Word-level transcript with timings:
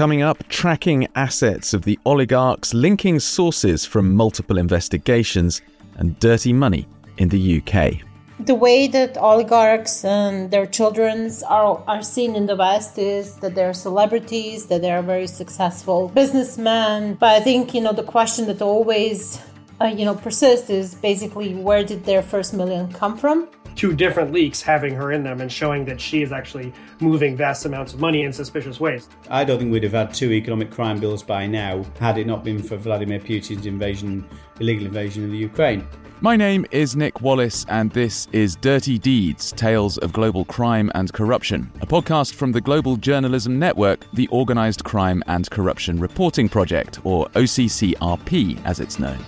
Coming 0.00 0.22
up, 0.22 0.48
tracking 0.48 1.08
assets 1.14 1.74
of 1.74 1.82
the 1.82 1.98
oligarchs, 2.06 2.72
linking 2.72 3.20
sources 3.20 3.84
from 3.84 4.16
multiple 4.16 4.56
investigations, 4.56 5.60
and 5.96 6.18
dirty 6.20 6.54
money 6.54 6.88
in 7.18 7.28
the 7.28 7.58
UK. 7.58 8.00
The 8.46 8.54
way 8.54 8.88
that 8.88 9.18
oligarchs 9.18 10.02
and 10.02 10.50
their 10.50 10.64
children 10.64 11.30
are, 11.46 11.84
are 11.86 12.00
seen 12.00 12.34
in 12.34 12.46
the 12.46 12.56
West 12.56 12.96
is 12.96 13.36
that 13.40 13.54
they're 13.54 13.74
celebrities, 13.74 14.68
that 14.68 14.80
they're 14.80 15.02
very 15.02 15.26
successful 15.26 16.08
businessmen. 16.08 17.16
But 17.20 17.34
I 17.36 17.40
think, 17.40 17.74
you 17.74 17.82
know, 17.82 17.92
the 17.92 18.02
question 18.02 18.46
that 18.46 18.62
always, 18.62 19.38
uh, 19.82 19.88
you 19.88 20.06
know, 20.06 20.14
persists 20.14 20.70
is 20.70 20.94
basically 20.94 21.54
where 21.54 21.84
did 21.84 22.06
their 22.06 22.22
first 22.22 22.54
million 22.54 22.90
come 22.90 23.18
from? 23.18 23.50
Two 23.76 23.94
different 23.94 24.32
leaks 24.32 24.60
having 24.60 24.94
her 24.94 25.12
in 25.12 25.22
them 25.22 25.40
and 25.40 25.50
showing 25.50 25.84
that 25.86 26.00
she 26.00 26.22
is 26.22 26.32
actually 26.32 26.72
moving 27.00 27.36
vast 27.36 27.64
amounts 27.66 27.94
of 27.94 28.00
money 28.00 28.22
in 28.22 28.32
suspicious 28.32 28.80
ways. 28.80 29.08
I 29.28 29.44
don't 29.44 29.58
think 29.58 29.72
we'd 29.72 29.84
have 29.84 29.92
had 29.92 30.12
two 30.12 30.32
economic 30.32 30.70
crime 30.70 31.00
bills 31.00 31.22
by 31.22 31.46
now 31.46 31.84
had 31.98 32.18
it 32.18 32.26
not 32.26 32.44
been 32.44 32.62
for 32.62 32.76
Vladimir 32.76 33.20
Putin's 33.20 33.66
invasion, 33.66 34.28
illegal 34.60 34.86
invasion 34.86 35.24
of 35.24 35.30
the 35.30 35.38
Ukraine. 35.38 35.86
My 36.22 36.36
name 36.36 36.66
is 36.70 36.96
Nick 36.96 37.22
Wallis, 37.22 37.64
and 37.70 37.90
this 37.92 38.28
is 38.32 38.54
Dirty 38.56 38.98
Deeds 38.98 39.52
Tales 39.52 39.96
of 39.96 40.12
Global 40.12 40.44
Crime 40.44 40.92
and 40.94 41.10
Corruption, 41.14 41.72
a 41.80 41.86
podcast 41.86 42.34
from 42.34 42.52
the 42.52 42.60
Global 42.60 42.96
Journalism 42.96 43.58
Network, 43.58 44.04
the 44.12 44.28
Organised 44.28 44.84
Crime 44.84 45.22
and 45.28 45.48
Corruption 45.50 45.98
Reporting 45.98 46.50
Project, 46.50 47.00
or 47.04 47.26
OCCRP 47.30 48.62
as 48.66 48.80
it's 48.80 48.98
known. 48.98 49.24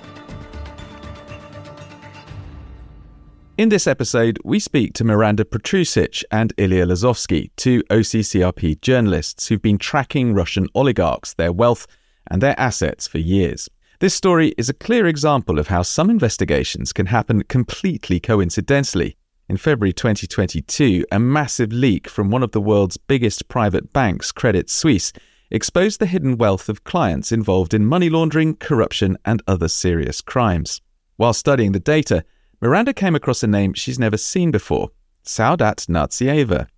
In 3.63 3.69
this 3.69 3.87
episode, 3.87 4.41
we 4.43 4.59
speak 4.59 4.93
to 4.95 5.05
Miranda 5.05 5.45
Patrucic 5.45 6.25
and 6.33 6.53
Ilya 6.57 6.85
Lozovsky, 6.85 7.53
two 7.55 7.81
OCCRP 7.91 8.81
journalists 8.81 9.47
who've 9.47 9.63
been 9.63 9.79
tracking 9.79 10.35
Russian 10.35 10.67
oligarchs, 10.75 11.35
their 11.35 11.53
wealth, 11.53 11.87
and 12.27 12.43
their 12.43 12.59
assets 12.59 13.07
for 13.07 13.19
years. 13.19 13.69
This 14.01 14.15
story 14.15 14.53
is 14.59 14.69
a 14.69 14.75
clear 14.75 15.07
example 15.07 15.61
of 15.61 15.69
how 15.69 15.83
some 15.83 16.11
investigations 16.11 16.93
can 16.93 17.07
happen 17.07 17.45
completely 17.45 18.19
coincidentally. 18.19 19.17
In 19.49 19.57
February 19.57 19.93
2022, 19.93 21.05
a 21.13 21.21
massive 21.21 21.73
leak 21.73 22.09
from 22.09 22.31
one 22.31 22.43
of 22.43 22.51
the 22.51 22.61
world's 22.61 22.97
biggest 22.97 23.47
private 23.47 23.93
banks, 23.93 24.33
Credit 24.33 24.69
Suisse, 24.69 25.13
exposed 25.53 26.01
the 26.01 26.07
hidden 26.07 26.37
wealth 26.37 26.69
of 26.69 26.83
clients 26.83 27.31
involved 27.31 27.75
in 27.75 27.87
money 27.87 28.11
laundering, 28.11 28.57
corruption, 28.57 29.17
and 29.25 29.41
other 29.47 29.69
serious 29.69 30.21
crimes. 30.21 30.81
While 31.17 31.33
studying 31.33 31.71
the 31.71 31.79
data, 31.79 32.25
Miranda 32.63 32.95
came 32.95 33.17
across 33.17 33.43
a 33.43 33.49
name 33.49 33.75
she's 33.75 33.99
never 33.99 34.17
seen 34.17 34.53
before 34.53 34.91
Saudat 35.25 35.89
Narzieva. 35.89 36.69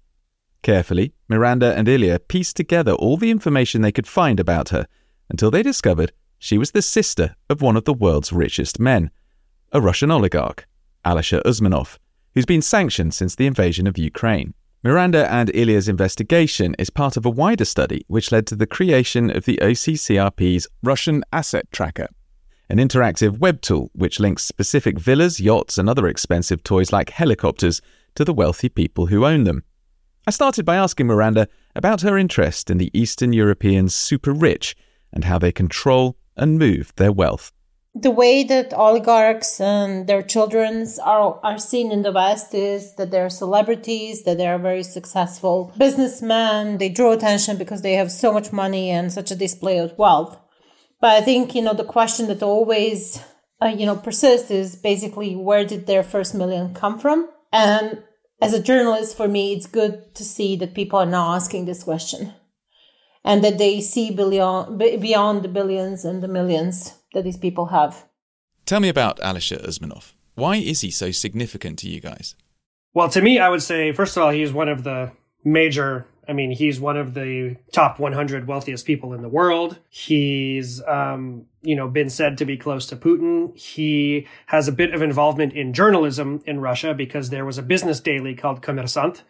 Carefully, 0.62 1.12
Miranda 1.28 1.76
and 1.76 1.86
Ilya 1.86 2.20
pieced 2.20 2.56
together 2.56 2.92
all 2.92 3.18
the 3.18 3.30
information 3.30 3.82
they 3.82 3.92
could 3.92 4.06
find 4.06 4.40
about 4.40 4.70
her 4.70 4.86
until 5.28 5.50
they 5.50 5.62
discovered 5.62 6.12
she 6.38 6.56
was 6.56 6.70
the 6.70 6.80
sister 6.80 7.36
of 7.50 7.60
one 7.60 7.76
of 7.76 7.84
the 7.84 7.92
world's 7.92 8.32
richest 8.32 8.80
men, 8.80 9.10
a 9.72 9.80
Russian 9.82 10.10
oligarch, 10.10 10.66
Alisher 11.04 11.42
Usmanov, 11.42 11.98
who's 12.32 12.46
been 12.46 12.62
sanctioned 12.62 13.12
since 13.12 13.34
the 13.34 13.46
invasion 13.46 13.86
of 13.86 13.98
Ukraine. 13.98 14.54
Miranda 14.82 15.30
and 15.30 15.54
Ilya's 15.54 15.86
investigation 15.86 16.74
is 16.78 16.88
part 16.88 17.18
of 17.18 17.26
a 17.26 17.30
wider 17.30 17.66
study 17.66 18.06
which 18.06 18.32
led 18.32 18.46
to 18.46 18.56
the 18.56 18.66
creation 18.66 19.30
of 19.30 19.44
the 19.44 19.58
OCCRP's 19.60 20.66
Russian 20.82 21.22
Asset 21.30 21.70
Tracker, 21.72 22.08
an 22.68 22.78
interactive 22.78 23.38
web 23.38 23.60
tool 23.60 23.90
which 23.94 24.20
links 24.20 24.44
specific 24.44 24.98
villas, 24.98 25.40
yachts, 25.40 25.78
and 25.78 25.88
other 25.88 26.06
expensive 26.06 26.62
toys 26.62 26.92
like 26.92 27.10
helicopters 27.10 27.80
to 28.14 28.24
the 28.24 28.32
wealthy 28.32 28.68
people 28.68 29.06
who 29.06 29.26
own 29.26 29.44
them. 29.44 29.64
I 30.26 30.30
started 30.30 30.64
by 30.64 30.76
asking 30.76 31.06
Miranda 31.06 31.48
about 31.76 32.00
her 32.00 32.16
interest 32.16 32.70
in 32.70 32.78
the 32.78 32.90
Eastern 32.98 33.32
European 33.32 33.88
super 33.88 34.32
rich 34.32 34.76
and 35.12 35.24
how 35.24 35.38
they 35.38 35.52
control 35.52 36.16
and 36.36 36.58
move 36.58 36.92
their 36.96 37.12
wealth. 37.12 37.52
The 37.96 38.10
way 38.10 38.42
that 38.42 38.74
oligarchs 38.74 39.60
and 39.60 40.08
their 40.08 40.22
children 40.22 40.84
are, 41.04 41.38
are 41.44 41.58
seen 41.58 41.92
in 41.92 42.02
the 42.02 42.10
West 42.10 42.52
is 42.52 42.94
that 42.96 43.12
they're 43.12 43.30
celebrities, 43.30 44.24
that 44.24 44.36
they're 44.36 44.58
very 44.58 44.82
successful 44.82 45.72
businessmen. 45.78 46.78
They 46.78 46.88
draw 46.88 47.12
attention 47.12 47.56
because 47.56 47.82
they 47.82 47.92
have 47.92 48.10
so 48.10 48.32
much 48.32 48.52
money 48.52 48.90
and 48.90 49.12
such 49.12 49.30
a 49.30 49.36
display 49.36 49.78
of 49.78 49.96
wealth. 49.96 50.36
But 51.04 51.16
I 51.16 51.20
think, 51.20 51.54
you 51.54 51.60
know, 51.60 51.74
the 51.74 51.84
question 51.84 52.28
that 52.28 52.42
always, 52.42 53.20
uh, 53.62 53.66
you 53.66 53.84
know, 53.84 53.94
persists 53.94 54.50
is 54.50 54.74
basically 54.74 55.36
where 55.36 55.62
did 55.62 55.86
their 55.86 56.02
first 56.02 56.34
million 56.34 56.72
come 56.72 56.98
from? 56.98 57.28
And 57.52 58.02
as 58.40 58.54
a 58.54 58.62
journalist, 58.62 59.14
for 59.14 59.28
me, 59.28 59.52
it's 59.52 59.66
good 59.66 60.14
to 60.14 60.24
see 60.24 60.56
that 60.56 60.72
people 60.72 60.98
are 60.98 61.04
now 61.04 61.34
asking 61.34 61.66
this 61.66 61.84
question 61.84 62.32
and 63.22 63.44
that 63.44 63.58
they 63.58 63.82
see 63.82 64.12
billion, 64.12 64.78
beyond 64.78 65.42
the 65.42 65.48
billions 65.48 66.06
and 66.06 66.22
the 66.22 66.28
millions 66.38 66.94
that 67.12 67.24
these 67.24 67.36
people 67.36 67.66
have. 67.66 68.06
Tell 68.64 68.80
me 68.80 68.88
about 68.88 69.18
Alisher 69.18 69.62
Usmanov. 69.62 70.14
Why 70.36 70.56
is 70.56 70.80
he 70.80 70.90
so 70.90 71.10
significant 71.10 71.78
to 71.80 71.90
you 71.90 72.00
guys? 72.00 72.34
Well, 72.94 73.10
to 73.10 73.20
me, 73.20 73.38
I 73.38 73.50
would 73.50 73.62
say, 73.62 73.92
first 73.92 74.16
of 74.16 74.22
all, 74.22 74.30
he's 74.30 74.54
one 74.54 74.70
of 74.70 74.84
the 74.84 75.12
major 75.44 76.06
I 76.28 76.32
mean, 76.32 76.50
he's 76.50 76.80
one 76.80 76.96
of 76.96 77.14
the 77.14 77.56
top 77.72 77.98
100 77.98 78.46
wealthiest 78.46 78.86
people 78.86 79.12
in 79.12 79.22
the 79.22 79.28
world. 79.28 79.78
He's, 79.88 80.82
um, 80.82 81.46
you 81.62 81.76
know, 81.76 81.88
been 81.88 82.10
said 82.10 82.38
to 82.38 82.44
be 82.44 82.56
close 82.56 82.86
to 82.86 82.96
Putin. 82.96 83.56
He 83.58 84.26
has 84.46 84.68
a 84.68 84.72
bit 84.72 84.94
of 84.94 85.02
involvement 85.02 85.52
in 85.52 85.72
journalism 85.72 86.42
in 86.46 86.60
Russia 86.60 86.94
because 86.94 87.30
there 87.30 87.44
was 87.44 87.58
a 87.58 87.62
business 87.62 88.00
daily 88.00 88.34
called 88.34 88.62
Kommersant, 88.62 89.22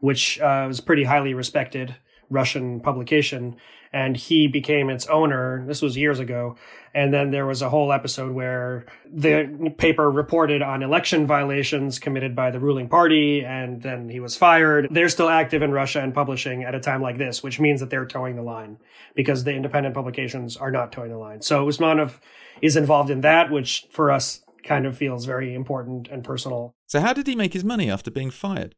which 0.00 0.40
uh, 0.40 0.64
was 0.68 0.80
pretty 0.80 1.04
highly 1.04 1.34
respected 1.34 1.96
Russian 2.32 2.80
publication 2.80 3.56
and 3.92 4.16
he 4.16 4.48
became 4.48 4.88
its 4.88 5.06
owner. 5.06 5.64
This 5.66 5.82
was 5.82 5.96
years 5.96 6.18
ago. 6.18 6.56
And 6.94 7.12
then 7.12 7.30
there 7.30 7.46
was 7.46 7.62
a 7.62 7.68
whole 7.68 7.92
episode 7.92 8.32
where 8.32 8.86
the 9.10 9.72
paper 9.76 10.10
reported 10.10 10.62
on 10.62 10.82
election 10.82 11.26
violations 11.26 11.98
committed 11.98 12.34
by 12.34 12.50
the 12.50 12.58
ruling 12.58 12.88
party, 12.88 13.44
and 13.44 13.82
then 13.82 14.08
he 14.08 14.20
was 14.20 14.36
fired. 14.36 14.88
They're 14.90 15.08
still 15.08 15.28
active 15.28 15.62
in 15.62 15.72
Russia 15.72 16.00
and 16.00 16.14
publishing 16.14 16.64
at 16.64 16.74
a 16.74 16.80
time 16.80 17.02
like 17.02 17.18
this, 17.18 17.42
which 17.42 17.60
means 17.60 17.80
that 17.80 17.90
they're 17.90 18.06
toeing 18.06 18.36
the 18.36 18.42
line 18.42 18.78
because 19.14 19.44
the 19.44 19.54
independent 19.54 19.94
publications 19.94 20.56
are 20.56 20.70
not 20.70 20.92
toeing 20.92 21.10
the 21.10 21.18
line. 21.18 21.42
So 21.42 21.66
Usmanov 21.66 22.18
is 22.60 22.76
involved 22.76 23.10
in 23.10 23.22
that, 23.22 23.50
which 23.50 23.86
for 23.90 24.10
us 24.10 24.42
kind 24.64 24.86
of 24.86 24.96
feels 24.96 25.24
very 25.24 25.54
important 25.54 26.08
and 26.08 26.24
personal. 26.24 26.74
So, 26.86 27.00
how 27.00 27.12
did 27.12 27.26
he 27.26 27.34
make 27.34 27.52
his 27.52 27.64
money 27.64 27.90
after 27.90 28.10
being 28.10 28.30
fired? 28.30 28.74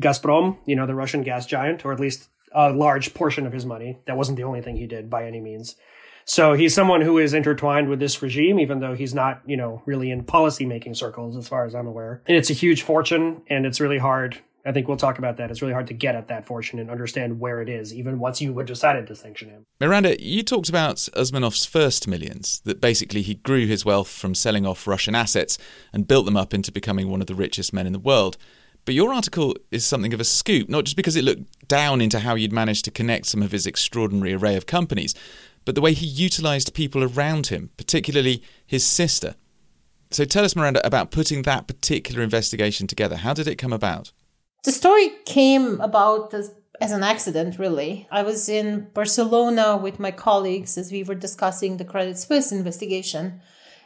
Gazprom, 0.00 0.58
you 0.66 0.74
know, 0.74 0.86
the 0.86 0.94
Russian 0.94 1.22
gas 1.22 1.46
giant, 1.46 1.84
or 1.84 1.92
at 1.92 2.00
least 2.00 2.28
a 2.54 2.70
large 2.70 3.14
portion 3.14 3.46
of 3.46 3.52
his 3.52 3.66
money. 3.66 3.98
That 4.06 4.16
wasn't 4.16 4.36
the 4.36 4.44
only 4.44 4.62
thing 4.62 4.76
he 4.76 4.86
did 4.86 5.10
by 5.10 5.26
any 5.26 5.40
means. 5.40 5.76
So 6.26 6.54
he's 6.54 6.74
someone 6.74 7.02
who 7.02 7.18
is 7.18 7.34
intertwined 7.34 7.88
with 7.88 8.00
this 8.00 8.22
regime, 8.22 8.58
even 8.58 8.80
though 8.80 8.94
he's 8.94 9.12
not, 9.14 9.42
you 9.44 9.56
know, 9.56 9.82
really 9.84 10.10
in 10.10 10.24
policy 10.24 10.64
making 10.64 10.94
circles, 10.94 11.36
as 11.36 11.48
far 11.48 11.66
as 11.66 11.74
I'm 11.74 11.86
aware. 11.86 12.22
And 12.26 12.36
it's 12.36 12.48
a 12.48 12.54
huge 12.54 12.82
fortune, 12.82 13.42
and 13.48 13.66
it's 13.66 13.80
really 13.80 13.98
hard. 13.98 14.38
I 14.66 14.72
think 14.72 14.88
we'll 14.88 14.96
talk 14.96 15.18
about 15.18 15.36
that. 15.36 15.50
It's 15.50 15.60
really 15.60 15.74
hard 15.74 15.88
to 15.88 15.94
get 15.94 16.14
at 16.14 16.28
that 16.28 16.46
fortune 16.46 16.78
and 16.78 16.90
understand 16.90 17.38
where 17.38 17.60
it 17.60 17.68
is, 17.68 17.92
even 17.92 18.18
once 18.18 18.40
you 18.40 18.56
had 18.56 18.66
decided 18.66 19.06
to 19.08 19.14
sanction 19.14 19.50
him. 19.50 19.66
Miranda, 19.78 20.18
you 20.22 20.42
talked 20.42 20.70
about 20.70 20.96
Usmanov's 20.96 21.66
first 21.66 22.08
millions, 22.08 22.62
that 22.64 22.80
basically 22.80 23.20
he 23.20 23.34
grew 23.34 23.66
his 23.66 23.84
wealth 23.84 24.08
from 24.08 24.34
selling 24.34 24.64
off 24.64 24.86
Russian 24.86 25.14
assets 25.14 25.58
and 25.92 26.08
built 26.08 26.24
them 26.24 26.38
up 26.38 26.54
into 26.54 26.72
becoming 26.72 27.10
one 27.10 27.20
of 27.20 27.26
the 27.26 27.34
richest 27.34 27.74
men 27.74 27.86
in 27.86 27.92
the 27.92 27.98
world. 27.98 28.38
But 28.84 28.94
your 28.94 29.14
article 29.14 29.56
is 29.70 29.84
something 29.84 30.12
of 30.12 30.20
a 30.20 30.24
scoop, 30.24 30.68
not 30.68 30.84
just 30.84 30.96
because 30.96 31.16
it 31.16 31.24
looked 31.24 31.68
down 31.68 32.00
into 32.00 32.20
how 32.20 32.34
you'd 32.34 32.52
managed 32.52 32.84
to 32.84 32.90
connect 32.90 33.26
some 33.26 33.42
of 33.42 33.52
his 33.52 33.66
extraordinary 33.66 34.34
array 34.34 34.56
of 34.56 34.66
companies, 34.66 35.14
but 35.64 35.74
the 35.74 35.80
way 35.80 35.94
he 35.94 36.06
utilized 36.06 36.74
people 36.74 37.02
around 37.02 37.46
him, 37.46 37.70
particularly 37.76 38.42
his 38.66 38.84
sister. 38.84 39.34
So 40.10 40.24
tell 40.24 40.44
us, 40.44 40.54
Miranda, 40.54 40.86
about 40.86 41.10
putting 41.10 41.42
that 41.42 41.66
particular 41.66 42.22
investigation 42.22 42.86
together. 42.86 43.16
How 43.16 43.32
did 43.32 43.48
it 43.48 43.56
come 43.56 43.72
about? 43.72 44.12
The 44.64 44.72
story 44.72 45.10
came 45.24 45.80
about 45.80 46.32
as, 46.34 46.54
as 46.80 46.92
an 46.92 47.02
accident, 47.02 47.58
really. 47.58 48.06
I 48.10 48.22
was 48.22 48.48
in 48.48 48.90
Barcelona 48.94 49.76
with 49.76 49.98
my 49.98 50.10
colleagues 50.10 50.76
as 50.76 50.92
we 50.92 51.02
were 51.02 51.14
discussing 51.14 51.78
the 51.78 51.84
Credit 51.84 52.18
Suisse 52.18 52.52
investigation. 52.52 53.40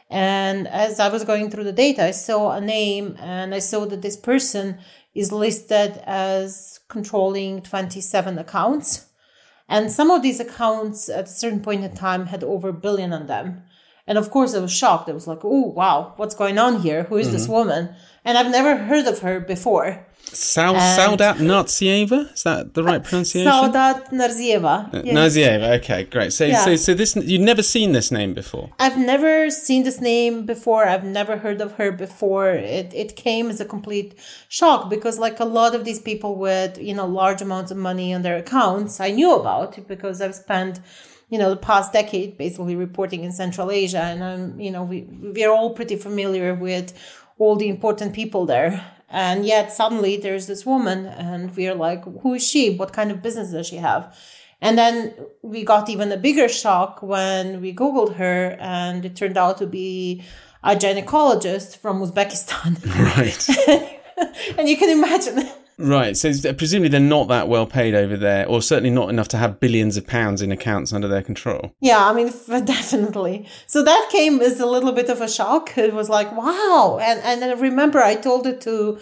And 0.09 0.67
as 0.67 0.99
I 0.99 1.09
was 1.09 1.23
going 1.23 1.49
through 1.51 1.65
the 1.65 1.71
data, 1.71 2.03
I 2.03 2.11
saw 2.11 2.51
a 2.51 2.61
name 2.61 3.15
and 3.19 3.53
I 3.53 3.59
saw 3.59 3.85
that 3.85 4.01
this 4.01 4.17
person 4.17 4.79
is 5.13 5.31
listed 5.31 6.01
as 6.05 6.79
controlling 6.87 7.61
27 7.61 8.39
accounts. 8.39 9.07
And 9.67 9.91
some 9.91 10.09
of 10.09 10.23
these 10.23 10.39
accounts 10.39 11.09
at 11.09 11.25
a 11.25 11.27
certain 11.27 11.61
point 11.61 11.83
in 11.83 11.95
time 11.95 12.27
had 12.27 12.43
over 12.43 12.69
a 12.69 12.73
billion 12.73 13.13
on 13.13 13.27
them. 13.27 13.63
And 14.07 14.17
of 14.17 14.31
course, 14.31 14.55
I 14.55 14.59
was 14.59 14.75
shocked. 14.75 15.07
I 15.07 15.13
was 15.13 15.27
like, 15.27 15.45
oh, 15.45 15.67
wow, 15.67 16.13
what's 16.17 16.33
going 16.33 16.57
on 16.57 16.81
here? 16.81 17.03
Who 17.03 17.17
is 17.17 17.27
mm-hmm. 17.27 17.35
this 17.35 17.47
woman? 17.47 17.93
And 18.25 18.37
I've 18.37 18.49
never 18.49 18.75
heard 18.75 19.05
of 19.05 19.19
her 19.19 19.39
before. 19.39 20.07
Sal- 20.33 20.75
Saudat 20.75 21.37
Narzieva? 21.37 22.31
Is 22.33 22.43
that 22.43 22.73
the 22.73 22.83
right 22.83 23.03
pronunciation? 23.03 23.51
Saudat 23.51 24.09
Narzieva. 24.09 24.93
Uh, 24.93 25.01
Narzieva. 25.01 25.77
Okay, 25.77 26.03
great. 26.03 26.31
So, 26.33 26.45
yeah. 26.45 26.63
so, 26.63 26.75
so 26.75 26.93
this 26.93 27.15
you've 27.15 27.41
never 27.41 27.63
seen 27.63 27.91
this 27.93 28.11
name 28.11 28.33
before. 28.33 28.69
I've 28.79 28.97
never 28.97 29.49
seen 29.49 29.83
this 29.83 29.99
name 29.99 30.45
before. 30.45 30.85
I've 30.85 31.03
never 31.03 31.37
heard 31.37 31.61
of 31.61 31.73
her 31.73 31.91
before. 31.91 32.51
It 32.51 32.93
it 32.93 33.15
came 33.15 33.49
as 33.49 33.59
a 33.59 33.65
complete 33.65 34.15
shock 34.49 34.89
because, 34.89 35.19
like 35.19 35.39
a 35.39 35.45
lot 35.45 35.73
of 35.75 35.83
these 35.83 35.99
people 35.99 36.35
with 36.35 36.77
you 36.77 36.93
know 36.93 37.07
large 37.07 37.41
amounts 37.41 37.71
of 37.71 37.77
money 37.77 38.13
on 38.13 38.21
their 38.21 38.37
accounts, 38.37 38.99
I 38.99 39.11
knew 39.11 39.35
about 39.35 39.87
because 39.87 40.21
I've 40.21 40.35
spent 40.35 40.79
you 41.29 41.39
know 41.39 41.49
the 41.49 41.57
past 41.57 41.93
decade 41.93 42.37
basically 42.37 42.75
reporting 42.75 43.23
in 43.23 43.31
Central 43.31 43.71
Asia, 43.71 44.01
and 44.01 44.23
I'm 44.23 44.59
you 44.59 44.71
know 44.71 44.83
we 44.83 45.07
we're 45.09 45.51
all 45.51 45.71
pretty 45.73 45.95
familiar 45.95 46.53
with 46.53 46.93
all 47.39 47.55
the 47.55 47.69
important 47.69 48.13
people 48.13 48.45
there 48.45 48.85
and 49.09 49.45
yet 49.45 49.71
suddenly 49.71 50.17
there's 50.17 50.47
this 50.47 50.65
woman, 50.65 51.05
and 51.05 51.55
we're 51.55 51.75
like, 51.75 52.03
who 52.21 52.35
is 52.35 52.47
she? 52.47 52.75
What 52.75 52.93
kind 52.93 53.11
of 53.11 53.21
business 53.21 53.51
does 53.51 53.67
she 53.67 53.77
have? 53.77 54.15
And 54.61 54.77
then 54.77 55.13
we 55.41 55.63
got 55.63 55.89
even 55.89 56.11
a 56.11 56.17
bigger 56.17 56.49
shock 56.49 57.01
when 57.01 57.61
we 57.61 57.73
Googled 57.73 58.15
her, 58.15 58.57
and 58.59 59.05
it 59.05 59.15
turned 59.15 59.37
out 59.37 59.57
to 59.59 59.67
be 59.67 60.23
a 60.63 60.75
gynecologist 60.75 61.77
from 61.77 62.01
Uzbekistan. 62.01 62.83
Right. 63.15 63.99
and 64.57 64.67
you 64.67 64.77
can 64.77 64.89
imagine 64.89 65.49
Right. 65.79 66.17
So 66.17 66.33
presumably 66.53 66.89
they're 66.89 66.99
not 66.99 67.29
that 67.29 67.47
well 67.47 67.65
paid 67.65 67.95
over 67.95 68.17
there, 68.17 68.45
or 68.45 68.61
certainly 68.61 68.89
not 68.89 69.09
enough 69.09 69.29
to 69.29 69.37
have 69.37 69.61
billions 69.61 69.95
of 69.95 70.05
pounds 70.05 70.41
in 70.41 70.51
accounts 70.51 70.91
under 70.91 71.07
their 71.07 71.21
control. 71.21 71.73
Yeah, 71.79 72.05
I 72.05 72.13
mean, 72.13 72.27
definitely. 72.65 73.47
So 73.65 73.81
that 73.83 74.09
came 74.11 74.41
as 74.41 74.59
a 74.59 74.65
little 74.65 74.91
bit 74.91 75.09
of 75.09 75.21
a 75.21 75.29
shock. 75.29 75.77
It 75.77 75.93
was 75.93 76.09
like, 76.09 76.35
wow. 76.35 76.99
And, 77.01 77.21
and 77.21 77.43
I 77.45 77.53
remember 77.53 77.99
I 77.99 78.15
told 78.15 78.45
it 78.45 78.59
to, 78.61 78.99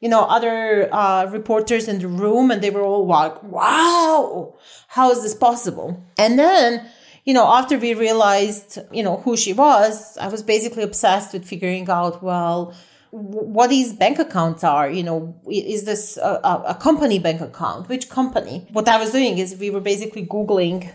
you 0.00 0.08
know, 0.08 0.22
other 0.22 0.88
uh, 0.94 1.26
reporters 1.26 1.88
in 1.88 1.98
the 1.98 2.06
room, 2.06 2.52
and 2.52 2.62
they 2.62 2.70
were 2.70 2.82
all 2.82 3.06
like, 3.06 3.42
wow, 3.42 4.54
how 4.86 5.10
is 5.10 5.22
this 5.22 5.34
possible? 5.34 6.00
And 6.16 6.38
then, 6.38 6.88
you 7.24 7.34
know, 7.34 7.46
after 7.46 7.76
we 7.76 7.94
realized, 7.94 8.78
you 8.92 9.02
know, 9.02 9.16
who 9.16 9.36
she 9.36 9.52
was, 9.52 10.16
I 10.18 10.28
was 10.28 10.44
basically 10.44 10.84
obsessed 10.84 11.32
with 11.32 11.44
figuring 11.44 11.90
out, 11.90 12.22
well, 12.22 12.72
what 13.10 13.70
these 13.70 13.92
bank 13.92 14.18
accounts 14.18 14.64
are. 14.64 14.90
You 14.90 15.02
know, 15.02 15.34
is 15.50 15.84
this 15.84 16.16
a, 16.16 16.64
a, 16.68 16.74
company 16.74 17.18
bank 17.18 17.40
account? 17.40 17.88
Which 17.88 18.08
company? 18.08 18.66
What 18.72 18.88
I 18.88 18.98
was 18.98 19.10
doing 19.12 19.38
is 19.38 19.56
we 19.56 19.70
were 19.70 19.80
basically 19.80 20.26
Googling 20.26 20.90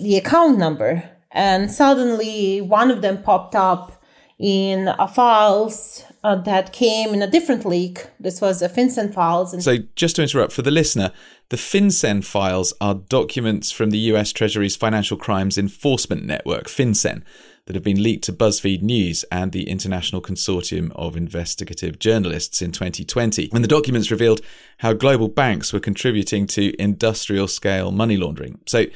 the 0.00 0.16
account 0.16 0.58
number, 0.58 1.08
and 1.30 1.70
suddenly 1.70 2.60
one 2.60 2.90
of 2.90 3.02
them 3.02 3.22
popped 3.22 3.54
up 3.54 4.02
in 4.38 4.88
a 4.88 5.08
files 5.08 6.04
uh, 6.22 6.36
that 6.36 6.72
came 6.72 7.12
in 7.12 7.22
a 7.22 7.26
different 7.26 7.64
leak. 7.64 8.06
This 8.20 8.40
was 8.40 8.62
a 8.62 8.68
FinCEN 8.68 9.12
files. 9.12 9.52
And- 9.52 9.62
so, 9.62 9.78
just 9.96 10.16
to 10.16 10.22
interrupt 10.22 10.52
for 10.52 10.62
the 10.62 10.70
listener, 10.70 11.12
the 11.48 11.56
FinCEN 11.56 12.24
files 12.24 12.72
are 12.80 12.94
documents 12.94 13.70
from 13.70 13.90
the 13.90 13.98
US 13.98 14.32
Treasury's 14.32 14.76
Financial 14.76 15.16
Crimes 15.16 15.58
Enforcement 15.58 16.24
Network, 16.24 16.66
FinCEN 16.66 17.22
that 17.68 17.74
have 17.76 17.84
been 17.84 18.02
leaked 18.02 18.24
to 18.24 18.32
BuzzFeed 18.32 18.80
News 18.80 19.26
and 19.30 19.52
the 19.52 19.68
International 19.68 20.22
Consortium 20.22 20.90
of 20.96 21.18
Investigative 21.18 21.98
Journalists 21.98 22.62
in 22.62 22.72
2020. 22.72 23.50
And 23.52 23.62
the 23.62 23.68
documents 23.68 24.10
revealed 24.10 24.40
how 24.78 24.94
global 24.94 25.28
banks 25.28 25.70
were 25.70 25.78
contributing 25.78 26.46
to 26.46 26.74
industrial 26.80 27.46
scale 27.46 27.92
money 27.92 28.16
laundering. 28.16 28.58
So, 28.66 28.86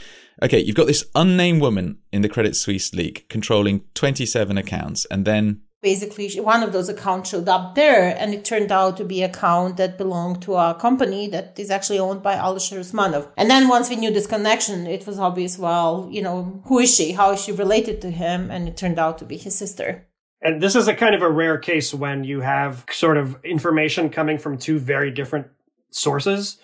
okay, 0.42 0.58
you've 0.58 0.74
got 0.74 0.86
this 0.86 1.04
unnamed 1.14 1.60
woman 1.60 1.98
in 2.12 2.22
the 2.22 2.30
Credit 2.30 2.56
Suisse 2.56 2.94
leak 2.94 3.28
controlling 3.28 3.84
27 3.92 4.56
accounts, 4.56 5.04
and 5.10 5.26
then 5.26 5.60
basically 5.82 6.28
one 6.40 6.62
of 6.62 6.72
those 6.72 6.88
accounts 6.88 7.30
showed 7.30 7.48
up 7.48 7.74
there 7.74 8.16
and 8.16 8.32
it 8.32 8.44
turned 8.44 8.70
out 8.70 8.96
to 8.96 9.04
be 9.04 9.22
an 9.22 9.30
account 9.30 9.76
that 9.76 9.98
belonged 9.98 10.40
to 10.40 10.54
a 10.54 10.74
company 10.74 11.26
that 11.26 11.58
is 11.58 11.70
actually 11.70 11.98
owned 11.98 12.22
by 12.22 12.36
Alisher 12.36 12.78
Usmanov. 12.78 13.28
And 13.36 13.50
then 13.50 13.68
once 13.68 13.90
we 13.90 13.96
knew 13.96 14.12
this 14.12 14.28
connection, 14.28 14.86
it 14.86 15.06
was 15.06 15.18
obvious, 15.18 15.58
well, 15.58 16.08
you 16.10 16.22
know, 16.22 16.62
who 16.66 16.78
is 16.78 16.94
she? 16.94 17.12
How 17.12 17.32
is 17.32 17.42
she 17.42 17.52
related 17.52 18.00
to 18.02 18.10
him? 18.10 18.50
And 18.50 18.68
it 18.68 18.76
turned 18.76 18.98
out 18.98 19.18
to 19.18 19.24
be 19.24 19.36
his 19.36 19.56
sister. 19.56 20.06
And 20.40 20.62
this 20.62 20.76
is 20.76 20.88
a 20.88 20.94
kind 20.94 21.14
of 21.14 21.22
a 21.22 21.30
rare 21.30 21.58
case 21.58 21.92
when 21.92 22.24
you 22.24 22.40
have 22.40 22.84
sort 22.90 23.16
of 23.16 23.36
information 23.44 24.08
coming 24.08 24.38
from 24.38 24.58
two 24.58 24.78
very 24.78 25.10
different 25.10 25.48
sources 25.90 26.58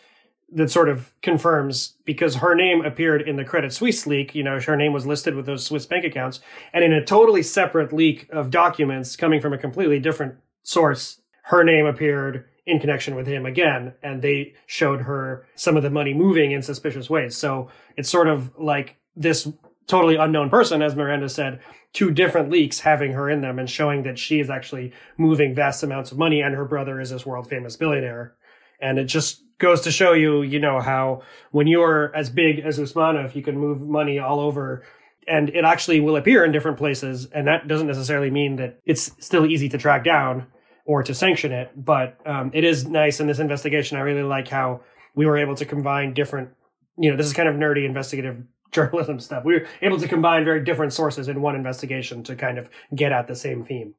that 0.51 0.71
sort 0.71 0.89
of 0.89 1.13
confirms 1.21 1.95
because 2.05 2.37
her 2.37 2.55
name 2.55 2.85
appeared 2.85 3.21
in 3.21 3.37
the 3.37 3.45
Credit 3.45 3.73
Suisse 3.73 4.07
leak. 4.07 4.35
You 4.35 4.43
know, 4.43 4.59
her 4.61 4.77
name 4.77 4.93
was 4.93 5.07
listed 5.07 5.35
with 5.35 5.47
those 5.47 5.65
Swiss 5.65 5.87
bank 5.87 6.05
accounts, 6.05 6.41
and 6.73 6.83
in 6.83 6.93
a 6.93 7.05
totally 7.05 7.43
separate 7.43 7.93
leak 7.93 8.29
of 8.31 8.51
documents 8.51 9.17
coming 9.17 9.41
from 9.41 9.53
a 9.53 9.59
completely 9.59 9.99
different 9.99 10.37
source, 10.63 11.21
her 11.45 11.65
name 11.65 11.87
appeared 11.87 12.47
in 12.67 12.79
connection 12.79 13.15
with 13.15 13.27
him 13.27 13.47
again, 13.47 13.95
and 14.03 14.21
they 14.21 14.55
showed 14.67 15.01
her 15.01 15.47
some 15.55 15.77
of 15.77 15.83
the 15.83 15.91
money 15.91 16.13
moving 16.13 16.53
in 16.53 16.61
suspicious 16.61 17.09
ways. 17.09 17.35
So 17.37 17.69
it's 17.97 18.11
sort 18.11 18.29
of 18.29 18.51
like 18.59 18.97
this 19.17 19.51
totally 19.87 20.17
unknown 20.17 20.51
person, 20.51 20.83
as 20.83 20.95
Miranda 20.95 21.31
said, 21.31 21.61
two 21.95 22.11
different 22.11 22.51
leaks 22.51 22.81
having 22.81 23.13
her 23.13 23.31
in 23.31 23.41
them 23.41 23.59
and 23.59 23.69
showing 23.69 24.03
that 24.03 24.19
she 24.19 24.39
is 24.39 24.51
actually 24.51 24.93
moving 25.17 25.55
vast 25.55 25.83
amounts 25.83 26.13
of 26.13 26.19
money, 26.19 26.43
and 26.43 26.55
her 26.55 26.67
brother 26.67 27.01
is 27.01 27.11
this 27.11 27.25
world 27.25 27.49
famous 27.49 27.77
billionaire. 27.77 28.35
And 28.81 28.99
it 28.99 29.05
just 29.05 29.43
goes 29.59 29.83
to 29.83 29.91
show 29.91 30.13
you, 30.13 30.43
you 30.43 30.59
know, 30.59 30.81
how 30.81 31.23
when 31.51 31.67
you're 31.67 32.15
as 32.15 32.31
big 32.31 32.61
as 32.61 32.79
Usmanov, 32.79 33.35
you 33.35 33.43
can 33.43 33.59
move 33.59 33.81
money 33.81 34.19
all 34.19 34.41
over 34.41 34.85
and 35.27 35.51
it 35.51 35.65
actually 35.65 36.01
will 36.01 36.17
appear 36.17 36.45
in 36.45 36.53
different 36.53 36.79
places. 36.79 37.27
And 37.27 37.47
that 37.47 37.69
doesn't 37.69 37.87
necessarily 37.87 38.31
mean 38.31 38.57
that 38.57 38.81
it's 38.87 39.13
still 39.25 39.47
easy 39.47 39.69
to 39.69 39.79
track 39.79 40.05
down 40.05 40.47
or 40.87 41.03
to 41.03 41.15
sanction 41.15 41.53
it. 41.53 41.71
But 41.77 42.19
um, 42.25 42.51
it 42.55 42.65
is 42.65 42.87
nice 42.87 43.21
in 43.21 43.27
this 43.27 43.39
investigation. 43.39 43.99
I 43.99 44.01
really 44.01 44.23
like 44.23 44.49
how 44.49 44.81
we 45.15 45.27
were 45.27 45.37
able 45.37 45.55
to 45.57 45.67
combine 45.67 46.15
different, 46.15 46.51
you 46.97 47.11
know, 47.11 47.17
this 47.17 47.27
is 47.27 47.35
kind 47.35 47.49
of 47.49 47.57
nerdy 47.57 47.85
investigative 47.85 48.43
journalism 48.73 49.21
stuff. 49.21 49.45
We 49.45 49.55
were 49.55 49.67
able 49.83 49.99
to 49.99 50.09
combine 50.09 50.45
very 50.45 50.65
different 50.65 50.93
sources 50.93 51.29
in 51.29 51.43
one 51.43 51.57
investigation 51.57 52.23
to 52.25 52.37
kind 52.37 52.59
of 52.59 52.71
get 52.95 53.13
at 53.13 53.27
the 53.27 53.37
same 53.37 53.65
theme. 53.65 53.95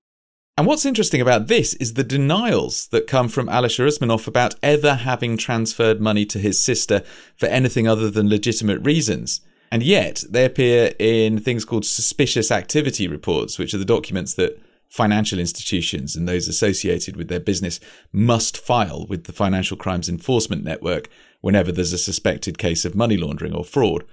And 0.59 0.67
what's 0.67 0.85
interesting 0.85 1.21
about 1.21 1.47
this 1.47 1.73
is 1.75 1.93
the 1.93 2.03
denials 2.03 2.87
that 2.87 3.07
come 3.07 3.29
from 3.29 3.47
Alisher 3.47 3.87
Usmanov 3.87 4.27
about 4.27 4.55
ever 4.61 4.95
having 4.95 5.37
transferred 5.37 6.01
money 6.01 6.25
to 6.25 6.37
his 6.37 6.59
sister 6.59 7.01
for 7.37 7.45
anything 7.45 7.87
other 7.87 8.11
than 8.11 8.27
legitimate 8.27 8.79
reasons. 8.79 9.39
And 9.71 9.81
yet, 9.81 10.21
they 10.29 10.43
appear 10.43 10.91
in 10.99 11.39
things 11.39 11.63
called 11.63 11.85
suspicious 11.85 12.51
activity 12.51 13.07
reports, 13.07 13.57
which 13.57 13.73
are 13.73 13.77
the 13.77 13.85
documents 13.85 14.33
that 14.33 14.61
financial 14.89 15.39
institutions 15.39 16.17
and 16.17 16.27
those 16.27 16.49
associated 16.49 17.15
with 17.15 17.29
their 17.29 17.39
business 17.39 17.79
must 18.11 18.57
file 18.57 19.05
with 19.07 19.23
the 19.23 19.31
Financial 19.31 19.77
Crimes 19.77 20.09
Enforcement 20.09 20.65
Network 20.65 21.07
whenever 21.39 21.71
there's 21.71 21.93
a 21.93 21.97
suspected 21.97 22.57
case 22.57 22.83
of 22.83 22.95
money 22.95 23.15
laundering 23.15 23.53
or 23.55 23.63
fraud. 23.63 24.03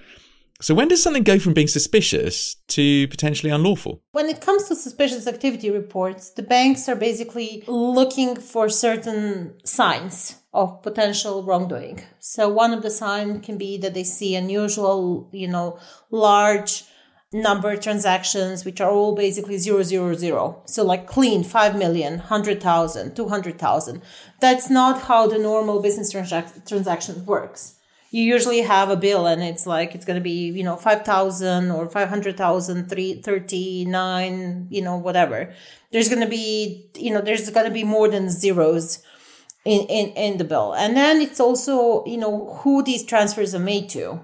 So, 0.61 0.75
when 0.75 0.89
does 0.89 1.03
something 1.03 1.23
go 1.23 1.39
from 1.39 1.53
being 1.53 1.69
suspicious 1.69 2.57
to 2.69 3.07
potentially 3.09 3.53
unlawful? 3.53 4.03
When 4.13 4.27
it 4.27 4.41
comes 4.41 4.65
to 4.65 4.75
suspicious 4.75 5.27
activity 5.27 5.71
reports, 5.71 6.31
the 6.31 6.43
banks 6.43 6.89
are 6.89 6.97
basically 6.97 7.63
looking 7.67 8.37
for 8.37 8.71
certain 8.71 9.55
signs 9.65 10.37
of 10.55 10.83
potential 10.83 11.43
wrongdoing. 11.43 12.03
So, 12.21 12.49
one 12.49 12.73
of 12.73 12.83
the 12.83 12.91
signs 12.91 13.45
can 13.45 13.59
be 13.59 13.77
that 13.79 13.93
they 13.93 14.05
see 14.05 14.35
unusual, 14.35 15.29
you 15.33 15.49
know, 15.49 15.79
large 16.11 16.85
number 17.33 17.73
of 17.73 17.81
transactions 17.81 18.65
which 18.65 18.81
are 18.81 18.91
all 18.91 19.15
basically 19.15 19.59
zero 19.59 19.83
zero 19.83 20.15
zero 20.15 20.63
so 20.65 20.85
like 20.85 21.09
clean 21.09 21.43
5 21.43 21.77
million 21.77 22.19
100000 22.21 23.17
200000 23.17 24.03
that's 24.41 24.71
not 24.71 25.03
how 25.03 25.27
the 25.27 25.37
normal 25.37 25.83
business 25.83 26.15
transac- 26.15 26.67
transactions 26.67 27.27
works 27.27 27.76
you 28.11 28.23
usually 28.23 28.61
have 28.61 28.89
a 28.89 28.97
bill 28.97 29.27
and 29.27 29.43
it's 29.43 29.67
like 29.67 29.95
it's 29.95 30.05
going 30.05 30.19
to 30.19 30.23
be 30.23 30.51
you 30.51 30.63
know 30.63 30.77
5000 30.77 31.71
or 31.71 31.89
500000 31.89 32.89
39 32.89 34.67
you 34.71 34.83
know 34.83 34.97
whatever. 34.97 35.53
There's 35.93 36.09
going 36.09 36.23
to 36.23 36.29
be 36.29 36.91
you 36.95 37.13
know 37.13 37.21
there's 37.21 37.51
going 37.51 37.67
to 37.67 37.73
be 37.73 37.85
more 37.85 38.09
than 38.09 38.31
zeros 38.31 39.03
in, 39.65 39.81
in 39.89 40.09
in 40.11 40.39
the 40.39 40.45
bill. 40.45 40.73
And 40.75 40.97
then 40.97 41.21
it's 41.21 41.41
also 41.41 42.05
you 42.07 42.19
know 42.19 42.55
who 42.63 42.83
these 42.83 43.05
transfers 43.05 43.55
are 43.55 43.61
made 43.61 43.89
to 43.91 44.21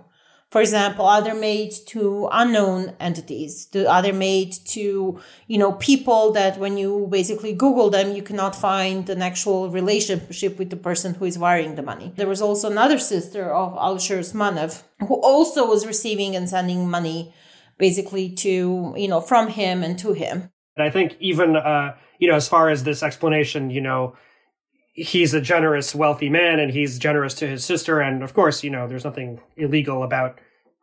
for 0.52 0.60
example, 0.60 1.06
other 1.06 1.34
made 1.34 1.72
to 1.86 2.28
unknown 2.30 2.92
entities? 3.00 3.68
Are 3.74 3.86
other 3.86 4.12
made 4.12 4.52
to, 4.66 5.18
you 5.46 5.58
know, 5.58 5.72
people 5.72 6.30
that 6.32 6.58
when 6.58 6.76
you 6.76 7.08
basically 7.10 7.54
Google 7.54 7.88
them, 7.88 8.12
you 8.12 8.22
cannot 8.22 8.54
find 8.54 9.08
an 9.08 9.22
actual 9.22 9.70
relationship 9.70 10.58
with 10.58 10.68
the 10.68 10.76
person 10.76 11.14
who 11.14 11.24
is 11.24 11.38
wiring 11.38 11.76
the 11.76 11.82
money. 11.82 12.12
There 12.16 12.28
was 12.28 12.42
also 12.42 12.70
another 12.70 12.98
sister 12.98 13.50
of 13.50 13.72
Alisher 13.72 14.18
Usmanov 14.18 14.82
who 15.08 15.14
also 15.22 15.66
was 15.66 15.86
receiving 15.86 16.36
and 16.36 16.46
sending 16.46 16.86
money 16.86 17.32
basically 17.78 18.28
to, 18.44 18.92
you 18.94 19.08
know, 19.08 19.22
from 19.22 19.48
him 19.48 19.82
and 19.82 19.98
to 20.00 20.12
him. 20.12 20.50
And 20.76 20.86
I 20.86 20.90
think 20.90 21.16
even, 21.18 21.56
uh, 21.56 21.96
you 22.18 22.28
know, 22.28 22.36
as 22.36 22.46
far 22.46 22.68
as 22.68 22.84
this 22.84 23.02
explanation, 23.02 23.70
you 23.70 23.80
know, 23.80 24.16
he's 24.92 25.34
a 25.34 25.40
generous, 25.40 25.94
wealthy 25.94 26.28
man 26.28 26.60
and 26.60 26.70
he's 26.72 26.98
generous 26.98 27.34
to 27.34 27.46
his 27.46 27.64
sister. 27.64 28.00
And 28.00 28.22
of 28.22 28.34
course, 28.34 28.62
you 28.62 28.70
know, 28.70 28.86
there's 28.86 29.04
nothing 29.04 29.40
illegal 29.56 30.02
about 30.02 30.38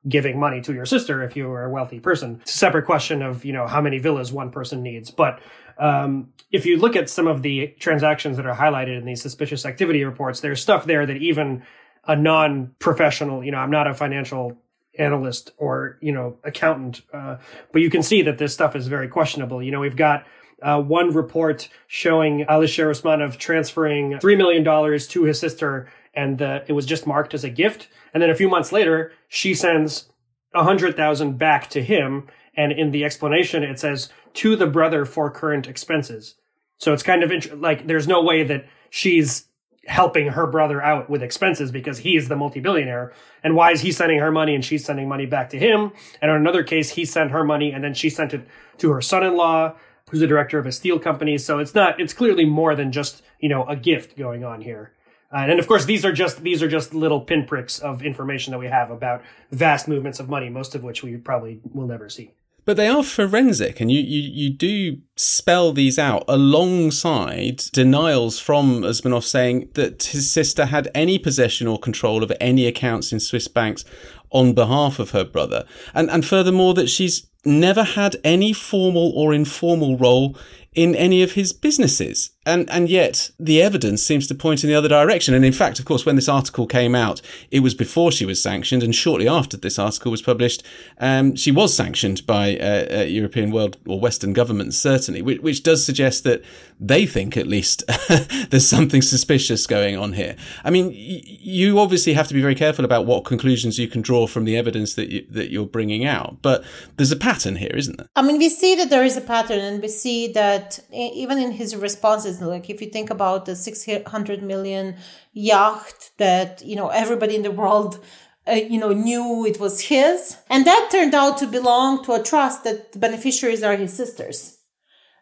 giving 0.08 0.40
money 0.40 0.62
to 0.62 0.74
your 0.74 0.86
sister 0.86 1.24
if 1.24 1.36
you 1.36 1.50
are 1.52 1.66
a 1.66 1.70
wealthy 1.70 2.00
person. 2.00 2.40
It's 2.42 2.56
a 2.56 2.58
separate 2.58 2.86
question 2.86 3.22
of, 3.22 3.46
you 3.46 3.54
know, 3.54 3.68
how 3.68 3.82
many 3.82 4.00
villas 4.00 4.32
one 4.32 4.50
person 4.50 4.82
needs. 4.82 5.12
But 5.12 5.40
um, 5.78 6.34
if 6.52 6.66
you 6.66 6.78
look 6.78 6.96
at 6.96 7.10
some 7.10 7.28
of 7.28 7.42
the 7.42 7.68
transactions 7.80 8.38
that 8.38 8.46
are 8.46 8.56
highlighted 8.56 8.98
in 8.98 9.06
these 9.06 9.22
suspicious 9.22 9.66
activity 9.66 10.04
reports, 10.04 10.40
there's 10.40 10.62
stuff 10.62 10.86
there 10.86 11.06
that 11.06 11.18
even 11.18 11.64
a 12.06 12.16
non-professional, 12.16 13.44
you 13.44 13.52
know, 13.52 13.58
I'm 13.58 13.72
not 13.72 13.88
a 13.88 13.94
financial 13.94 14.58
analyst 14.98 15.52
or, 15.58 15.98
you 16.02 16.12
know, 16.12 16.38
accountant, 16.44 17.02
uh, 17.14 17.38
but 17.72 17.82
you 17.82 17.90
can 17.90 18.02
see 18.02 18.22
that 18.24 18.38
this 18.38 18.54
stuff 18.54 18.76
is 18.76 18.88
very 18.88 19.08
questionable. 19.08 19.62
You 19.62 19.72
know, 19.72 19.80
we've 19.80 19.96
got 19.96 20.26
uh, 20.62 20.82
one 20.82 21.14
report 21.14 21.70
showing 21.88 22.46
Alisher 22.46 22.90
Usmanov 22.90 23.38
transferring 23.38 24.14
$3 24.14 24.38
million 24.38 24.64
to 25.00 25.24
his 25.24 25.40
sister 25.40 25.90
and 26.14 26.42
it 26.42 26.74
was 26.74 26.86
just 26.86 27.08
marked 27.08 27.34
as 27.34 27.44
a 27.44 27.50
gift. 27.50 27.88
And 28.14 28.22
then 28.22 28.30
a 28.30 28.36
few 28.36 28.50
months 28.50 28.72
later, 28.72 29.12
she 29.28 29.54
sends 29.54 30.10
a 30.54 30.64
hundred 30.64 30.96
thousand 30.96 31.38
back 31.38 31.70
to 31.70 31.84
him. 31.84 32.28
And 32.56 32.72
in 32.72 32.92
the 32.92 33.06
explanation, 33.06 33.64
it 33.64 33.80
says 33.80 34.10
to 34.36 34.56
the 34.56 34.68
brother 34.68 35.06
for 35.06 35.30
current 35.32 35.68
expenses. 35.68 36.36
So 36.78 36.94
it's 36.94 37.04
kind 37.04 37.24
of 37.24 37.32
int- 37.32 37.62
like 37.62 37.88
there's 37.88 38.08
no 38.08 38.22
way 38.22 38.44
that 38.44 38.66
she's 38.90 39.46
helping 39.88 40.28
her 40.28 40.46
brother 40.46 40.82
out 40.82 41.10
with 41.10 41.24
expenses 41.24 41.72
because 41.72 42.00
he's 42.00 42.28
the 42.28 42.36
multi-billionaire. 42.36 43.14
And 43.44 43.56
why 43.56 43.72
is 43.72 43.82
he 43.82 43.92
sending 43.92 44.20
her 44.20 44.32
money 44.32 44.54
and 44.54 44.64
she's 44.64 44.86
sending 44.86 45.08
money 45.08 45.26
back 45.26 45.50
to 45.52 45.60
him? 45.60 45.92
And 46.22 46.30
in 46.30 46.38
another 46.38 46.64
case, 46.64 46.92
he 46.92 47.06
sent 47.06 47.32
her 47.32 47.44
money 47.44 47.72
and 47.72 47.84
then 47.84 47.94
she 47.94 48.10
sent 48.10 48.34
it 48.34 48.46
to 48.78 48.92
her 48.92 49.02
son-in-law, 49.02 49.76
who's 50.10 50.20
the 50.20 50.28
director 50.28 50.60
of 50.60 50.66
a 50.66 50.72
steel 50.72 51.00
company. 51.00 51.38
So 51.38 51.60
it's 51.60 51.76
not, 51.76 52.00
it's 52.00 52.14
clearly 52.14 52.46
more 52.46 52.76
than 52.76 52.92
just, 52.92 53.22
you 53.40 53.50
know, 53.50 53.66
a 53.68 53.76
gift 53.76 54.18
going 54.18 54.44
on 54.44 54.62
here. 54.62 54.94
Uh, 55.32 55.46
and 55.48 55.60
of 55.60 55.68
course, 55.68 55.86
these 55.86 56.04
are 56.04 56.12
just 56.12 56.42
these 56.42 56.64
are 56.64 56.68
just 56.68 56.94
little 56.94 57.22
pinpricks 57.22 57.78
of 57.80 58.02
information 58.02 58.52
that 58.52 58.58
we 58.58 58.66
have 58.66 58.90
about 58.90 59.22
vast 59.52 59.88
movements 59.88 60.20
of 60.20 60.28
money, 60.28 60.50
most 60.50 60.74
of 60.74 60.84
which 60.84 61.04
we 61.04 61.18
probably 61.18 61.62
will 61.72 61.86
never 61.86 62.10
see. 62.10 62.32
But 62.66 62.78
they 62.78 62.88
are 62.88 63.04
forensic, 63.04 63.80
and 63.80 63.92
you, 63.92 64.00
you, 64.00 64.22
you 64.22 64.50
do 64.52 64.98
spell 65.16 65.72
these 65.72 65.98
out 65.98 66.24
alongside 66.28 67.64
denials 67.74 68.38
from 68.38 68.82
Usmanov 68.82 69.24
saying 69.24 69.70
that 69.74 70.04
his 70.04 70.32
sister 70.32 70.66
had 70.66 70.90
any 70.94 71.18
possession 71.18 71.68
or 71.68 71.80
control 71.80 72.22
of 72.22 72.32
any 72.40 72.68
accounts 72.68 73.12
in 73.12 73.20
Swiss 73.20 73.48
banks 73.48 73.86
on 74.30 74.54
behalf 74.54 75.00
of 75.00 75.12
her 75.12 75.24
brother. 75.24 75.66
And, 75.94 76.12
and 76.12 76.26
furthermore, 76.26 76.74
that 76.76 76.90
she's 76.90 77.29
never 77.46 77.84
had 77.84 78.16
any 78.24 78.54
formal 78.54 79.12
or 79.16 79.34
informal 79.34 79.98
role 79.98 80.38
in 80.74 80.96
any 80.96 81.24
of 81.24 81.34
his 81.34 81.54
businesses. 81.54 82.32
And, 82.50 82.70
and 82.70 82.90
yet 82.90 83.32
the 83.40 83.62
evidence 83.62 84.04
seems 84.04 84.28
to 84.28 84.36
point 84.36 84.64
in 84.64 84.70
the 84.70 84.76
other 84.76 84.90
direction. 84.90 85.34
And 85.34 85.46
in 85.46 85.54
fact, 85.54 85.80
of 85.80 85.86
course, 85.86 86.06
when 86.06 86.16
this 86.16 86.28
article 86.28 86.66
came 86.66 86.96
out, 86.96 87.22
it 87.52 87.60
was 87.60 87.76
before 87.76 88.12
she 88.12 88.26
was 88.26 88.42
sanctioned. 88.42 88.84
And 88.84 88.94
shortly 88.96 89.28
after 89.28 89.56
this 89.56 89.78
article 89.78 90.12
was 90.12 90.22
published, 90.22 90.64
um, 91.00 91.36
she 91.36 91.52
was 91.52 91.74
sanctioned 91.74 92.26
by 92.26 92.58
uh, 92.58 93.00
uh, 93.00 93.04
European 93.04 93.52
world 93.52 93.78
or 93.88 94.00
Western 94.00 94.34
governments, 94.34 94.78
certainly, 94.78 95.22
which, 95.22 95.42
which 95.42 95.64
does 95.64 95.86
suggest 95.86 96.24
that 96.24 96.44
they 96.80 97.06
think 97.06 97.38
at 97.38 97.46
least 97.46 97.84
there's 98.50 98.68
something 98.68 99.02
suspicious 99.02 99.68
going 99.68 99.96
on 99.98 100.14
here. 100.14 100.36
I 100.64 100.72
mean, 100.72 100.88
y- 100.88 101.22
you 101.26 101.80
obviously 101.80 102.14
have 102.14 102.28
to 102.30 102.34
be 102.34 102.42
very 102.42 102.56
careful 102.56 102.86
about 102.86 103.06
what 103.06 103.26
conclusions 103.26 103.78
you 103.78 103.88
can 103.88 104.02
draw 104.02 104.28
from 104.28 104.46
the 104.46 104.58
evidence 104.58 104.96
that 104.96 105.10
you, 105.10 105.26
that 105.30 105.52
you're 105.52 105.66
bringing 105.66 106.06
out. 106.06 106.38
But 106.42 106.64
there's 106.98 107.12
a 107.12 107.18
pattern 107.18 107.58
here, 107.58 107.72
isn't 107.76 107.98
there? 107.98 108.08
I 108.16 108.22
mean, 108.22 108.38
we 108.38 108.50
see 108.50 108.76
that 108.76 108.90
there 108.90 109.04
is 109.04 109.18
a 109.18 109.22
pattern 109.22 109.60
and 109.60 109.82
we 109.82 109.88
see 109.88 110.32
that 110.34 110.80
even 110.92 111.38
in 111.38 111.52
his 111.52 111.76
responses, 111.76 112.39
like 112.48 112.70
if 112.70 112.82
you 112.82 112.90
think 112.90 113.10
about 113.10 113.46
the 113.46 113.56
600 113.56 114.44
million 114.44 114.96
yacht 115.34 116.12
that, 116.18 116.64
you 116.64 116.76
know, 116.76 116.90
everybody 116.90 117.36
in 117.36 117.44
the 117.44 117.52
world 117.52 118.00
uh, 118.48 118.54
you 118.54 118.80
know, 118.80 118.94
knew 118.94 119.46
it 119.46 119.60
was 119.60 119.82
his. 119.82 120.38
And 120.50 120.66
that 120.66 120.90
turned 120.92 121.14
out 121.14 121.38
to 121.38 121.48
belong 121.48 122.04
to 122.06 122.14
a 122.14 122.24
trust 122.24 122.64
that 122.64 122.94
the 122.94 123.00
beneficiaries 123.00 123.64
are 123.64 123.76
his 123.76 123.94
sisters. 123.94 124.58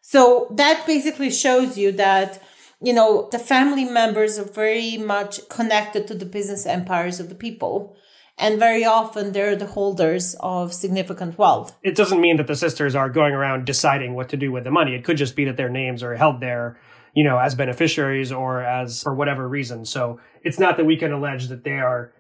So 0.02 0.48
that 0.56 0.86
basically 0.88 1.32
shows 1.32 1.78
you 1.78 1.92
that, 1.94 2.42
you 2.82 2.94
know, 2.94 3.28
the 3.32 3.40
family 3.40 3.84
members 3.84 4.40
are 4.40 4.46
very 4.46 4.98
much 4.98 5.50
connected 5.50 6.08
to 6.08 6.14
the 6.14 6.26
business 6.26 6.66
empires 6.66 7.20
of 7.20 7.28
the 7.28 7.36
people 7.36 7.98
and 8.38 8.60
very 8.60 8.86
often 8.86 9.32
they're 9.32 9.56
the 9.56 9.66
holders 9.66 10.36
of 10.40 10.74
significant 10.74 11.38
wealth. 11.38 11.76
It 11.82 11.96
doesn't 11.96 12.22
mean 12.22 12.38
that 12.38 12.48
the 12.48 12.56
sisters 12.56 12.96
are 12.96 13.10
going 13.10 13.34
around 13.34 13.66
deciding 13.66 14.14
what 14.14 14.30
to 14.30 14.38
do 14.38 14.52
with 14.52 14.64
the 14.64 14.72
money. 14.72 14.96
It 14.96 15.04
could 15.04 15.18
just 15.18 15.36
be 15.36 15.46
that 15.46 15.58
their 15.58 15.70
names 15.70 16.04
are 16.04 16.16
held 16.16 16.40
there, 16.40 16.80
you 17.18 17.24
know, 17.24 17.40
as 17.40 17.56
beneficiaries 17.56 18.32
or 18.32 18.62
as 18.62 19.02
for 19.02 19.16
whatever 19.16 19.50
reason. 19.50 19.84
So 19.84 20.20
it's 20.44 20.60
not 20.60 20.78
that 20.78 20.86
we 20.86 20.96
can 20.96 21.12
allege 21.12 21.48
that 21.48 21.64
they 21.64 21.80
are 21.80 22.14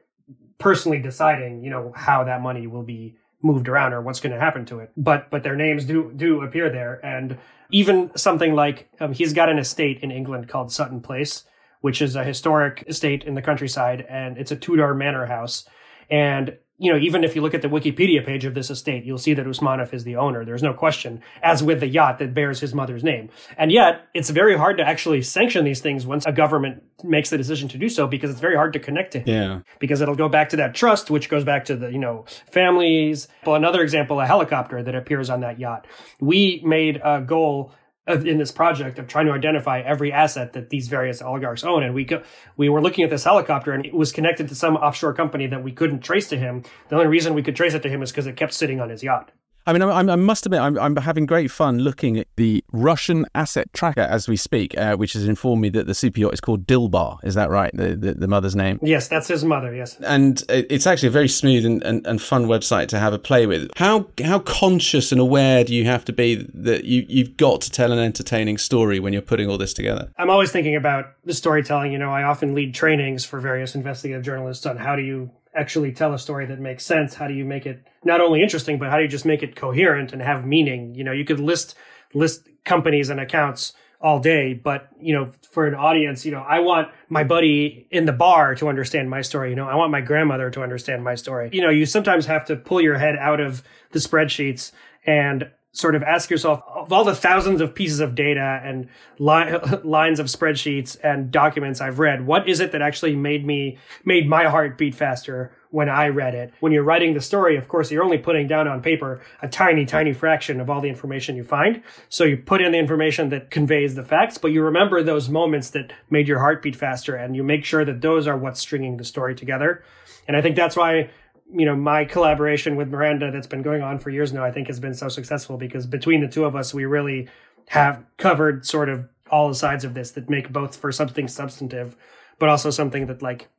personally 0.57 0.97
deciding, 0.97 1.63
you 1.63 1.69
know, 1.69 1.93
how 1.95 2.23
that 2.23 2.41
money 2.41 2.65
will 2.65 2.81
be 2.81 3.15
moved 3.43 3.69
around 3.69 3.93
or 3.93 4.01
what's 4.01 4.19
going 4.19 4.33
to 4.33 4.39
happen 4.39 4.65
to 4.65 4.79
it. 4.79 4.91
But 4.97 5.29
but 5.29 5.43
their 5.43 5.55
names 5.55 5.85
do 5.85 6.11
do 6.15 6.41
appear 6.41 6.71
there, 6.71 6.99
and 7.05 7.37
even 7.69 8.09
something 8.15 8.55
like 8.55 8.89
um, 8.99 9.13
he's 9.13 9.33
got 9.33 9.49
an 9.49 9.59
estate 9.59 9.99
in 9.99 10.09
England 10.09 10.49
called 10.49 10.71
Sutton 10.71 10.99
Place, 10.99 11.43
which 11.81 12.01
is 12.01 12.15
a 12.15 12.23
historic 12.23 12.83
estate 12.87 13.23
in 13.23 13.35
the 13.35 13.43
countryside, 13.43 14.03
and 14.09 14.35
it's 14.39 14.51
a 14.51 14.55
Tudor 14.55 14.95
manor 14.95 15.27
house 15.27 15.69
and 16.09 16.57
you 16.79 16.91
know, 16.91 16.99
even 16.99 17.23
if 17.23 17.35
you 17.35 17.41
look 17.41 17.55
at 17.55 17.63
the 17.63 17.67
Wikipedia 17.67 18.23
page 18.23 18.45
of 18.45 18.53
this 18.53 18.69
estate, 18.69 19.03
you'll 19.03 19.17
see 19.17 19.33
that 19.33 19.45
Usmanov 19.45 19.93
is 19.93 20.03
the 20.03 20.15
owner. 20.15 20.45
There's 20.45 20.61
no 20.61 20.73
question, 20.73 21.21
as 21.41 21.63
with 21.63 21.79
the 21.79 21.87
yacht 21.87 22.19
that 22.19 22.35
bears 22.35 22.59
his 22.59 22.73
mother's 22.73 23.03
name. 23.03 23.29
And 23.57 23.71
yet, 23.71 24.07
it's 24.13 24.29
very 24.29 24.55
hard 24.55 24.77
to 24.77 24.87
actually 24.87 25.23
sanction 25.23 25.65
these 25.65 25.81
things 25.81 26.05
once 26.05 26.25
a 26.27 26.31
government 26.31 26.83
makes 27.03 27.31
the 27.31 27.37
decision 27.37 27.67
to 27.69 27.79
do 27.79 27.89
so 27.89 28.05
because 28.05 28.29
it's 28.29 28.39
very 28.39 28.55
hard 28.55 28.73
to 28.73 28.79
connect 28.79 29.13
to 29.13 29.19
him. 29.19 29.27
Yeah. 29.27 29.61
Because 29.79 30.01
it'll 30.01 30.15
go 30.15 30.29
back 30.29 30.49
to 30.49 30.57
that 30.57 30.75
trust, 30.75 31.09
which 31.09 31.29
goes 31.29 31.43
back 31.43 31.65
to 31.65 31.75
the, 31.75 31.91
you 31.91 31.99
know, 31.99 32.25
families. 32.51 33.27
Well, 33.45 33.55
another 33.55 33.81
example, 33.81 34.19
a 34.19 34.27
helicopter 34.27 34.83
that 34.83 34.93
appears 34.93 35.31
on 35.31 35.39
that 35.39 35.59
yacht. 35.59 35.87
We 36.19 36.61
made 36.63 37.01
a 37.03 37.21
goal 37.21 37.71
in 38.07 38.37
this 38.37 38.51
project 38.51 38.99
of 38.99 39.07
trying 39.07 39.25
to 39.25 39.33
identify 39.33 39.81
every 39.81 40.11
asset 40.11 40.53
that 40.53 40.69
these 40.69 40.87
various 40.87 41.21
oligarchs 41.21 41.63
own. 41.63 41.83
And 41.83 41.93
we 41.93 42.05
go, 42.05 42.23
we 42.55 42.69
were 42.69 42.81
looking 42.81 43.03
at 43.03 43.09
this 43.09 43.23
helicopter 43.23 43.73
and 43.73 43.85
it 43.85 43.93
was 43.93 44.11
connected 44.11 44.47
to 44.49 44.55
some 44.55 44.75
offshore 44.77 45.13
company 45.13 45.47
that 45.47 45.63
we 45.63 45.71
couldn't 45.71 45.99
trace 45.99 46.29
to 46.29 46.37
him. 46.37 46.63
The 46.89 46.95
only 46.95 47.07
reason 47.07 47.33
we 47.33 47.43
could 47.43 47.55
trace 47.55 47.73
it 47.73 47.83
to 47.83 47.89
him 47.89 48.01
is 48.01 48.11
because 48.11 48.27
it 48.27 48.37
kept 48.37 48.53
sitting 48.53 48.79
on 48.79 48.89
his 48.89 49.03
yacht. 49.03 49.31
I 49.67 49.73
mean, 49.73 49.81
I, 49.81 49.99
I 49.99 50.15
must 50.15 50.45
admit, 50.45 50.61
I'm, 50.61 50.79
I'm, 50.79 50.95
having 50.95 51.25
great 51.25 51.51
fun 51.51 51.79
looking 51.79 52.17
at 52.17 52.27
the 52.37 52.63
Russian 52.71 53.25
asset 53.35 53.71
tracker 53.73 54.01
as 54.01 54.29
we 54.29 54.37
speak, 54.37 54.77
uh, 54.77 54.95
which 54.95 55.11
has 55.11 55.27
informed 55.27 55.61
me 55.61 55.67
that 55.69 55.87
the 55.87 55.93
super 55.93 56.21
yacht 56.21 56.33
is 56.33 56.39
called 56.39 56.65
Dilbar. 56.65 57.21
Is 57.25 57.35
that 57.35 57.49
right? 57.49 57.69
The, 57.73 57.93
the, 57.97 58.13
the 58.13 58.27
mother's 58.29 58.55
name? 58.55 58.79
Yes, 58.81 59.09
that's 59.09 59.27
his 59.27 59.43
mother. 59.43 59.75
Yes, 59.75 59.99
and 59.99 60.41
it's 60.47 60.87
actually 60.87 61.09
a 61.09 61.11
very 61.11 61.27
smooth 61.27 61.65
and, 61.65 61.83
and, 61.83 62.07
and, 62.07 62.21
fun 62.21 62.45
website 62.45 62.87
to 62.87 62.99
have 62.99 63.11
a 63.11 63.19
play 63.19 63.45
with. 63.45 63.69
How 63.75 64.07
how 64.23 64.39
conscious 64.39 65.11
and 65.11 65.19
aware 65.19 65.65
do 65.65 65.75
you 65.75 65.83
have 65.83 66.05
to 66.05 66.13
be 66.13 66.35
that 66.53 66.85
you 66.85 67.05
you've 67.09 67.35
got 67.35 67.59
to 67.61 67.69
tell 67.69 67.91
an 67.91 67.99
entertaining 67.99 68.57
story 68.57 68.99
when 69.01 69.11
you're 69.11 69.21
putting 69.21 69.49
all 69.49 69.57
this 69.57 69.73
together? 69.73 70.09
I'm 70.17 70.29
always 70.29 70.51
thinking 70.51 70.77
about 70.77 71.11
the 71.25 71.33
storytelling. 71.33 71.91
You 71.91 71.97
know, 71.97 72.11
I 72.11 72.23
often 72.23 72.55
lead 72.55 72.73
trainings 72.73 73.25
for 73.25 73.41
various 73.41 73.75
investigative 73.75 74.23
journalists 74.23 74.65
on 74.65 74.77
how 74.77 74.95
do 74.95 75.01
you 75.01 75.29
actually 75.57 75.91
tell 75.91 76.13
a 76.13 76.19
story 76.19 76.45
that 76.45 76.59
makes 76.59 76.85
sense? 76.85 77.15
How 77.15 77.27
do 77.27 77.33
you 77.33 77.45
make 77.45 77.65
it 77.65 77.85
not 78.03 78.21
only 78.21 78.41
interesting, 78.41 78.77
but 78.77 78.89
how 78.89 78.97
do 78.97 79.03
you 79.03 79.09
just 79.09 79.25
make 79.25 79.43
it 79.43 79.55
coherent 79.55 80.13
and 80.13 80.21
have 80.21 80.45
meaning? 80.45 80.95
You 80.95 81.03
know, 81.03 81.11
you 81.11 81.25
could 81.25 81.39
list 81.39 81.75
list 82.13 82.47
companies 82.63 83.09
and 83.09 83.19
accounts 83.19 83.73
all 83.99 84.19
day, 84.19 84.53
but 84.53 84.89
you 84.99 85.13
know, 85.13 85.31
for 85.51 85.65
an 85.65 85.73
audience, 85.73 86.25
you 86.25 86.31
know, 86.31 86.45
I 86.47 86.59
want 86.59 86.89
my 87.09 87.23
buddy 87.23 87.87
in 87.89 88.05
the 88.05 88.13
bar 88.13 88.53
to 88.55 88.69
understand 88.69 89.09
my 89.09 89.21
story. 89.21 89.49
You 89.49 89.55
know, 89.55 89.67
I 89.67 89.75
want 89.75 89.91
my 89.91 90.01
grandmother 90.01 90.51
to 90.51 90.61
understand 90.61 91.03
my 91.03 91.15
story. 91.15 91.49
You 91.51 91.61
know, 91.61 91.69
you 91.69 91.85
sometimes 91.85 92.27
have 92.27 92.45
to 92.45 92.55
pull 92.55 92.79
your 92.79 92.97
head 92.97 93.15
out 93.15 93.39
of 93.39 93.63
the 93.91 93.99
spreadsheets 93.99 94.71
and 95.05 95.49
sort 95.77 95.93
of 95.93 96.01
ask 96.01 96.31
yourself 96.31 96.63
of 96.67 96.91
all 96.91 97.03
the 97.03 97.13
thousands 97.13 97.61
of 97.61 97.75
pieces 97.75 97.99
of 97.99 98.15
data 98.15 98.59
and 98.63 98.89
li- 99.19 99.57
lines 99.83 100.19
of 100.19 100.25
spreadsheets 100.25 100.97
and 101.03 101.29
documents 101.31 101.81
I've 101.81 101.99
read, 101.99 102.25
what 102.25 102.49
is 102.49 102.59
it 102.59 102.71
that 102.71 102.81
actually 102.81 103.15
made 103.15 103.45
me 103.45 103.77
made 104.03 104.27
my 104.27 104.45
heart 104.45 104.77
beat 104.77 104.95
faster 104.95 105.51
when 105.69 105.87
I 105.87 106.07
read 106.07 106.33
it? 106.33 106.51
When 106.61 106.71
you're 106.71 106.83
writing 106.83 107.13
the 107.13 107.21
story, 107.21 107.57
of 107.57 107.67
course, 107.67 107.91
you're 107.91 108.03
only 108.03 108.17
putting 108.17 108.47
down 108.47 108.67
on 108.67 108.81
paper 108.81 109.21
a 109.43 109.47
tiny, 109.47 109.85
tiny 109.85 110.13
fraction 110.13 110.59
of 110.59 110.69
all 110.69 110.81
the 110.81 110.89
information 110.89 111.35
you 111.35 111.43
find. 111.43 111.83
So 112.09 112.23
you 112.23 112.37
put 112.37 112.61
in 112.61 112.71
the 112.71 112.79
information 112.79 113.29
that 113.29 113.51
conveys 113.51 113.93
the 113.93 114.03
facts, 114.03 114.39
but 114.39 114.51
you 114.51 114.63
remember 114.63 115.03
those 115.03 115.29
moments 115.29 115.69
that 115.71 115.93
made 116.09 116.27
your 116.27 116.39
heart 116.39 116.63
beat 116.63 116.75
faster 116.75 117.15
and 117.15 117.35
you 117.35 117.43
make 117.43 117.63
sure 117.63 117.85
that 117.85 118.01
those 118.01 118.25
are 118.25 118.37
what's 118.37 118.59
stringing 118.59 118.97
the 118.97 119.05
story 119.05 119.35
together. 119.35 119.83
And 120.27 120.35
I 120.35 120.41
think 120.41 120.55
that's 120.55 120.75
why 120.75 121.11
you 121.53 121.65
know, 121.65 121.75
my 121.75 122.05
collaboration 122.05 122.75
with 122.75 122.89
Miranda 122.89 123.31
that's 123.31 123.47
been 123.47 123.61
going 123.61 123.81
on 123.81 123.99
for 123.99 124.09
years 124.09 124.33
now, 124.33 124.43
I 124.43 124.51
think 124.51 124.67
has 124.67 124.79
been 124.79 124.93
so 124.93 125.09
successful 125.09 125.57
because 125.57 125.85
between 125.87 126.21
the 126.21 126.27
two 126.27 126.45
of 126.45 126.55
us, 126.55 126.73
we 126.73 126.85
really 126.85 127.29
have 127.69 128.03
covered 128.17 128.65
sort 128.65 128.89
of 128.89 129.07
all 129.29 129.47
the 129.47 129.55
sides 129.55 129.83
of 129.83 129.93
this 129.93 130.11
that 130.11 130.29
make 130.29 130.51
both 130.51 130.75
for 130.75 130.91
something 130.91 131.27
substantive, 131.27 131.95
but 132.39 132.49
also 132.49 132.69
something 132.69 133.07
that 133.07 133.21
like 133.21 133.49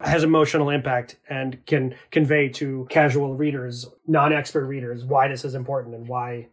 has 0.00 0.22
emotional 0.22 0.70
impact 0.70 1.16
and 1.28 1.64
can 1.66 1.94
convey 2.10 2.48
to 2.48 2.86
casual 2.88 3.34
readers, 3.34 3.86
non-expert 4.06 4.66
readers, 4.66 5.04
why 5.04 5.26
this 5.26 5.44
is 5.44 5.54
important 5.54 5.94
and 5.94 6.08
why 6.08 6.48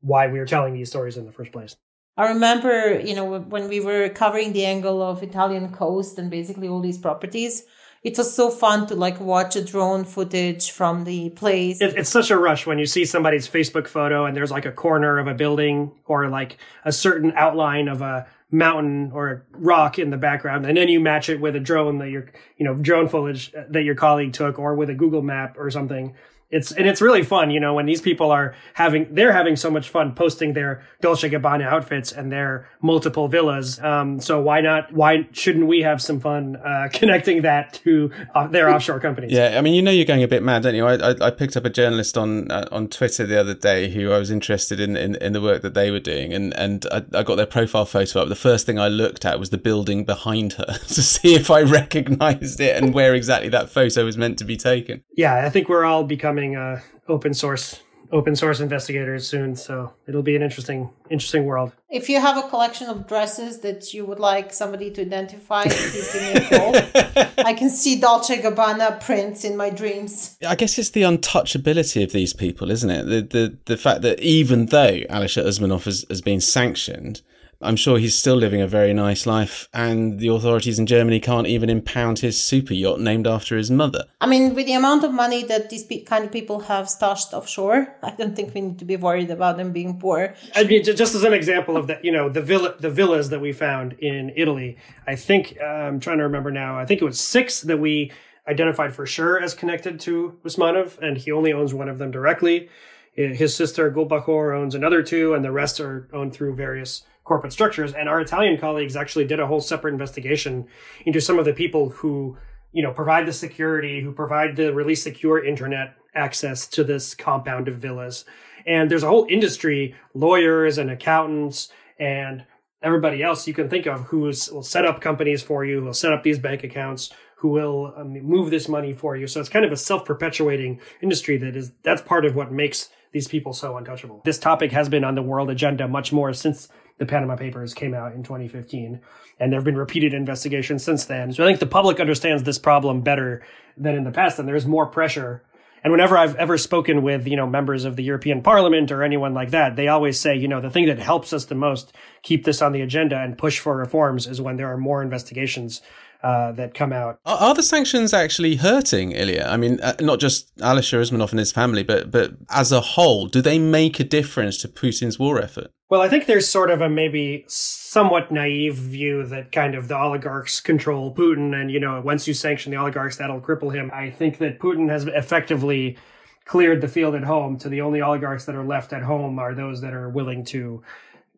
why 0.00 0.26
we're 0.26 0.44
telling 0.44 0.74
these 0.74 0.90
stories 0.90 1.16
in 1.16 1.24
the 1.24 1.32
first 1.32 1.50
place. 1.50 1.76
I 2.16 2.28
remember, 2.28 3.00
you 3.00 3.14
know, 3.14 3.40
when 3.40 3.68
we 3.68 3.80
were 3.80 4.08
covering 4.08 4.52
the 4.52 4.64
angle 4.64 5.02
of 5.02 5.22
Italian 5.22 5.72
coast 5.72 6.18
and 6.18 6.30
basically 6.30 6.68
all 6.68 6.80
these 6.80 6.98
properties, 6.98 7.64
it 8.04 8.16
was 8.18 8.32
so 8.32 8.50
fun 8.50 8.86
to 8.88 8.94
like 8.94 9.18
watch 9.18 9.56
a 9.56 9.64
drone 9.64 10.04
footage 10.04 10.70
from 10.70 11.04
the 11.04 11.30
place. 11.30 11.80
It, 11.80 11.96
it's 11.96 12.10
such 12.10 12.30
a 12.30 12.36
rush 12.36 12.66
when 12.66 12.78
you 12.78 12.86
see 12.86 13.04
somebody's 13.04 13.48
Facebook 13.48 13.88
photo 13.88 14.26
and 14.26 14.36
there's 14.36 14.50
like 14.50 14.66
a 14.66 14.72
corner 14.72 15.18
of 15.18 15.26
a 15.26 15.34
building 15.34 15.90
or 16.04 16.28
like 16.28 16.58
a 16.84 16.92
certain 16.92 17.32
outline 17.34 17.88
of 17.88 18.02
a 18.02 18.26
mountain 18.50 19.10
or 19.12 19.30
a 19.30 19.42
rock 19.52 19.98
in 19.98 20.10
the 20.10 20.16
background 20.16 20.64
and 20.64 20.76
then 20.76 20.86
you 20.86 21.00
match 21.00 21.28
it 21.28 21.40
with 21.40 21.56
a 21.56 21.60
drone 21.60 21.98
that 21.98 22.10
your 22.10 22.30
you 22.56 22.64
know 22.64 22.74
drone 22.74 23.08
footage 23.08 23.50
that 23.68 23.82
your 23.82 23.96
colleague 23.96 24.32
took 24.32 24.60
or 24.60 24.76
with 24.76 24.88
a 24.88 24.94
google 24.94 25.22
map 25.22 25.56
or 25.58 25.68
something 25.72 26.14
it's 26.54 26.70
and 26.72 26.86
it's 26.86 27.02
really 27.02 27.24
fun, 27.24 27.50
you 27.50 27.58
know, 27.58 27.74
when 27.74 27.86
these 27.86 28.00
people 28.00 28.30
are 28.30 28.54
having 28.74 29.12
they're 29.12 29.32
having 29.32 29.56
so 29.56 29.70
much 29.70 29.88
fun 29.88 30.14
posting 30.14 30.52
their 30.52 30.84
Dolce 31.00 31.28
Gabbana 31.28 31.66
outfits 31.66 32.12
and 32.12 32.30
their 32.30 32.68
multiple 32.80 33.26
villas. 33.26 33.80
Um, 33.80 34.20
so 34.20 34.40
why 34.40 34.60
not? 34.60 34.92
Why 34.92 35.28
shouldn't 35.32 35.66
we 35.66 35.82
have 35.82 36.00
some 36.00 36.20
fun 36.20 36.56
uh, 36.56 36.88
connecting 36.92 37.42
that 37.42 37.74
to 37.84 38.12
uh, 38.34 38.46
their 38.46 38.70
offshore 38.70 39.00
companies? 39.00 39.32
Yeah, 39.32 39.58
I 39.58 39.62
mean, 39.62 39.74
you 39.74 39.82
know, 39.82 39.90
you're 39.90 40.04
going 40.04 40.22
a 40.22 40.28
bit 40.28 40.44
mad, 40.44 40.62
don't 40.62 40.76
you? 40.76 40.86
I, 40.86 40.94
I, 40.94 41.14
I 41.26 41.30
picked 41.30 41.56
up 41.56 41.64
a 41.64 41.70
journalist 41.70 42.16
on 42.16 42.50
uh, 42.50 42.68
on 42.70 42.88
Twitter 42.88 43.26
the 43.26 43.38
other 43.38 43.54
day 43.54 43.90
who 43.90 44.12
I 44.12 44.18
was 44.18 44.30
interested 44.30 44.78
in, 44.78 44.96
in, 44.96 45.16
in 45.16 45.32
the 45.32 45.40
work 45.40 45.62
that 45.62 45.74
they 45.74 45.90
were 45.90 46.00
doing, 46.00 46.32
and 46.32 46.54
and 46.56 46.86
I, 46.92 47.02
I 47.12 47.22
got 47.24 47.34
their 47.34 47.46
profile 47.46 47.84
photo 47.84 48.22
up. 48.22 48.28
The 48.28 48.36
first 48.36 48.64
thing 48.64 48.78
I 48.78 48.88
looked 48.88 49.24
at 49.24 49.40
was 49.40 49.50
the 49.50 49.58
building 49.58 50.04
behind 50.04 50.54
her 50.54 50.66
to 50.88 51.02
see 51.02 51.34
if 51.34 51.50
I 51.50 51.62
recognised 51.80 52.60
it 52.60 52.80
and 52.80 52.94
where 52.94 53.14
exactly 53.14 53.48
that 53.48 53.70
photo 53.70 54.04
was 54.04 54.16
meant 54.16 54.38
to 54.38 54.44
be 54.44 54.56
taken. 54.56 55.02
Yeah, 55.16 55.44
I 55.44 55.50
think 55.50 55.68
we're 55.68 55.84
all 55.84 56.04
becoming 56.04 56.43
becoming 56.50 56.56
uh, 56.56 56.80
open 57.08 57.34
source 57.34 57.80
open 58.12 58.36
source 58.36 58.60
investigators 58.60 59.26
soon 59.26 59.56
so 59.56 59.92
it'll 60.06 60.22
be 60.22 60.36
an 60.36 60.42
interesting 60.42 60.90
interesting 61.10 61.46
world. 61.46 61.72
If 61.88 62.08
you 62.08 62.20
have 62.20 62.36
a 62.36 62.48
collection 62.48 62.88
of 62.88 63.08
dresses 63.08 63.60
that 63.60 63.94
you 63.94 64.04
would 64.04 64.20
like 64.20 64.52
somebody 64.52 64.90
to 64.92 65.00
identify 65.00 65.64
please 65.64 66.12
give 66.12 66.22
me 66.22 66.32
a 66.32 66.48
call. 66.48 67.34
I 67.46 67.54
can 67.54 67.70
see 67.70 67.98
dolce 67.98 68.40
gabbana 68.40 69.00
prints 69.00 69.42
in 69.42 69.56
my 69.56 69.70
dreams. 69.70 70.36
I 70.46 70.54
guess 70.54 70.78
it's 70.78 70.90
the 70.90 71.02
untouchability 71.02 72.04
of 72.04 72.12
these 72.12 72.34
people 72.34 72.70
isn't 72.70 72.90
it? 72.90 73.04
The 73.04 73.22
the, 73.22 73.58
the 73.64 73.76
fact 73.76 74.02
that 74.02 74.20
even 74.20 74.66
though 74.66 75.00
alisher 75.10 75.44
usmanov 75.44 75.84
has, 75.84 76.04
has 76.10 76.20
been 76.20 76.40
sanctioned 76.40 77.22
I'm 77.64 77.76
sure 77.76 77.98
he's 77.98 78.14
still 78.14 78.36
living 78.36 78.60
a 78.60 78.66
very 78.66 78.92
nice 78.92 79.26
life, 79.26 79.68
and 79.72 80.20
the 80.20 80.28
authorities 80.28 80.78
in 80.78 80.86
Germany 80.86 81.18
can't 81.18 81.46
even 81.46 81.70
impound 81.70 82.18
his 82.18 82.42
super 82.42 82.74
yacht 82.74 83.00
named 83.00 83.26
after 83.26 83.56
his 83.56 83.70
mother. 83.70 84.04
I 84.20 84.26
mean, 84.26 84.54
with 84.54 84.66
the 84.66 84.74
amount 84.74 85.02
of 85.02 85.12
money 85.12 85.42
that 85.44 85.70
these 85.70 85.86
kind 86.06 86.24
of 86.24 86.30
people 86.30 86.60
have 86.60 86.90
stashed 86.90 87.32
offshore, 87.32 87.96
I 88.02 88.10
don't 88.10 88.36
think 88.36 88.54
we 88.54 88.60
need 88.60 88.78
to 88.80 88.84
be 88.84 88.96
worried 88.96 89.30
about 89.30 89.56
them 89.56 89.72
being 89.72 89.98
poor. 89.98 90.34
I 90.54 90.64
mean, 90.64 90.84
just 90.84 91.14
as 91.14 91.24
an 91.24 91.32
example 91.32 91.76
of 91.76 91.86
that, 91.86 92.04
you 92.04 92.12
know, 92.12 92.28
the 92.28 92.42
villa, 92.42 92.74
the 92.78 92.90
villas 92.90 93.30
that 93.30 93.40
we 93.40 93.52
found 93.52 93.94
in 93.94 94.32
Italy. 94.36 94.76
I 95.06 95.16
think 95.16 95.56
uh, 95.60 95.64
I'm 95.64 96.00
trying 96.00 96.18
to 96.18 96.24
remember 96.24 96.50
now. 96.50 96.78
I 96.78 96.84
think 96.84 97.00
it 97.00 97.04
was 97.04 97.18
six 97.18 97.62
that 97.62 97.78
we 97.78 98.12
identified 98.46 98.94
for 98.94 99.06
sure 99.06 99.40
as 99.40 99.54
connected 99.54 99.98
to 100.00 100.38
Usmanov, 100.44 100.98
and 100.98 101.16
he 101.16 101.32
only 101.32 101.52
owns 101.52 101.72
one 101.72 101.88
of 101.88 101.98
them 101.98 102.10
directly. 102.10 102.68
His 103.14 103.54
sister 103.54 103.90
Gulbahor 103.92 104.58
owns 104.58 104.74
another 104.74 105.02
two, 105.02 105.34
and 105.34 105.44
the 105.44 105.52
rest 105.52 105.78
are 105.80 106.08
owned 106.12 106.34
through 106.34 106.56
various 106.56 107.04
corporate 107.24 107.52
structures. 107.52 107.94
And 107.94 108.08
our 108.08 108.20
Italian 108.20 108.58
colleagues 108.58 108.96
actually 108.96 109.24
did 109.24 109.40
a 109.40 109.46
whole 109.46 109.60
separate 109.60 109.92
investigation 109.92 110.66
into 111.06 111.20
some 111.20 111.38
of 111.38 111.44
the 111.44 111.52
people 111.52 111.90
who, 111.90 112.36
you 112.72 112.82
know, 112.82 112.92
provide 112.92 113.26
the 113.26 113.32
security, 113.32 114.00
who 114.00 114.12
provide 114.12 114.56
the 114.56 114.72
really 114.72 114.94
secure 114.94 115.44
internet 115.44 115.96
access 116.14 116.66
to 116.68 116.84
this 116.84 117.14
compound 117.14 117.68
of 117.68 117.76
villas. 117.76 118.24
And 118.66 118.90
there's 118.90 119.02
a 119.02 119.08
whole 119.08 119.26
industry, 119.28 119.94
lawyers 120.14 120.78
and 120.78 120.90
accountants 120.90 121.70
and 121.98 122.44
everybody 122.82 123.22
else 123.22 123.48
you 123.48 123.54
can 123.54 123.68
think 123.68 123.86
of 123.86 124.02
who 124.02 124.20
will 124.20 124.62
set 124.62 124.84
up 124.84 125.00
companies 125.00 125.42
for 125.42 125.64
you, 125.64 125.80
who 125.80 125.86
will 125.86 125.94
set 125.94 126.12
up 126.12 126.22
these 126.22 126.38
bank 126.38 126.62
accounts, 126.62 127.10
who 127.36 127.48
will 127.48 127.94
um, 127.96 128.12
move 128.22 128.50
this 128.50 128.68
money 128.68 128.92
for 128.92 129.16
you. 129.16 129.26
So 129.26 129.40
it's 129.40 129.48
kind 129.48 129.64
of 129.64 129.72
a 129.72 129.76
self-perpetuating 129.76 130.80
industry 131.02 131.36
that 131.38 131.56
is 131.56 131.72
that's 131.82 132.02
part 132.02 132.24
of 132.24 132.36
what 132.36 132.52
makes 132.52 132.90
these 133.12 133.28
people 133.28 133.52
so 133.52 133.76
untouchable. 133.76 134.22
This 134.24 134.38
topic 134.38 134.72
has 134.72 134.88
been 134.88 135.04
on 135.04 135.14
the 135.14 135.22
world 135.22 135.50
agenda 135.50 135.86
much 135.88 136.12
more 136.12 136.32
since 136.32 136.68
the 136.98 137.06
Panama 137.06 137.36
Papers 137.36 137.74
came 137.74 137.94
out 137.94 138.12
in 138.12 138.22
2015. 138.22 139.00
And 139.40 139.52
there 139.52 139.58
have 139.58 139.64
been 139.64 139.76
repeated 139.76 140.14
investigations 140.14 140.84
since 140.84 141.06
then. 141.06 141.32
So 141.32 141.44
I 141.44 141.46
think 141.46 141.58
the 141.58 141.66
public 141.66 141.98
understands 142.00 142.44
this 142.44 142.58
problem 142.58 143.00
better 143.00 143.42
than 143.76 143.96
in 143.96 144.04
the 144.04 144.12
past, 144.12 144.38
and 144.38 144.48
there's 144.48 144.66
more 144.66 144.86
pressure. 144.86 145.42
And 145.82 145.90
whenever 145.90 146.16
I've 146.16 146.36
ever 146.36 146.56
spoken 146.56 147.02
with, 147.02 147.26
you 147.26 147.36
know, 147.36 147.46
members 147.46 147.84
of 147.84 147.96
the 147.96 148.02
European 148.02 148.42
Parliament 148.42 148.90
or 148.90 149.02
anyone 149.02 149.34
like 149.34 149.50
that, 149.50 149.76
they 149.76 149.88
always 149.88 150.18
say, 150.18 150.34
you 150.34 150.48
know, 150.48 150.60
the 150.60 150.70
thing 150.70 150.86
that 150.86 150.98
helps 150.98 151.32
us 151.32 151.44
the 151.44 151.54
most 151.54 151.92
keep 152.22 152.44
this 152.44 152.62
on 152.62 152.72
the 152.72 152.80
agenda 152.80 153.18
and 153.18 153.36
push 153.36 153.58
for 153.58 153.76
reforms 153.76 154.26
is 154.26 154.40
when 154.40 154.56
there 154.56 154.72
are 154.72 154.78
more 154.78 155.02
investigations 155.02 155.82
uh, 156.22 156.52
that 156.52 156.72
come 156.72 156.90
out. 156.90 157.18
Are, 157.26 157.36
are, 157.36 157.54
the 157.54 157.62
sanctions 157.62 158.14
actually 158.14 158.56
hurting 158.56 159.12
Ilya? 159.12 159.46
I 159.46 159.58
mean, 159.58 159.78
uh, 159.80 159.94
not 160.00 160.20
just 160.20 160.56
Alisher 160.56 160.98
Usmanov 160.98 161.32
and 161.32 161.38
his 161.38 161.52
family, 161.52 161.82
but 161.82 162.10
but 162.10 162.32
as 162.48 162.72
a 162.72 162.80
whole, 162.80 163.26
do 163.26 163.42
they 163.42 163.58
make 163.58 164.00
a 164.00 164.04
difference 164.04 164.56
to 164.58 164.68
Putin's 164.68 165.18
war 165.18 165.38
effort? 165.38 165.70
Well, 165.90 166.00
I 166.00 166.08
think 166.08 166.26
there's 166.26 166.48
sort 166.48 166.70
of 166.70 166.80
a 166.80 166.88
maybe 166.88 167.44
somewhat 167.46 168.32
naive 168.32 168.76
view 168.76 169.24
that 169.26 169.52
kind 169.52 169.74
of 169.74 169.88
the 169.88 169.96
oligarchs 169.96 170.60
control 170.60 171.14
Putin, 171.14 171.54
and 171.54 171.70
you 171.70 171.78
know, 171.78 172.00
once 172.00 172.26
you 172.26 172.34
sanction 172.34 172.72
the 172.72 172.78
oligarchs, 172.78 173.18
that'll 173.18 173.40
cripple 173.40 173.72
him. 173.72 173.90
I 173.92 174.10
think 174.10 174.38
that 174.38 174.58
Putin 174.58 174.88
has 174.88 175.04
effectively 175.06 175.98
cleared 176.46 176.80
the 176.80 176.88
field 176.88 177.14
at 177.14 177.24
home. 177.24 177.58
So 177.58 177.68
the 177.68 177.80
only 177.80 178.00
oligarchs 178.02 178.44
that 178.46 178.54
are 178.54 178.64
left 178.64 178.92
at 178.92 179.02
home 179.02 179.38
are 179.38 179.54
those 179.54 179.80
that 179.82 179.94
are 179.94 180.08
willing 180.08 180.44
to 180.46 180.82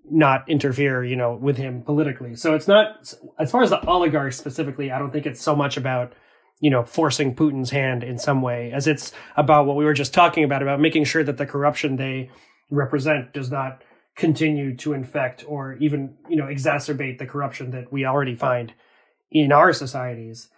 not 0.08 0.48
interfere, 0.48 1.04
you 1.04 1.16
know, 1.16 1.34
with 1.34 1.56
him 1.56 1.82
politically. 1.82 2.36
So 2.36 2.54
it's 2.54 2.68
not, 2.68 3.12
as 3.38 3.50
far 3.50 3.62
as 3.62 3.70
the 3.70 3.84
oligarchs 3.86 4.36
specifically, 4.36 4.90
I 4.92 4.98
don't 4.98 5.12
think 5.12 5.26
it's 5.26 5.42
so 5.42 5.56
much 5.56 5.76
about, 5.76 6.12
you 6.60 6.70
know, 6.70 6.84
forcing 6.84 7.34
Putin's 7.34 7.70
hand 7.70 8.04
in 8.04 8.18
some 8.18 8.42
way 8.42 8.72
as 8.72 8.86
it's 8.86 9.12
about 9.36 9.66
what 9.66 9.76
we 9.76 9.84
were 9.84 9.94
just 9.94 10.14
talking 10.14 10.44
about, 10.44 10.62
about 10.62 10.80
making 10.80 11.04
sure 11.04 11.24
that 11.24 11.36
the 11.36 11.46
corruption 11.46 11.96
they 11.96 12.30
represent 12.70 13.32
does 13.32 13.50
not 13.50 13.82
continue 14.16 14.74
to 14.76 14.92
infect 14.94 15.44
or 15.46 15.74
even, 15.74 16.16
you 16.28 16.36
know, 16.36 16.46
exacerbate 16.46 17.18
the 17.18 17.26
corruption 17.26 17.70
that 17.70 17.92
we 17.92 18.04
already 18.04 18.34
find 18.34 18.72
in 19.30 19.52
our 19.52 19.72
societies. 19.72 20.48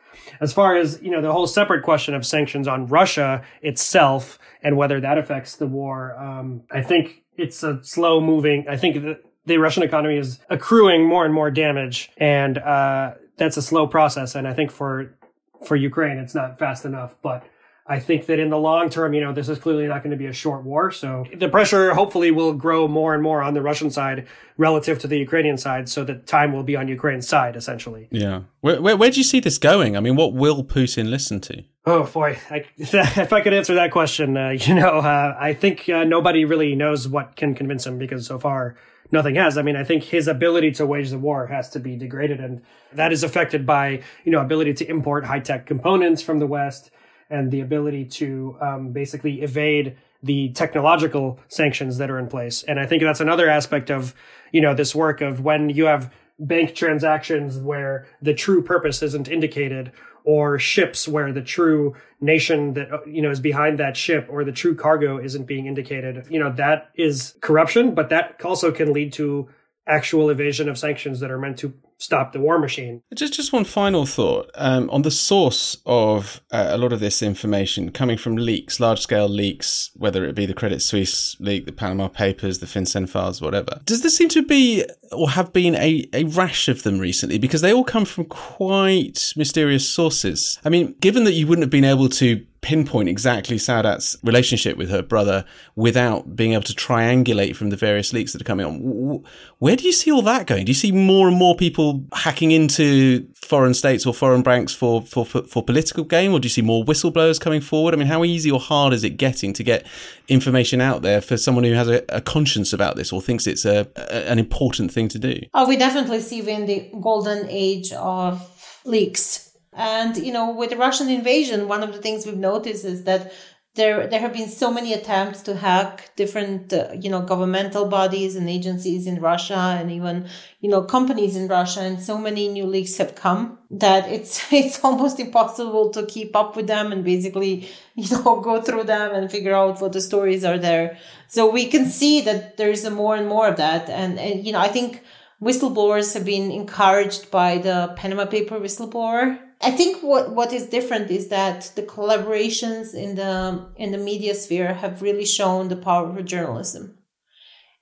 As 0.41 0.53
far 0.53 0.77
as, 0.77 1.01
you 1.03 1.11
know, 1.11 1.21
the 1.21 1.33
whole 1.33 1.47
separate 1.47 1.83
question 1.83 2.15
of 2.15 2.25
sanctions 2.25 2.67
on 2.67 2.87
Russia 2.87 3.43
itself 3.63 4.39
and 4.63 4.77
whether 4.77 5.01
that 5.01 5.19
affects 5.19 5.57
the 5.57 5.67
war, 5.67 6.17
um, 6.19 6.63
I 6.71 6.83
think 6.83 7.25
it's 7.37 7.63
a 7.63 7.83
slow 7.85 8.21
moving, 8.21 8.67
I 8.69 8.77
think 8.77 9.03
that 9.05 9.23
the 9.45 9.59
Russian 9.59 9.83
economy 9.83 10.17
is 10.17 10.39
accruing 10.51 11.07
more 11.07 11.25
and 11.25 11.35
more 11.35 11.51
damage, 11.51 12.11
and 12.17 12.59
uh, 12.59 13.15
that's 13.37 13.57
a 13.57 13.63
slow 13.63 13.87
process. 13.87 14.35
And 14.35 14.47
I 14.47 14.55
think 14.55 14.71
for 14.71 15.17
for 15.65 15.75
Ukraine, 15.75 16.19
it's 16.19 16.35
not 16.35 16.59
fast 16.59 16.85
enough, 16.85 17.17
but. 17.23 17.45
I 17.91 18.01
think 18.01 18.27
that 18.27 18.39
in 18.39 18.51
the 18.51 18.59
long 18.59 18.91
term, 18.91 19.15
you 19.15 19.23
know, 19.23 19.33
this 19.33 19.49
is 19.49 19.59
clearly 19.59 19.87
not 19.87 20.03
going 20.03 20.11
to 20.11 20.17
be 20.17 20.27
a 20.27 20.33
short 20.33 20.63
war. 20.63 20.91
So 20.91 21.25
the 21.35 21.49
pressure 21.49 21.95
hopefully 21.95 22.31
will 22.31 22.53
grow 22.53 22.87
more 22.87 23.15
and 23.15 23.23
more 23.23 23.43
on 23.43 23.55
the 23.55 23.63
Russian 23.63 23.91
side 23.91 24.29
relative 24.59 24.99
to 24.99 25.07
the 25.07 25.19
Ukrainian 25.19 25.57
side 25.57 25.89
so 25.89 26.05
that 26.05 26.27
time 26.27 26.53
will 26.53 26.63
be 26.63 26.77
on 26.77 26.87
Ukraine's 26.87 27.27
side, 27.27 27.57
essentially. 27.57 28.09
Yeah. 28.11 28.43
Where, 28.61 28.83
where, 28.83 28.97
where 28.97 29.11
do 29.11 29.17
you 29.17 29.25
see 29.25 29.41
this 29.41 29.57
going? 29.57 29.97
I 29.97 30.01
mean, 30.01 30.17
what 30.17 30.35
will 30.35 30.63
Putin 30.65 31.09
listen 31.09 31.41
to? 31.41 31.65
Oh, 31.87 32.05
boy. 32.05 32.39
I, 32.51 32.67
if 32.77 33.33
I 33.33 33.41
could 33.41 33.55
answer 33.55 33.75
that 33.77 33.91
question, 33.91 34.37
uh, 34.37 34.51
you 34.51 34.75
know, 34.75 34.99
uh, 34.99 35.35
I 35.41 35.55
think 35.55 35.89
uh, 35.89 36.05
nobody 36.05 36.45
really 36.45 36.75
knows 36.75 37.09
what 37.09 37.37
can 37.37 37.55
convince 37.55 37.87
him 37.87 37.97
because 37.97 38.27
so 38.27 38.39
far 38.39 38.77
nothing 39.11 39.37
has. 39.37 39.57
I 39.57 39.63
mean, 39.63 39.77
I 39.77 39.85
think 39.85 40.05
his 40.05 40.29
ability 40.29 40.73
to 40.73 40.87
wage 40.87 41.09
the 41.09 41.19
war 41.19 41.47
has 41.47 41.71
to 41.71 41.81
be 41.81 41.97
degraded, 41.97 42.41
and 42.41 42.61
that 42.93 43.13
is 43.13 43.23
affected 43.23 43.65
by 43.65 44.03
you 44.25 44.33
know 44.33 44.41
ability 44.41 44.75
to 44.75 44.91
import 44.91 45.25
high 45.25 45.41
tech 45.41 45.65
components 45.65 46.21
from 46.21 46.39
the 46.39 46.47
West 46.47 46.91
and 47.31 47.51
the 47.51 47.61
ability 47.61 48.05
to 48.05 48.57
um, 48.61 48.93
basically 48.93 49.43
evade 49.43 49.97
the 50.23 50.49
technological 50.51 51.39
sanctions 51.49 51.99
that 51.99 52.11
are 52.11 52.19
in 52.19 52.27
place. 52.27 52.63
And 52.65 52.81
I 52.81 52.87
think 52.87 53.03
that's 53.03 53.21
another 53.21 53.49
aspect 53.49 53.91
of 53.91 54.15
you 54.53 54.61
know 54.61 54.75
this 54.75 54.95
work 54.95 55.21
of 55.21 55.41
when 55.41 55.71
you 55.71 55.87
have 55.87 56.13
bank 56.39 56.75
transactions 56.75 57.59
where 57.59 58.07
the 58.23 58.35
true 58.35 58.63
purpose 58.63 59.03
isn't 59.03 59.29
indicated 59.29 59.93
or 60.25 60.59
ships 60.59 61.09
where 61.09 61.33
the 61.33 61.43
true 61.43 61.97
nation 62.21 62.75
that 62.75 62.89
you 63.07 63.21
know 63.21 63.31
is 63.31 63.41
behind 63.41 63.79
that 63.79 63.97
ship 63.97 64.27
or 64.31 64.45
the 64.45 64.53
true 64.53 64.75
cargo 64.75 65.19
isn't 65.19 65.45
being 65.45 65.67
indicated 65.67 66.25
you 66.31 66.39
know 66.39 66.53
that 66.53 66.91
is 66.95 67.35
corruption 67.41 67.95
but 67.95 68.09
that 68.11 68.41
also 68.45 68.71
can 68.71 68.93
lead 68.93 69.13
to 69.13 69.49
actual 69.89 70.31
evasion 70.31 70.69
of 70.69 70.79
sanctions 70.79 71.19
that 71.21 71.31
are 71.31 71.39
meant 71.39 71.59
to 71.59 71.73
stop 71.99 72.33
the 72.33 72.41
war 72.41 72.59
machine. 72.59 73.03
Just, 73.15 73.35
just 73.35 73.53
one 73.53 73.65
final 73.65 74.07
thought 74.07 74.51
um, 74.55 74.89
on 74.91 75.03
the 75.03 75.11
source 75.11 75.77
of 75.85 76.41
uh, 76.51 76.69
a 76.71 76.79
lot 76.79 76.93
of 76.93 77.01
this 77.01 77.23
information 77.23 77.91
coming 77.91 78.17
from 78.17 78.37
leaks, 78.37 78.81
large 78.81 79.01
scale 79.01 79.29
leaks, 79.29 79.91
whether 79.95 80.25
it 80.25 80.35
be 80.35 80.47
the 80.47 80.55
Credit 80.55 80.81
Suisse 80.81 81.37
leak, 81.41 81.67
the 81.67 81.73
Panama 81.73 82.09
Papers, 82.09 82.61
the 82.61 82.67
FinCEN 82.67 83.09
files, 83.09 83.43
whatever. 83.43 83.81
Does 83.85 84.03
there 84.03 84.11
seem 84.11 84.29
to 84.31 84.43
be 84.43 84.85
or 85.13 85.31
have 85.31 85.53
been 85.53 85.75
a, 85.75 86.09
a 86.13 86.25
rash 86.25 86.69
of 86.69 86.83
them 86.83 86.99
recently? 86.99 87.39
Because 87.39 87.61
they 87.61 87.73
all 87.73 87.85
come 87.85 88.05
from 88.05 88.25
quite 88.27 89.33
mysterious 89.37 89.89
sources. 89.89 90.59
I 90.65 90.69
mean, 90.69 90.95
given 91.01 91.25
that 91.25 91.35
you 91.35 91.47
wouldn't 91.47 91.65
have 91.65 91.71
been 91.71 91.85
able 91.85 92.09
to 92.11 92.45
pinpoint 92.69 93.09
exactly 93.09 93.57
Sadat's 93.57 94.15
relationship 94.23 94.77
with 94.77 94.91
her 94.91 95.01
brother 95.01 95.47
without 95.75 96.37
being 96.37 96.53
able 96.53 96.65
to 96.65 96.75
triangulate 96.75 97.57
from 97.57 97.71
the 97.71 97.77
various 97.77 98.13
leaks 98.13 98.35
that 98.35 98.43
are 98.43 98.45
coming 98.45 98.67
on. 98.67 99.25
Where 99.59 99.75
do 99.75 99.85
you 99.85 99.93
see 99.93 100.13
all 100.13 100.21
that 100.21 100.47
going? 100.47 100.67
Do 100.67 100.71
you 100.71 100.75
see 100.75 100.93
more 100.93 101.29
and 101.29 101.37
more 101.39 101.57
people 101.57 102.05
hacking 102.13 102.51
into 102.51 103.27
foreign 103.35 103.73
states 103.73 104.05
or 104.05 104.13
foreign 104.13 104.43
banks 104.43 104.75
for, 104.75 105.01
for, 105.01 105.25
for, 105.25 105.45
for 105.45 105.65
political 105.65 106.05
gain, 106.05 106.31
or 106.31 106.41
do 106.41 106.45
you 106.45 106.51
see 106.51 106.61
more 106.61 106.85
whistleblowers 106.85 107.41
coming 107.41 107.63
forward? 107.63 107.95
I 107.95 107.97
mean, 107.97 108.07
how 108.07 108.23
easy 108.23 108.51
or 108.51 108.61
hard 108.61 108.93
is 108.93 109.03
it 109.03 109.17
getting 109.17 109.55
to 109.55 109.63
get 109.63 109.87
information 110.29 110.83
out 110.83 111.01
there 111.01 111.23
for 111.23 111.39
someone 111.39 111.65
who 111.65 111.73
has 111.73 111.89
a, 111.89 112.05
a 112.11 112.21
conscience 112.21 112.75
about 112.75 112.97
this 112.97 113.15
or 113.15 113.23
thinks 113.23 113.47
it's 113.47 113.65
a, 113.65 113.89
a, 113.97 114.31
an 114.31 114.39
important 114.39 114.93
thing 114.93 115.09
to 115.09 115.19
do? 115.19 115.41
Oh, 115.55 115.67
we 115.67 115.79
definitely 115.79 116.21
see 116.21 116.41
in 116.41 116.67
the 116.67 116.91
golden 117.01 117.49
age 117.49 117.95
of 117.95 118.47
leaks 118.85 119.48
and, 119.79 120.17
you 120.17 120.33
know, 120.33 120.51
with 120.51 120.71
the 120.71 120.77
Russian 120.77 121.09
invasion, 121.09 121.69
one 121.69 121.85
of 121.85 121.93
the 121.93 122.03
things 122.03 122.27
we've 122.27 122.37
noticed 122.37 122.85
is 122.85 123.05
that 123.05 123.33
there, 123.77 124.09
there 124.09 124.19
have 124.19 124.33
been 124.33 124.49
so 124.49 124.73
many 124.73 124.93
attempts 124.93 125.41
to 125.43 125.55
hack 125.55 126.11
different, 126.17 126.73
uh, 126.73 126.89
you 127.01 127.09
know, 127.09 127.23
governmental 127.23 127.87
bodies 127.87 128.35
and 128.35 128.51
agencies 128.51 129.07
in 129.07 129.21
Russia 129.21 129.79
and 129.79 129.93
even, 129.93 130.29
you 130.61 130.69
know, 130.69 130.83
companies 130.83 131.37
in 131.37 131.47
Russia. 131.47 131.83
And 131.83 132.03
so 132.03 132.19
many 132.19 132.49
new 132.49 132.67
leaks 132.67 132.97
have 132.97 133.15
come 133.15 133.59
that 133.71 134.09
it's, 134.09 134.45
it's 134.53 134.85
almost 134.85 135.21
impossible 135.21 135.91
to 135.91 136.05
keep 136.07 136.35
up 136.35 136.57
with 136.57 136.67
them 136.67 136.91
and 136.91 137.05
basically, 137.05 137.69
you 137.95 138.11
know, 138.11 138.41
go 138.41 138.61
through 138.61 138.83
them 138.83 139.15
and 139.15 139.31
figure 139.31 139.55
out 139.55 139.81
what 139.81 139.93
the 139.93 140.01
stories 140.01 140.45
are 140.45 140.59
there. 140.59 140.99
So 141.29 141.49
we 141.49 141.67
can 141.67 141.87
see 141.87 142.21
that 142.23 142.57
there's 142.57 142.89
more 142.91 143.15
and 143.15 143.29
more 143.29 143.47
of 143.47 143.59
that. 143.59 143.89
And, 143.89 144.19
and, 144.19 144.45
you 144.45 144.53
know, 144.53 144.61
I 144.61 144.69
think 144.69 145.05
whistleblowers 145.41 146.15
have 146.15 146.25
been 146.25 146.51
encouraged 146.51 147.31
by 147.31 147.59
the 147.59 147.95
Panama 147.97 148.27
paper 148.27 148.59
whistleblower 148.59 149.39
I 149.61 149.73
think 149.73 150.03
what, 150.03 150.35
what 150.35 150.53
is 150.53 150.67
different 150.67 151.11
is 151.11 151.29
that 151.29 151.73
the 151.75 151.83
collaborations 151.83 152.95
in 152.95 153.17
the 153.17 153.69
in 153.77 153.91
the 153.91 153.99
media 153.99 154.35
sphere 154.35 154.75
have 154.75 155.03
really 155.03 155.25
shown 155.25 155.69
the 155.69 155.77
power 155.77 156.17
of 156.17 156.25
journalism 156.25 156.99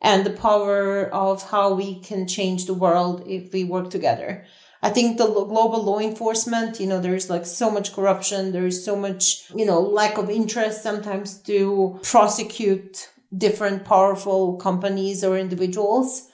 and 0.01 0.25
the 0.25 0.31
power 0.31 1.07
of 1.09 1.51
how 1.51 1.75
we 1.75 2.01
can 2.01 2.27
change 2.27 2.65
the 2.65 2.75
world 2.75 3.25
if 3.27 3.53
we 3.53 3.65
work 3.65 3.91
together. 3.91 4.45
I 4.83 4.91
think 4.91 5.19
the 5.19 5.27
global 5.27 5.83
law 5.83 5.99
enforcement, 5.99 6.81
you 6.81 6.87
know, 6.87 7.01
there's 7.01 7.29
like 7.29 7.45
so 7.45 7.71
much 7.71 7.93
corruption, 7.93 8.53
there's 8.53 8.85
so 8.85 8.95
much, 8.95 9.51
you 9.55 9.67
know, 9.67 9.81
lack 9.81 10.17
of 10.17 10.31
interest 10.31 10.83
sometimes 10.83 11.39
to 11.43 11.99
prosecute 12.03 13.11
different 13.37 13.85
powerful 13.85 14.57
companies 14.57 15.25
or 15.25 15.37
individuals 15.37 16.29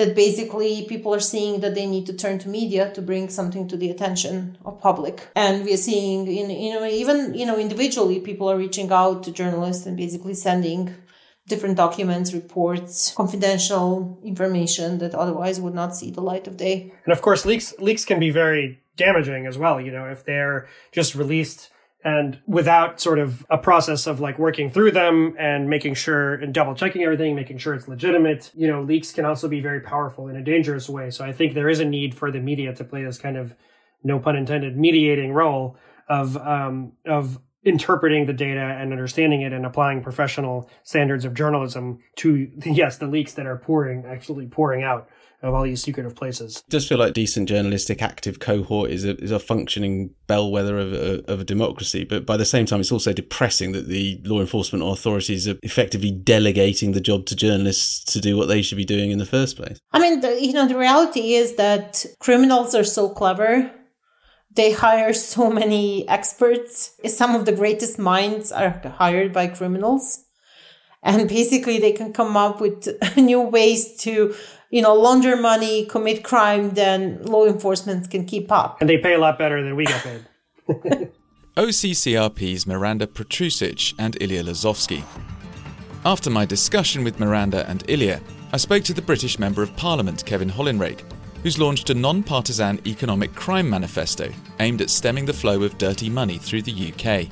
that 0.00 0.16
basically 0.16 0.86
people 0.88 1.14
are 1.14 1.20
seeing 1.20 1.60
that 1.60 1.74
they 1.74 1.84
need 1.84 2.06
to 2.06 2.14
turn 2.14 2.38
to 2.38 2.48
media 2.48 2.90
to 2.94 3.02
bring 3.02 3.28
something 3.28 3.68
to 3.68 3.76
the 3.76 3.90
attention 3.90 4.56
of 4.64 4.80
public. 4.80 5.28
And 5.36 5.62
we're 5.62 5.84
seeing 5.90 6.26
in 6.26 6.48
you 6.48 6.72
know 6.74 6.86
even 6.86 7.34
you 7.34 7.44
know 7.44 7.58
individually 7.58 8.18
people 8.18 8.48
are 8.50 8.56
reaching 8.56 8.90
out 8.90 9.22
to 9.24 9.30
journalists 9.30 9.84
and 9.84 9.98
basically 9.98 10.32
sending 10.32 10.94
different 11.48 11.76
documents 11.76 12.32
reports 12.32 13.12
confidential 13.14 14.18
information 14.24 14.98
that 15.02 15.14
otherwise 15.14 15.60
would 15.60 15.74
not 15.74 15.94
see 15.94 16.10
the 16.10 16.22
light 16.22 16.46
of 16.46 16.56
day. 16.56 16.76
And 17.04 17.12
of 17.12 17.20
course 17.20 17.44
leaks 17.44 17.74
leaks 17.78 18.06
can 18.06 18.18
be 18.18 18.30
very 18.30 18.80
damaging 18.96 19.46
as 19.46 19.56
well 19.58 19.76
you 19.86 19.92
know 19.92 20.06
if 20.06 20.24
they're 20.24 20.66
just 20.92 21.14
released 21.14 21.70
and 22.02 22.40
without 22.46 23.00
sort 23.00 23.18
of 23.18 23.44
a 23.50 23.58
process 23.58 24.06
of 24.06 24.20
like 24.20 24.38
working 24.38 24.70
through 24.70 24.90
them 24.90 25.34
and 25.38 25.68
making 25.68 25.94
sure 25.94 26.34
and 26.34 26.54
double 26.54 26.74
checking 26.74 27.02
everything, 27.02 27.34
making 27.34 27.58
sure 27.58 27.74
it's 27.74 27.88
legitimate, 27.88 28.50
you 28.54 28.66
know, 28.66 28.82
leaks 28.82 29.12
can 29.12 29.26
also 29.26 29.48
be 29.48 29.60
very 29.60 29.80
powerful 29.80 30.28
in 30.28 30.36
a 30.36 30.42
dangerous 30.42 30.88
way. 30.88 31.10
So 31.10 31.24
I 31.24 31.32
think 31.32 31.52
there 31.52 31.68
is 31.68 31.80
a 31.80 31.84
need 31.84 32.14
for 32.14 32.30
the 32.30 32.40
media 32.40 32.74
to 32.74 32.84
play 32.84 33.04
this 33.04 33.18
kind 33.18 33.36
of, 33.36 33.54
no 34.02 34.18
pun 34.18 34.34
intended, 34.34 34.78
mediating 34.78 35.32
role 35.32 35.76
of, 36.08 36.38
um, 36.38 36.92
of 37.06 37.38
interpreting 37.64 38.24
the 38.24 38.32
data 38.32 38.60
and 38.60 38.92
understanding 38.92 39.42
it 39.42 39.52
and 39.52 39.66
applying 39.66 40.02
professional 40.02 40.70
standards 40.82 41.26
of 41.26 41.34
journalism 41.34 41.98
to, 42.16 42.50
yes, 42.64 42.96
the 42.96 43.06
leaks 43.06 43.34
that 43.34 43.46
are 43.46 43.58
pouring, 43.58 44.06
actually 44.06 44.46
pouring 44.46 44.82
out 44.82 45.10
of 45.42 45.54
all 45.54 45.62
these 45.62 45.82
secretive 45.82 46.14
places. 46.14 46.58
It 46.58 46.70
does 46.70 46.86
feel 46.86 46.98
like 46.98 47.14
decent 47.14 47.48
journalistic 47.48 48.02
active 48.02 48.40
cohort 48.40 48.90
is 48.90 49.04
a, 49.04 49.16
is 49.16 49.30
a 49.30 49.38
functioning 49.38 50.14
bellwether 50.26 50.78
of 50.78 50.92
a, 50.92 51.32
of 51.32 51.40
a 51.40 51.44
democracy, 51.44 52.04
but 52.04 52.26
by 52.26 52.36
the 52.36 52.44
same 52.44 52.66
time, 52.66 52.80
it's 52.80 52.92
also 52.92 53.12
depressing 53.12 53.72
that 53.72 53.88
the 53.88 54.20
law 54.24 54.40
enforcement 54.40 54.84
authorities 54.84 55.48
are 55.48 55.56
effectively 55.62 56.10
delegating 56.10 56.92
the 56.92 57.00
job 57.00 57.26
to 57.26 57.36
journalists 57.36 58.04
to 58.12 58.20
do 58.20 58.36
what 58.36 58.48
they 58.48 58.62
should 58.62 58.78
be 58.78 58.84
doing 58.84 59.10
in 59.10 59.18
the 59.18 59.26
first 59.26 59.56
place. 59.56 59.78
I 59.92 59.98
mean, 59.98 60.20
the, 60.20 60.40
you 60.44 60.52
know, 60.52 60.68
the 60.68 60.78
reality 60.78 61.34
is 61.34 61.56
that 61.56 62.04
criminals 62.20 62.74
are 62.74 62.84
so 62.84 63.08
clever 63.08 63.72
they 64.52 64.72
hire 64.72 65.12
so 65.12 65.50
many 65.50 66.08
experts. 66.08 66.94
Some 67.06 67.34
of 67.34 67.44
the 67.44 67.52
greatest 67.52 67.98
minds 67.98 68.50
are 68.50 68.80
hired 68.96 69.32
by 69.32 69.46
criminals. 69.46 70.24
And 71.02 71.28
basically, 71.28 71.78
they 71.78 71.92
can 71.92 72.12
come 72.12 72.36
up 72.36 72.60
with 72.60 72.88
new 73.16 73.40
ways 73.40 73.96
to 73.98 74.34
you 74.70 74.80
know, 74.80 74.94
launder 74.94 75.36
money, 75.36 75.84
commit 75.84 76.24
crime, 76.24 76.70
then 76.70 77.22
law 77.24 77.44
enforcement 77.46 78.10
can 78.10 78.24
keep 78.24 78.50
up. 78.50 78.80
And 78.80 78.88
they 78.88 78.98
pay 78.98 79.14
a 79.14 79.18
lot 79.18 79.38
better 79.38 79.62
than 79.62 79.76
we 79.76 79.84
get 79.84 80.02
paid. 80.02 81.10
OCCRP's 81.56 82.66
Miranda 82.66 83.06
Patrucic 83.06 83.94
and 83.98 84.16
Ilya 84.20 84.44
Lozovsky. 84.44 85.02
After 86.04 86.30
my 86.30 86.46
discussion 86.46 87.04
with 87.04 87.18
Miranda 87.18 87.68
and 87.68 87.84
Ilya, 87.88 88.20
I 88.52 88.56
spoke 88.56 88.84
to 88.84 88.94
the 88.94 89.02
British 89.02 89.38
Member 89.38 89.62
of 89.62 89.76
Parliament, 89.76 90.24
Kevin 90.24 90.48
Hollinrake, 90.48 91.02
who's 91.42 91.58
launched 91.58 91.90
a 91.90 91.94
non 91.94 92.22
partisan 92.22 92.80
economic 92.86 93.34
crime 93.34 93.68
manifesto 93.68 94.32
aimed 94.60 94.80
at 94.80 94.90
stemming 94.90 95.26
the 95.26 95.32
flow 95.32 95.62
of 95.64 95.76
dirty 95.78 96.08
money 96.08 96.38
through 96.38 96.62
the 96.62 96.92
UK. 96.92 97.28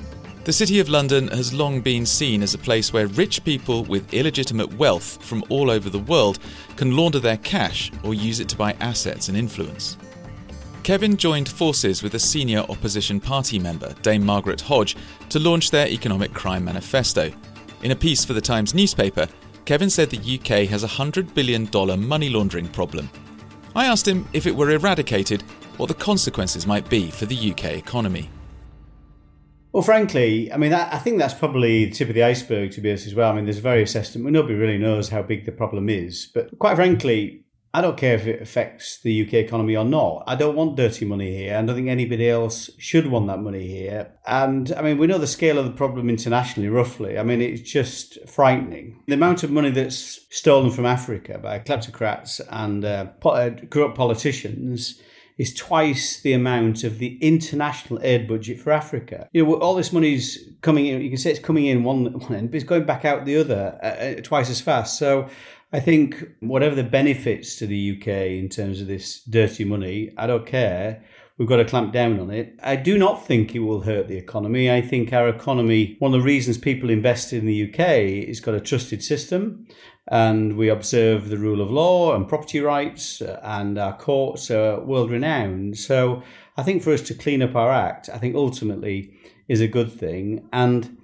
The 0.49 0.53
City 0.53 0.79
of 0.79 0.89
London 0.89 1.27
has 1.27 1.53
long 1.53 1.79
been 1.79 2.07
seen 2.07 2.41
as 2.41 2.55
a 2.55 2.57
place 2.57 2.91
where 2.91 3.05
rich 3.05 3.43
people 3.43 3.83
with 3.83 4.11
illegitimate 4.11 4.73
wealth 4.79 5.23
from 5.23 5.43
all 5.47 5.69
over 5.69 5.91
the 5.91 5.99
world 5.99 6.39
can 6.75 6.97
launder 6.97 7.19
their 7.19 7.37
cash 7.37 7.91
or 8.01 8.15
use 8.15 8.39
it 8.39 8.49
to 8.49 8.55
buy 8.55 8.75
assets 8.79 9.27
and 9.27 9.37
influence. 9.37 9.95
Kevin 10.81 11.17
joined 11.17 11.47
forces 11.47 12.01
with 12.01 12.15
a 12.15 12.19
senior 12.19 12.61
opposition 12.67 13.19
party 13.19 13.59
member, 13.59 13.93
Dame 14.01 14.25
Margaret 14.25 14.59
Hodge, 14.59 14.97
to 15.29 15.37
launch 15.37 15.69
their 15.69 15.87
economic 15.87 16.33
crime 16.33 16.65
manifesto. 16.65 17.31
In 17.83 17.91
a 17.91 17.95
piece 17.95 18.25
for 18.25 18.33
the 18.33 18.41
Times 18.41 18.73
newspaper, 18.73 19.27
Kevin 19.65 19.91
said 19.91 20.09
the 20.09 20.39
UK 20.39 20.67
has 20.67 20.83
a 20.83 20.87
$100 20.87 21.31
billion 21.35 21.69
money 22.07 22.29
laundering 22.29 22.69
problem. 22.69 23.07
I 23.75 23.85
asked 23.85 24.07
him 24.07 24.27
if 24.33 24.47
it 24.47 24.55
were 24.55 24.71
eradicated, 24.71 25.43
what 25.77 25.89
the 25.89 25.93
consequences 25.93 26.65
might 26.65 26.89
be 26.89 27.11
for 27.11 27.27
the 27.27 27.51
UK 27.51 27.65
economy. 27.73 28.31
Well, 29.71 29.83
frankly, 29.83 30.51
I 30.51 30.57
mean, 30.57 30.73
I, 30.73 30.97
think 30.97 31.19
that's 31.19 31.33
probably 31.33 31.85
the 31.85 31.91
tip 31.91 32.09
of 32.09 32.15
the 32.15 32.23
iceberg, 32.23 32.71
to 32.71 32.81
be 32.81 32.89
honest, 32.89 33.05
as 33.05 33.13
well. 33.13 33.31
I 33.31 33.35
mean, 33.35 33.45
there's 33.45 33.59
various 33.59 33.95
estimates. 33.95 34.33
Nobody 34.33 34.55
really 34.55 34.79
knows 34.79 35.09
how 35.09 35.21
big 35.21 35.45
the 35.45 35.51
problem 35.51 35.89
is. 35.89 36.31
But 36.33 36.57
quite 36.57 36.75
frankly, 36.75 37.43
I 37.71 37.81
don't 37.81 37.97
care 37.97 38.15
if 38.15 38.25
it 38.25 38.41
affects 38.41 38.99
the 39.01 39.27
UK 39.27 39.35
economy 39.35 39.77
or 39.77 39.85
not. 39.85 40.23
I 40.25 40.33
don't 40.33 40.55
want 40.55 40.75
dirty 40.75 41.05
money 41.05 41.37
here. 41.37 41.53
And 41.55 41.65
I 41.65 41.67
don't 41.67 41.75
think 41.75 41.89
anybody 41.89 42.27
else 42.27 42.71
should 42.79 43.05
want 43.05 43.27
that 43.27 43.41
money 43.41 43.67
here. 43.67 44.11
And 44.25 44.73
I 44.75 44.81
mean, 44.81 44.97
we 44.97 45.05
know 45.05 45.19
the 45.19 45.27
scale 45.27 45.59
of 45.59 45.65
the 45.65 45.71
problem 45.71 46.09
internationally, 46.09 46.67
roughly. 46.67 47.19
I 47.19 47.23
mean, 47.23 47.39
it's 47.39 47.61
just 47.61 48.17
frightening. 48.27 49.03
The 49.05 49.13
amount 49.13 49.43
of 49.43 49.51
money 49.51 49.69
that's 49.69 50.25
stolen 50.31 50.71
from 50.71 50.87
Africa 50.87 51.37
by 51.37 51.59
kleptocrats 51.59 52.41
and 52.49 52.83
uh, 52.83 53.09
uh 53.23 53.51
corrupt 53.69 53.95
politicians 53.95 54.99
is 55.39 55.55
twice 55.55 56.19
the 56.19 56.33
amount 56.33 56.83
of 56.83 56.99
the 56.99 57.17
international 57.21 57.97
aid 58.03 58.27
budget 58.27 58.59
for 58.59 58.71
Africa. 58.71 59.27
You 59.31 59.45
know, 59.45 59.55
all 59.55 59.73
this 59.73 59.93
money's 59.93 60.37
coming 60.61 60.85
in. 60.85 61.01
You 61.01 61.09
can 61.09 61.17
say 61.17 61.31
it's 61.31 61.39
coming 61.39 61.65
in 61.65 61.83
one, 61.83 62.11
one 62.11 62.35
end, 62.35 62.51
but 62.51 62.57
it's 62.57 62.65
going 62.65 62.83
back 62.83 63.05
out 63.05 63.25
the 63.25 63.37
other 63.37 63.79
uh, 63.81 63.85
uh 63.87 64.21
twice 64.21 64.49
as 64.49 64.59
fast. 64.59 64.99
So 64.99 65.29
I 65.71 65.79
think 65.79 66.27
whatever 66.41 66.75
the 66.75 66.83
benefits 66.83 67.55
to 67.57 67.67
the 67.67 67.97
UK 67.97 68.07
in 68.07 68.49
terms 68.49 68.81
of 68.81 68.87
this 68.87 69.23
dirty 69.23 69.63
money, 69.63 70.11
I 70.17 70.27
don't 70.27 70.45
care. 70.45 71.03
We've 71.37 71.47
got 71.47 71.57
to 71.57 71.65
clamp 71.65 71.93
down 71.93 72.19
on 72.19 72.31
it. 72.31 72.59
I 72.61 72.75
do 72.75 72.97
not 72.97 73.25
think 73.25 73.55
it 73.55 73.59
will 73.59 73.79
hurt 73.79 74.09
the 74.09 74.17
economy. 74.17 74.69
I 74.69 74.81
think 74.81 75.13
our 75.13 75.29
economy, 75.29 75.95
one 75.99 76.13
of 76.13 76.19
the 76.19 76.25
reasons 76.25 76.57
people 76.57 76.89
invested 76.89 77.39
in 77.39 77.45
the 77.45 77.69
UK 77.69 77.79
is 78.27 78.41
got 78.41 78.55
a 78.55 78.59
trusted 78.59 79.01
system 79.01 79.65
and 80.09 80.57
we 80.57 80.69
observe 80.69 81.29
the 81.29 81.37
rule 81.37 81.61
of 81.61 81.69
law 81.69 82.15
and 82.15 82.27
property 82.27 82.59
rights, 82.59 83.21
uh, 83.21 83.39
and 83.43 83.77
our 83.77 83.95
courts 83.95 84.49
are 84.49 84.79
world 84.81 85.11
renowned. 85.11 85.77
So 85.77 86.23
I 86.57 86.63
think 86.63 86.81
for 86.81 86.91
us 86.91 87.01
to 87.03 87.13
clean 87.13 87.41
up 87.41 87.55
our 87.55 87.71
act, 87.71 88.09
I 88.09 88.17
think 88.17 88.35
ultimately 88.35 89.13
is 89.47 89.61
a 89.61 89.67
good 89.67 89.91
thing. 89.91 90.47
And 90.51 90.97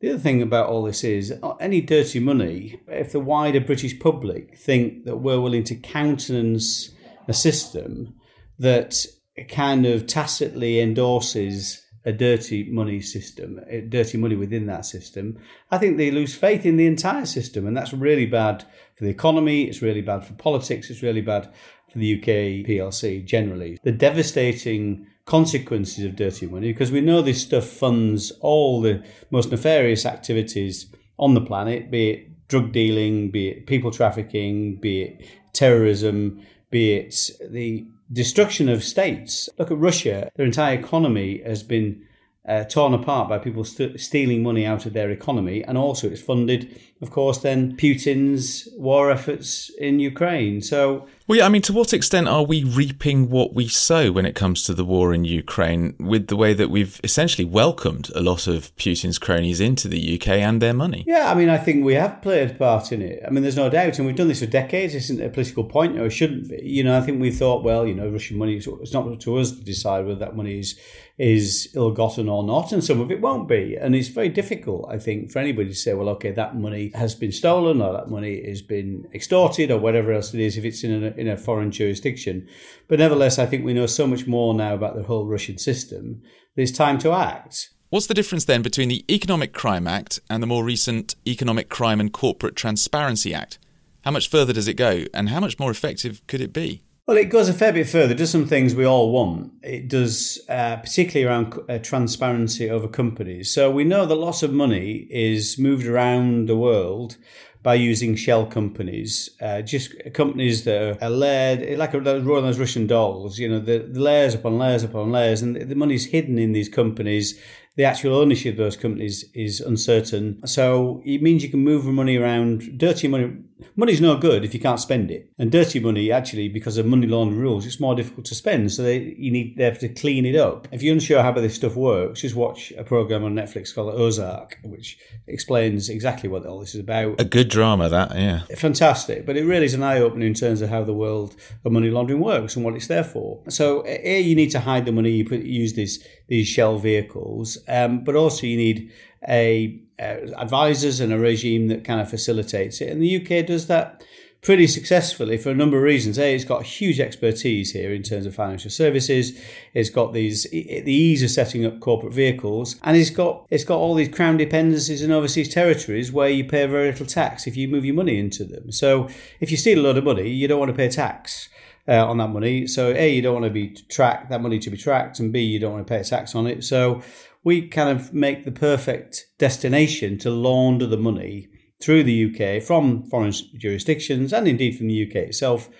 the 0.00 0.10
other 0.10 0.18
thing 0.18 0.42
about 0.42 0.68
all 0.68 0.82
this 0.82 1.04
is 1.04 1.32
uh, 1.42 1.54
any 1.54 1.80
dirty 1.80 2.20
money, 2.20 2.80
if 2.86 3.12
the 3.12 3.20
wider 3.20 3.60
British 3.60 3.98
public 3.98 4.58
think 4.58 5.04
that 5.04 5.16
we're 5.16 5.40
willing 5.40 5.64
to 5.64 5.74
countenance 5.74 6.90
a 7.28 7.32
system 7.32 8.14
that 8.58 9.06
kind 9.48 9.86
of 9.86 10.06
tacitly 10.06 10.80
endorses 10.80 11.82
a 12.04 12.12
dirty 12.12 12.64
money 12.64 13.00
system, 13.00 13.60
dirty 13.88 14.16
money 14.16 14.34
within 14.34 14.66
that 14.66 14.86
system, 14.86 15.38
I 15.70 15.78
think 15.78 15.96
they 15.96 16.10
lose 16.10 16.34
faith 16.34 16.64
in 16.64 16.76
the 16.76 16.86
entire 16.86 17.26
system. 17.26 17.66
And 17.66 17.76
that's 17.76 17.92
really 17.92 18.26
bad 18.26 18.64
for 18.94 19.04
the 19.04 19.10
economy, 19.10 19.64
it's 19.64 19.82
really 19.82 20.00
bad 20.00 20.24
for 20.24 20.32
politics, 20.34 20.88
it's 20.90 21.02
really 21.02 21.20
bad 21.20 21.52
for 21.90 21.98
the 21.98 22.18
UK 22.18 22.66
PLC 22.66 23.24
generally. 23.24 23.78
The 23.82 23.92
devastating 23.92 25.06
consequences 25.26 26.04
of 26.04 26.16
dirty 26.16 26.46
money 26.46 26.72
because 26.72 26.90
we 26.90 27.00
know 27.00 27.22
this 27.22 27.40
stuff 27.40 27.64
funds 27.64 28.32
all 28.40 28.80
the 28.80 29.04
most 29.30 29.50
nefarious 29.50 30.04
activities 30.04 30.86
on 31.18 31.34
the 31.34 31.40
planet, 31.40 31.90
be 31.90 32.10
it 32.10 32.48
drug 32.48 32.72
dealing, 32.72 33.30
be 33.30 33.48
it 33.48 33.66
people 33.66 33.90
trafficking, 33.90 34.76
be 34.76 35.02
it 35.02 35.28
terrorism, 35.52 36.40
be 36.70 36.94
it 36.94 37.30
the 37.48 37.86
destruction 38.12 38.68
of 38.68 38.84
states. 38.84 39.48
Look 39.58 39.70
at 39.70 39.78
Russia, 39.78 40.30
their 40.36 40.46
entire 40.46 40.78
economy 40.78 41.42
has 41.44 41.62
been 41.62 42.06
uh, 42.48 42.64
torn 42.64 42.94
apart 42.94 43.28
by 43.28 43.38
people 43.38 43.64
st- 43.64 44.00
stealing 44.00 44.42
money 44.42 44.64
out 44.64 44.86
of 44.86 44.92
their 44.92 45.10
economy, 45.10 45.62
and 45.64 45.76
also 45.76 46.08
it's 46.08 46.22
funded, 46.22 46.80
of 47.02 47.10
course, 47.10 47.38
then 47.38 47.76
Putin's 47.76 48.68
war 48.76 49.10
efforts 49.10 49.70
in 49.78 50.00
Ukraine. 50.00 50.62
So 50.62 51.06
well, 51.30 51.38
yeah, 51.38 51.46
I 51.46 51.48
mean, 51.48 51.62
to 51.62 51.72
what 51.72 51.92
extent 51.92 52.26
are 52.26 52.42
we 52.42 52.64
reaping 52.64 53.30
what 53.30 53.54
we 53.54 53.68
sow 53.68 54.10
when 54.10 54.26
it 54.26 54.34
comes 54.34 54.64
to 54.64 54.74
the 54.74 54.84
war 54.84 55.14
in 55.14 55.24
Ukraine 55.24 55.94
with 56.00 56.26
the 56.26 56.34
way 56.34 56.54
that 56.54 56.70
we've 56.70 57.00
essentially 57.04 57.44
welcomed 57.44 58.10
a 58.16 58.20
lot 58.20 58.48
of 58.48 58.74
Putin's 58.74 59.16
cronies 59.16 59.60
into 59.60 59.86
the 59.86 60.16
UK 60.16 60.28
and 60.30 60.60
their 60.60 60.74
money? 60.74 61.04
Yeah, 61.06 61.30
I 61.30 61.34
mean, 61.34 61.48
I 61.48 61.56
think 61.56 61.84
we 61.84 61.94
have 61.94 62.20
played 62.20 62.50
a 62.50 62.54
part 62.54 62.90
in 62.90 63.00
it. 63.00 63.22
I 63.24 63.30
mean, 63.30 63.42
there's 63.42 63.54
no 63.54 63.70
doubt, 63.70 63.98
and 63.98 64.08
we've 64.08 64.16
done 64.16 64.26
this 64.26 64.40
for 64.40 64.46
decades. 64.46 64.92
This 64.92 65.04
isn't 65.04 65.24
a 65.24 65.28
political 65.28 65.62
point, 65.62 66.00
or 66.00 66.06
it 66.06 66.10
shouldn't 66.10 66.48
be. 66.48 66.60
You 66.64 66.82
know, 66.82 66.98
I 66.98 67.00
think 67.00 67.20
we 67.20 67.30
thought, 67.30 67.62
well, 67.62 67.86
you 67.86 67.94
know, 67.94 68.08
Russian 68.08 68.36
money, 68.36 68.56
it's 68.56 68.92
not 68.92 69.06
up 69.06 69.20
to 69.20 69.36
us 69.36 69.52
to 69.52 69.62
decide 69.62 70.06
whether 70.06 70.18
that 70.18 70.34
money 70.34 70.58
is 70.58 70.80
is 71.20 71.68
ill 71.74 71.90
gotten 71.90 72.30
or 72.30 72.42
not, 72.42 72.72
and 72.72 72.82
some 72.82 72.98
of 72.98 73.10
it 73.10 73.20
won't 73.20 73.46
be. 73.46 73.76
And 73.78 73.94
it's 73.94 74.08
very 74.08 74.30
difficult, 74.30 74.88
I 74.90 74.98
think, 74.98 75.30
for 75.30 75.38
anybody 75.38 75.68
to 75.68 75.74
say, 75.74 75.92
well, 75.92 76.08
okay, 76.08 76.30
that 76.30 76.56
money 76.56 76.92
has 76.94 77.14
been 77.14 77.30
stolen 77.30 77.82
or 77.82 77.92
that 77.92 78.08
money 78.08 78.42
has 78.48 78.62
been 78.62 79.06
extorted 79.12 79.70
or 79.70 79.78
whatever 79.78 80.14
else 80.14 80.32
it 80.32 80.40
is 80.40 80.56
if 80.56 80.64
it's 80.64 80.82
in 80.82 81.04
a, 81.04 81.08
in 81.20 81.28
a 81.28 81.36
foreign 81.36 81.72
jurisdiction. 81.72 82.48
But 82.88 83.00
nevertheless, 83.00 83.38
I 83.38 83.44
think 83.44 83.66
we 83.66 83.74
know 83.74 83.84
so 83.84 84.06
much 84.06 84.26
more 84.26 84.54
now 84.54 84.72
about 84.72 84.96
the 84.96 85.02
whole 85.02 85.26
Russian 85.26 85.58
system 85.58 86.22
that 86.56 86.62
it's 86.62 86.72
time 86.72 86.98
to 87.00 87.12
act. 87.12 87.68
What's 87.90 88.06
the 88.06 88.14
difference 88.14 88.46
then 88.46 88.62
between 88.62 88.88
the 88.88 89.04
Economic 89.12 89.52
Crime 89.52 89.86
Act 89.86 90.20
and 90.30 90.42
the 90.42 90.46
more 90.46 90.64
recent 90.64 91.16
Economic 91.26 91.68
Crime 91.68 92.00
and 92.00 92.10
Corporate 92.10 92.56
Transparency 92.56 93.34
Act? 93.34 93.58
How 94.06 94.10
much 94.10 94.30
further 94.30 94.54
does 94.54 94.68
it 94.68 94.74
go, 94.74 95.04
and 95.12 95.28
how 95.28 95.40
much 95.40 95.58
more 95.58 95.70
effective 95.70 96.26
could 96.26 96.40
it 96.40 96.54
be? 96.54 96.80
Well, 97.10 97.18
it 97.18 97.24
goes 97.24 97.48
a 97.48 97.52
fair 97.52 97.72
bit 97.72 97.88
further. 97.88 98.12
It 98.12 98.18
does 98.18 98.30
some 98.30 98.46
things 98.46 98.72
we 98.72 98.84
all 98.84 99.10
want. 99.10 99.50
It 99.64 99.88
does, 99.88 100.38
uh, 100.48 100.76
particularly 100.76 101.26
around 101.26 101.58
uh, 101.68 101.80
transparency 101.80 102.70
over 102.70 102.86
companies. 102.86 103.52
So 103.52 103.68
we 103.68 103.82
know 103.82 104.06
that 104.06 104.14
lots 104.14 104.44
of 104.44 104.52
money 104.52 105.08
is 105.10 105.58
moved 105.58 105.88
around 105.88 106.48
the 106.48 106.56
world 106.56 107.16
by 107.64 107.74
using 107.74 108.14
shell 108.14 108.46
companies, 108.46 109.28
uh, 109.40 109.62
just 109.62 109.92
companies 110.14 110.62
that 110.66 111.02
are 111.02 111.10
layered, 111.10 111.76
like 111.80 111.90
those 111.90 112.24
those 112.24 112.60
Russian 112.60 112.86
dolls, 112.86 113.40
you 113.40 113.48
know, 113.48 113.58
the, 113.58 113.80
the, 113.80 113.98
layers 113.98 114.34
upon 114.34 114.56
layers 114.56 114.84
upon 114.84 115.10
layers, 115.10 115.42
and 115.42 115.56
the, 115.56 115.64
the 115.64 115.74
money's 115.74 116.06
hidden 116.06 116.38
in 116.38 116.52
these 116.52 116.68
companies 116.68 117.40
the 117.80 117.86
actual 117.86 118.14
ownership 118.14 118.52
of 118.52 118.58
those 118.58 118.76
companies 118.76 119.24
is 119.32 119.58
uncertain. 119.58 120.46
So 120.46 121.00
it 121.06 121.22
means 121.22 121.42
you 121.42 121.48
can 121.48 121.64
move 121.64 121.86
money 121.86 122.18
around. 122.18 122.76
Dirty 122.76 123.08
money, 123.08 123.38
money's 123.74 124.02
no 124.02 124.18
good 124.18 124.44
if 124.44 124.52
you 124.52 124.60
can't 124.60 124.78
spend 124.78 125.10
it. 125.10 125.30
And 125.38 125.50
dirty 125.50 125.80
money, 125.80 126.12
actually, 126.12 126.50
because 126.50 126.76
of 126.76 126.84
money 126.84 127.06
laundering 127.06 127.40
rules, 127.40 127.64
it's 127.64 127.80
more 127.80 127.94
difficult 127.94 128.26
to 128.26 128.34
spend. 128.34 128.70
So 128.70 128.82
they, 128.82 129.14
you 129.16 129.30
need 129.30 129.56
they 129.56 129.64
have 129.64 129.78
to 129.78 129.88
clean 129.88 130.26
it 130.26 130.36
up. 130.36 130.68
If 130.70 130.82
you're 130.82 130.92
unsure 130.92 131.22
how 131.22 131.32
this 131.32 131.54
stuff 131.54 131.74
works, 131.74 132.20
just 132.20 132.36
watch 132.36 132.70
a 132.76 132.84
program 132.84 133.24
on 133.24 133.34
Netflix 133.34 133.74
called 133.74 133.94
Ozark, 133.94 134.58
which 134.62 134.98
explains 135.26 135.88
exactly 135.88 136.28
what 136.28 136.44
all 136.44 136.60
this 136.60 136.74
is 136.74 136.80
about. 136.80 137.18
A 137.18 137.24
good 137.24 137.48
drama, 137.48 137.88
that 137.88 138.14
yeah, 138.14 138.40
fantastic. 138.56 139.24
But 139.24 139.38
it 139.38 139.46
really 139.46 139.64
is 139.64 139.72
an 139.72 139.82
eye 139.82 140.00
opener 140.00 140.26
in 140.26 140.34
terms 140.34 140.60
of 140.60 140.68
how 140.68 140.84
the 140.84 140.92
world 140.92 141.34
of 141.64 141.72
money 141.72 141.88
laundering 141.88 142.20
works 142.20 142.56
and 142.56 142.64
what 142.64 142.74
it's 142.74 142.88
there 142.88 143.04
for. 143.04 143.42
So 143.48 143.86
a 143.86 144.20
you 144.20 144.34
need 144.34 144.50
to 144.50 144.60
hide 144.60 144.84
the 144.84 144.92
money. 144.92 145.12
You 145.12 145.24
put 145.24 145.40
use 145.40 145.72
these 145.72 146.06
these 146.30 146.48
shell 146.48 146.78
vehicles 146.78 147.58
um, 147.68 148.02
but 148.02 148.16
also 148.16 148.46
you 148.46 148.56
need 148.56 148.90
a 149.28 149.78
uh, 150.00 150.32
advisors 150.38 151.00
and 151.00 151.12
a 151.12 151.18
regime 151.18 151.68
that 151.68 151.84
kind 151.84 152.00
of 152.00 152.08
facilitates 152.08 152.80
it. 152.80 152.88
And 152.88 153.02
the 153.02 153.16
UK 153.20 153.46
does 153.46 153.66
that 153.66 154.02
pretty 154.42 154.66
successfully 154.66 155.36
for 155.36 155.50
a 155.50 155.54
number 155.54 155.76
of 155.76 155.82
reasons. 155.82 156.18
A, 156.18 156.34
it's 156.34 156.44
got 156.44 156.64
huge 156.64 156.98
expertise 156.98 157.72
here 157.72 157.92
in 157.92 158.02
terms 158.02 158.24
of 158.24 158.34
financial 158.34 158.70
services. 158.70 159.38
It's 159.74 159.90
got 159.90 160.14
these 160.14 160.44
the 160.44 160.92
ease 160.92 161.22
of 161.22 161.30
setting 161.30 161.66
up 161.66 161.80
corporate 161.80 162.14
vehicles, 162.14 162.76
and 162.82 162.96
it's 162.96 163.10
got 163.10 163.46
it's 163.50 163.64
got 163.64 163.76
all 163.76 163.94
these 163.94 164.08
crown 164.08 164.38
dependencies 164.38 165.02
in 165.02 165.12
overseas 165.12 165.52
territories 165.52 166.10
where 166.10 166.30
you 166.30 166.44
pay 166.44 166.64
very 166.66 166.90
little 166.90 167.06
tax 167.06 167.46
if 167.46 167.56
you 167.56 167.68
move 167.68 167.84
your 167.84 167.94
money 167.94 168.18
into 168.18 168.44
them. 168.44 168.72
So 168.72 169.08
if 169.40 169.50
you 169.50 169.58
steal 169.58 169.80
a 169.80 169.86
lot 169.86 169.98
of 169.98 170.04
money, 170.04 170.30
you 170.30 170.48
don't 170.48 170.58
want 170.58 170.70
to 170.70 170.76
pay 170.76 170.88
tax. 170.88 171.50
Uh, 171.88 172.06
on 172.06 172.18
that 172.18 172.28
money, 172.28 172.66
so 172.66 172.92
a 172.92 173.12
you 173.12 173.22
don't 173.22 173.32
want 173.32 173.44
to 173.44 173.50
be 173.50 173.74
tracked 173.88 174.28
that 174.28 174.42
money 174.42 174.58
to 174.60 174.70
be 174.70 174.76
tracked, 174.76 175.18
and 175.18 175.32
b 175.32 175.40
you 175.40 175.58
don't 175.58 175.72
want 175.72 175.84
to 175.84 175.90
pay 175.90 175.98
a 175.98 176.04
tax 176.04 176.34
on 176.34 176.46
it. 176.46 176.62
So 176.62 177.02
we 177.42 177.66
kind 177.68 177.88
of 177.88 178.12
make 178.12 178.44
the 178.44 178.52
perfect 178.52 179.26
destination 179.38 180.18
to 180.18 180.30
launder 180.30 180.86
the 180.86 180.98
money 180.98 181.48
through 181.80 182.04
the 182.04 182.58
UK 182.58 182.62
from 182.62 183.02
foreign 183.04 183.32
jurisdictions 183.56 184.32
and 184.32 184.46
indeed 184.46 184.76
from 184.76 184.88
the 184.88 185.08
UK 185.08 185.16
itself 185.16 185.70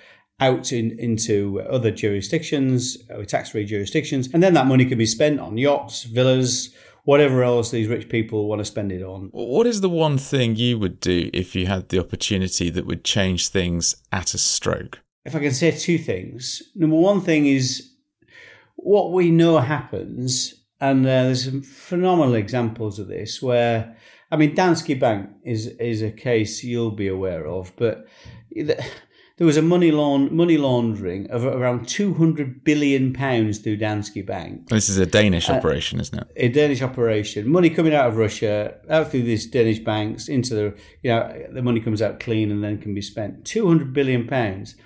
out 0.41 0.73
in, 0.73 0.99
into 0.99 1.61
other 1.61 1.91
jurisdictions, 1.91 2.97
uh, 3.11 3.23
tax-free 3.23 3.67
jurisdictions, 3.67 4.31
and 4.33 4.43
then 4.43 4.55
that 4.55 4.67
money 4.67 4.87
can 4.87 4.97
be 4.97 5.05
spent 5.05 5.39
on 5.39 5.59
yachts, 5.59 6.05
villas, 6.05 6.75
whatever 7.05 7.43
else 7.43 7.71
these 7.71 7.89
rich 7.89 8.09
people 8.09 8.49
want 8.49 8.59
to 8.61 8.65
spend 8.65 8.91
it 8.91 9.03
on. 9.03 9.29
What 9.33 9.67
is 9.67 9.83
the 9.83 9.91
one 9.91 10.17
thing 10.17 10.57
you 10.57 10.79
would 10.79 10.99
do 10.99 11.29
if 11.35 11.55
you 11.55 11.67
had 11.67 11.91
the 11.91 11.99
opportunity 11.99 12.71
that 12.71 12.87
would 12.87 13.05
change 13.05 13.49
things 13.49 13.97
at 14.11 14.33
a 14.33 14.39
stroke? 14.39 15.01
If 15.25 15.35
I 15.35 15.41
can 15.41 15.53
say 15.53 15.71
two 15.71 15.99
things. 15.99 16.63
Number 16.75 16.97
one 16.97 17.21
thing 17.21 17.47
is 17.47 17.91
what 18.77 19.13
we 19.13 19.31
know 19.31 19.59
happens 19.59 20.55
and 20.81 21.05
uh, 21.05 21.25
there's 21.25 21.45
some 21.45 21.63
phenomenal 21.63 22.35
examples 22.35 22.99
of 22.99 23.09
this 23.09 23.43
where, 23.43 23.97
I 24.31 24.37
mean, 24.37 24.55
Danske 24.55 24.99
Bank 24.99 25.29
is 25.45 25.67
is 25.67 26.03
a 26.03 26.11
case 26.11 26.65
you'll 26.65 26.91
be 26.91 27.09
aware 27.09 27.47
of, 27.47 27.73
but 27.77 28.07
there 28.57 29.47
was 29.47 29.59
a 29.59 29.63
money 29.63 29.91
laund- 29.91 30.31
money 30.31 30.57
laundering 30.57 31.31
of 31.31 31.45
around 31.45 31.87
200 31.87 32.65
billion 32.65 33.13
pounds 33.13 33.59
through 33.59 33.77
Danske 33.77 34.25
Bank. 34.25 34.69
This 34.71 34.89
is 34.89 34.97
a 34.97 35.07
Danish 35.07 35.51
uh, 35.51 35.55
operation, 35.55 36.01
isn't 36.01 36.19
it? 36.19 36.29
A 36.37 36.49
Danish 36.49 36.81
operation. 36.81 37.51
Money 37.51 37.69
coming 37.69 37.95
out 37.95 38.09
of 38.09 38.17
Russia, 38.17 38.77
out 38.89 39.11
through 39.11 39.23
these 39.23 39.47
Danish 39.47 39.81
banks 39.81 40.29
into 40.29 40.55
the, 40.55 40.75
you 41.03 41.11
know, 41.11 41.47
the 41.53 41.63
money 41.63 41.81
comes 41.81 42.01
out 42.01 42.21
clean 42.21 42.51
and 42.51 42.65
then 42.65 42.79
can 42.79 42.95
be 42.95 43.03
spent. 43.03 43.45
200 43.45 43.93
billion 43.93 44.27
pounds. 44.27 44.77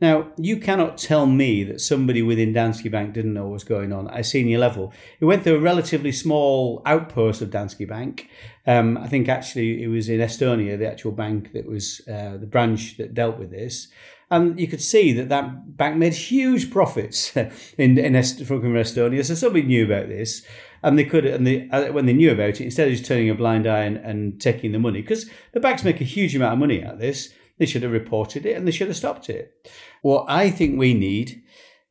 Now, 0.00 0.28
you 0.38 0.56
cannot 0.56 0.96
tell 0.96 1.26
me 1.26 1.62
that 1.64 1.80
somebody 1.80 2.22
within 2.22 2.54
Danske 2.54 2.90
Bank 2.90 3.12
didn't 3.12 3.34
know 3.34 3.44
what 3.44 3.52
was 3.52 3.64
going 3.64 3.92
on 3.92 4.08
at 4.08 4.20
a 4.20 4.24
senior 4.24 4.58
level. 4.58 4.92
It 5.20 5.26
went 5.26 5.44
through 5.44 5.56
a 5.56 5.60
relatively 5.60 6.12
small 6.12 6.82
outpost 6.86 7.42
of 7.42 7.50
Danske 7.50 7.86
Bank. 7.86 8.28
Um, 8.66 8.96
I 8.96 9.08
think 9.08 9.28
actually 9.28 9.82
it 9.82 9.88
was 9.88 10.08
in 10.08 10.20
Estonia, 10.20 10.78
the 10.78 10.90
actual 10.90 11.12
bank 11.12 11.52
that 11.52 11.66
was 11.66 12.00
uh, 12.08 12.38
the 12.38 12.46
branch 12.46 12.96
that 12.96 13.12
dealt 13.12 13.38
with 13.38 13.50
this. 13.50 13.88
And 14.30 14.58
you 14.58 14.68
could 14.68 14.80
see 14.80 15.12
that 15.14 15.28
that 15.28 15.76
bank 15.76 15.96
made 15.96 16.14
huge 16.14 16.70
profits 16.70 17.36
in, 17.78 17.98
in 17.98 18.14
Est- 18.14 18.44
from 18.44 18.62
Estonia. 18.62 19.24
So 19.24 19.34
somebody 19.34 19.66
knew 19.66 19.84
about 19.84 20.08
this 20.08 20.46
and 20.82 20.98
they 20.98 21.04
could 21.04 21.26
and 21.26 21.46
they 21.46 21.68
uh, 21.70 21.92
when 21.92 22.06
they 22.06 22.12
knew 22.12 22.32
about 22.32 22.60
it 22.60 22.60
instead 22.60 22.88
of 22.88 22.94
just 22.94 23.04
turning 23.04 23.28
a 23.28 23.34
blind 23.34 23.66
eye 23.66 23.84
and, 23.84 23.96
and 23.98 24.40
taking 24.40 24.72
the 24.72 24.78
money 24.78 25.02
because 25.02 25.28
the 25.52 25.60
banks 25.60 25.84
make 25.84 26.00
a 26.00 26.04
huge 26.04 26.34
amount 26.34 26.54
of 26.54 26.58
money 26.58 26.82
out 26.82 26.94
of 26.94 27.00
this 27.00 27.34
they 27.60 27.66
should 27.66 27.84
have 27.84 27.92
reported 27.92 28.44
it 28.44 28.56
and 28.56 28.66
they 28.66 28.72
should 28.72 28.88
have 28.88 28.96
stopped 28.96 29.30
it 29.30 29.54
what 30.02 30.26
I 30.28 30.50
think 30.50 30.78
we 30.78 30.94
need 30.94 31.42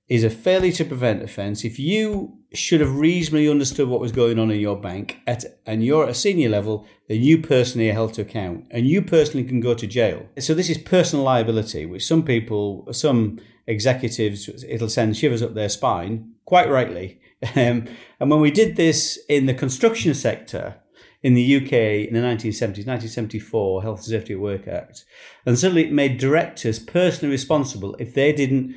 is 0.08 0.24
a 0.24 0.30
failure 0.30 0.72
to 0.72 0.86
prevent 0.86 1.22
offence. 1.22 1.64
If 1.64 1.78
you 1.78 2.40
should 2.54 2.82
have 2.82 2.98
reasonably 2.98 3.48
understood 3.48 3.88
what 3.88 4.00
was 4.00 4.12
going 4.12 4.40
on 4.40 4.50
in 4.50 4.60
your 4.60 4.76
bank 4.76 5.20
at, 5.28 5.46
and 5.68 5.86
you're 5.86 6.04
at 6.04 6.10
a 6.10 6.16
senior 6.16 6.50
level, 6.50 6.88
then 7.08 7.22
you 7.22 7.38
personally 7.40 7.90
are 7.90 7.94
held 7.94 8.16
to 8.16 8.24
account 8.24 8.66
and 8.72 8.88
you 8.88 9.04
personally 9.04 9.48
can 9.48 9.60
go 9.60 9.76
to 9.76 9.86
jail. 9.86 10.26
So 10.40 10.56
this 10.56 10.70
is 10.70 10.80
personal 10.80 11.24
liability, 11.24 11.86
which 11.86 12.08
some 12.08 12.24
people, 12.24 12.88
some 12.92 13.40
executives, 13.68 14.50
it'll 14.68 14.90
send 14.90 15.16
shivers 15.16 15.44
up 15.44 15.54
their 15.54 15.70
spine, 15.70 16.34
quite 16.46 16.70
rightly. 16.70 17.22
Um, 17.56 17.88
and 18.20 18.30
when 18.30 18.42
we 18.42 18.52
did 18.52 18.76
this 18.76 19.18
in 19.30 19.46
the 19.46 19.54
construction 19.54 20.14
sector, 20.14 20.76
in 21.22 21.34
the 21.34 21.58
UK 21.58 21.74
in 22.08 22.14
the 22.14 22.22
1970s, 22.22 22.88
1974 22.88 23.82
Health 23.82 24.00
and 24.00 24.06
Safety 24.06 24.34
at 24.34 24.40
Work 24.40 24.68
Act, 24.68 25.06
and 25.46 25.60
suddenly 25.60 25.84
it 25.84 25.92
made 25.92 26.18
directors 26.18 26.80
personally 26.80 27.32
responsible 27.32 27.96
if 28.00 28.14
they 28.14 28.32
didn't 28.32 28.76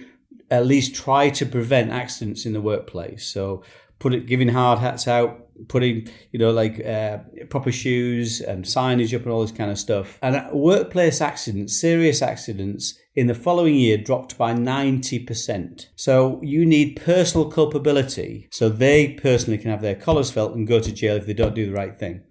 at 0.50 0.66
least 0.66 0.94
try 0.94 1.30
to 1.30 1.46
prevent 1.46 1.90
accidents 1.90 2.44
in 2.44 2.52
the 2.52 2.60
workplace. 2.60 3.26
So 3.26 3.62
put 3.98 4.12
it, 4.12 4.26
giving 4.26 4.48
hard 4.48 4.80
hats 4.80 5.08
out, 5.08 5.46
putting 5.68 6.08
you 6.32 6.38
know 6.38 6.50
like 6.50 6.84
uh, 6.84 7.18
proper 7.48 7.70
shoes 7.70 8.40
and 8.40 8.64
signage 8.64 9.14
up 9.14 9.22
and 9.22 9.32
all 9.32 9.42
this 9.42 9.52
kind 9.52 9.70
of 9.70 9.78
stuff. 9.78 10.18
And 10.20 10.44
workplace 10.52 11.20
accidents, 11.20 11.80
serious 11.80 12.20
accidents. 12.22 12.98
In 13.14 13.26
the 13.26 13.34
following 13.34 13.74
year, 13.74 13.98
dropped 13.98 14.38
by 14.38 14.54
90%. 14.54 15.86
So 15.96 16.40
you 16.42 16.64
need 16.64 16.98
personal 17.04 17.50
culpability 17.50 18.48
so 18.50 18.70
they 18.70 19.08
personally 19.08 19.58
can 19.58 19.70
have 19.70 19.82
their 19.82 19.94
collars 19.94 20.30
felt 20.30 20.54
and 20.54 20.66
go 20.66 20.80
to 20.80 20.90
jail 20.90 21.16
if 21.16 21.26
they 21.26 21.34
don't 21.34 21.54
do 21.54 21.66
the 21.66 21.74
right 21.74 21.98
thing. 21.98 22.22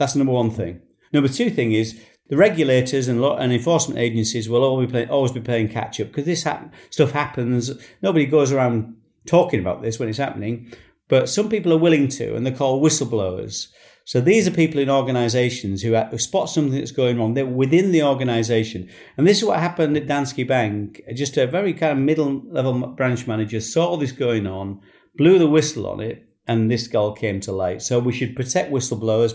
That's 0.00 0.14
the 0.14 0.20
number 0.20 0.32
one 0.32 0.50
thing. 0.50 0.80
Number 1.12 1.28
two 1.28 1.50
thing 1.50 1.72
is 1.72 2.00
the 2.30 2.38
regulators 2.38 3.06
and, 3.06 3.20
law, 3.20 3.36
and 3.36 3.52
enforcement 3.52 4.00
agencies 4.00 4.48
will 4.48 4.64
always 4.64 4.86
be, 4.86 4.92
play, 4.92 5.06
always 5.06 5.30
be 5.30 5.42
playing 5.42 5.68
catch 5.68 6.00
up 6.00 6.06
because 6.06 6.24
this 6.24 6.46
stuff 6.88 7.10
happens. 7.10 7.70
Nobody 8.00 8.24
goes 8.24 8.50
around 8.50 8.96
talking 9.26 9.60
about 9.60 9.82
this 9.82 9.98
when 9.98 10.08
it's 10.08 10.16
happening, 10.16 10.72
but 11.08 11.28
some 11.28 11.50
people 11.50 11.70
are 11.70 11.78
willing 11.78 12.08
to, 12.08 12.34
and 12.34 12.46
they're 12.46 12.56
called 12.56 12.82
whistleblowers. 12.82 13.66
So 14.06 14.22
these 14.22 14.48
are 14.48 14.52
people 14.52 14.80
in 14.80 14.88
organisations 14.88 15.82
who, 15.82 15.94
who, 15.94 16.16
spot 16.16 16.48
something 16.48 16.78
that's 16.78 16.92
going 16.92 17.18
wrong. 17.18 17.34
They're 17.34 17.44
within 17.44 17.92
the 17.92 18.02
organisation, 18.02 18.88
and 19.18 19.26
this 19.26 19.36
is 19.36 19.44
what 19.44 19.58
happened 19.58 19.98
at 19.98 20.06
Danske 20.06 20.48
Bank. 20.48 21.02
Just 21.14 21.36
a 21.36 21.46
very 21.46 21.74
kind 21.74 21.92
of 21.92 21.98
middle 21.98 22.42
level 22.50 22.86
branch 22.86 23.26
manager 23.26 23.60
saw 23.60 23.98
this 23.98 24.12
going 24.12 24.46
on, 24.46 24.80
blew 25.16 25.38
the 25.38 25.46
whistle 25.46 25.86
on 25.86 26.00
it, 26.00 26.26
and 26.50 26.68
this 26.68 26.88
goal 26.88 27.12
came 27.12 27.38
to 27.38 27.52
light. 27.52 27.80
So 27.80 28.00
we 28.00 28.12
should 28.12 28.34
protect 28.34 28.72
whistleblowers 28.72 29.32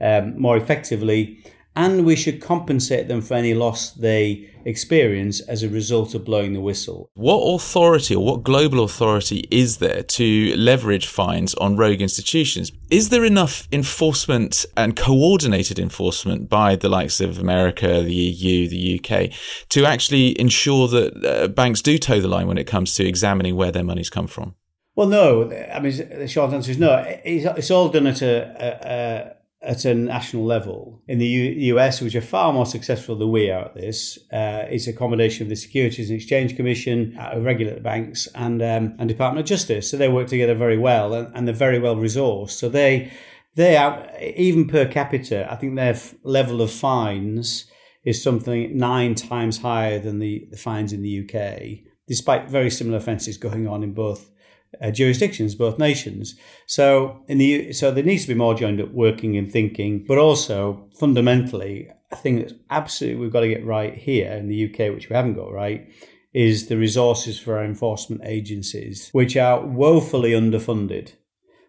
um, 0.00 0.40
more 0.40 0.56
effectively 0.56 1.42
and 1.74 2.04
we 2.04 2.14
should 2.14 2.40
compensate 2.40 3.08
them 3.08 3.20
for 3.20 3.34
any 3.34 3.54
loss 3.54 3.92
they 3.92 4.48
experience 4.64 5.40
as 5.40 5.62
a 5.62 5.68
result 5.68 6.14
of 6.14 6.24
blowing 6.24 6.52
the 6.52 6.60
whistle. 6.60 7.10
What 7.14 7.40
authority 7.40 8.14
or 8.14 8.24
what 8.24 8.42
global 8.44 8.84
authority 8.84 9.48
is 9.50 9.78
there 9.78 10.02
to 10.02 10.54
leverage 10.54 11.06
fines 11.06 11.54
on 11.54 11.76
rogue 11.76 12.00
institutions? 12.00 12.70
Is 12.90 13.08
there 13.08 13.24
enough 13.24 13.66
enforcement 13.72 14.64
and 14.76 14.94
coordinated 14.94 15.80
enforcement 15.80 16.48
by 16.48 16.76
the 16.76 16.90
likes 16.90 17.20
of 17.20 17.38
America, 17.38 18.02
the 18.02 18.14
EU, 18.14 18.68
the 18.68 19.00
UK 19.00 19.30
to 19.70 19.84
actually 19.84 20.38
ensure 20.38 20.86
that 20.88 21.24
uh, 21.24 21.48
banks 21.48 21.82
do 21.82 21.98
toe 21.98 22.20
the 22.20 22.28
line 22.28 22.46
when 22.46 22.58
it 22.58 22.68
comes 22.68 22.94
to 22.94 23.06
examining 23.08 23.56
where 23.56 23.72
their 23.72 23.82
money's 23.82 24.10
come 24.10 24.28
from? 24.28 24.54
Well, 24.94 25.08
no. 25.08 25.50
I 25.50 25.80
mean, 25.80 25.96
the 25.96 26.28
short 26.28 26.52
answer 26.52 26.70
is 26.70 26.78
no. 26.78 27.02
It's, 27.24 27.70
all 27.70 27.88
done 27.88 28.06
at 28.06 28.20
a, 28.22 29.36
a 29.62 29.66
at 29.66 29.84
a 29.84 29.94
national 29.94 30.44
level. 30.44 31.02
In 31.06 31.18
the 31.18 31.26
U- 31.26 31.76
US, 31.76 32.00
which 32.00 32.14
are 32.14 32.20
far 32.20 32.52
more 32.52 32.66
successful 32.66 33.16
than 33.16 33.30
we 33.30 33.48
are 33.48 33.66
at 33.66 33.74
this, 33.74 34.18
uh, 34.32 34.66
it's 34.68 34.88
a 34.88 34.92
combination 34.92 35.44
of 35.44 35.48
the 35.48 35.56
Securities 35.56 36.10
and 36.10 36.16
Exchange 36.16 36.56
Commission, 36.56 37.16
uh, 37.18 37.38
regulator 37.40 37.80
banks, 37.80 38.26
and 38.34 38.60
um, 38.62 38.94
and 38.98 39.08
Department 39.08 39.44
of 39.44 39.48
Justice. 39.48 39.90
So 39.90 39.96
they 39.96 40.08
work 40.08 40.28
together 40.28 40.54
very 40.54 40.78
well, 40.78 41.14
and, 41.14 41.34
and 41.34 41.46
they're 41.46 41.54
very 41.54 41.78
well 41.78 41.96
resourced. 41.96 42.50
So 42.50 42.68
they 42.68 43.12
they 43.54 43.76
are 43.76 44.10
even 44.20 44.68
per 44.68 44.86
capita. 44.86 45.50
I 45.50 45.56
think 45.56 45.76
their 45.76 45.94
f- 45.94 46.14
level 46.22 46.60
of 46.60 46.70
fines 46.70 47.66
is 48.04 48.22
something 48.22 48.76
nine 48.76 49.14
times 49.14 49.58
higher 49.58 49.98
than 49.98 50.18
the, 50.18 50.46
the 50.50 50.56
fines 50.56 50.92
in 50.92 51.02
the 51.02 51.20
UK, 51.20 51.84
despite 52.08 52.50
very 52.50 52.70
similar 52.70 52.98
offences 52.98 53.36
going 53.36 53.68
on 53.68 53.82
in 53.84 53.94
both 53.94 54.31
uh, 54.80 54.90
jurisdictions, 54.90 55.54
both 55.54 55.78
nations. 55.78 56.34
So 56.66 57.22
in 57.28 57.38
the 57.38 57.72
so 57.72 57.90
there 57.90 58.04
needs 58.04 58.22
to 58.22 58.28
be 58.28 58.34
more 58.34 58.54
joined 58.54 58.80
up 58.80 58.92
working 58.92 59.36
and 59.36 59.50
thinking, 59.50 60.04
but 60.06 60.18
also 60.18 60.88
fundamentally, 60.98 61.90
I 62.10 62.16
think 62.16 62.40
that's 62.40 62.54
absolutely 62.70 63.20
we've 63.20 63.32
got 63.32 63.40
to 63.40 63.48
get 63.48 63.66
right 63.66 63.94
here 63.94 64.32
in 64.32 64.48
the 64.48 64.64
UK, 64.66 64.94
which 64.94 65.08
we 65.08 65.16
haven't 65.16 65.34
got 65.34 65.52
right, 65.52 65.88
is 66.32 66.66
the 66.68 66.76
resources 66.76 67.38
for 67.38 67.58
our 67.58 67.64
enforcement 67.64 68.22
agencies, 68.24 69.10
which 69.12 69.36
are 69.36 69.64
woefully 69.64 70.32
underfunded. 70.32 71.12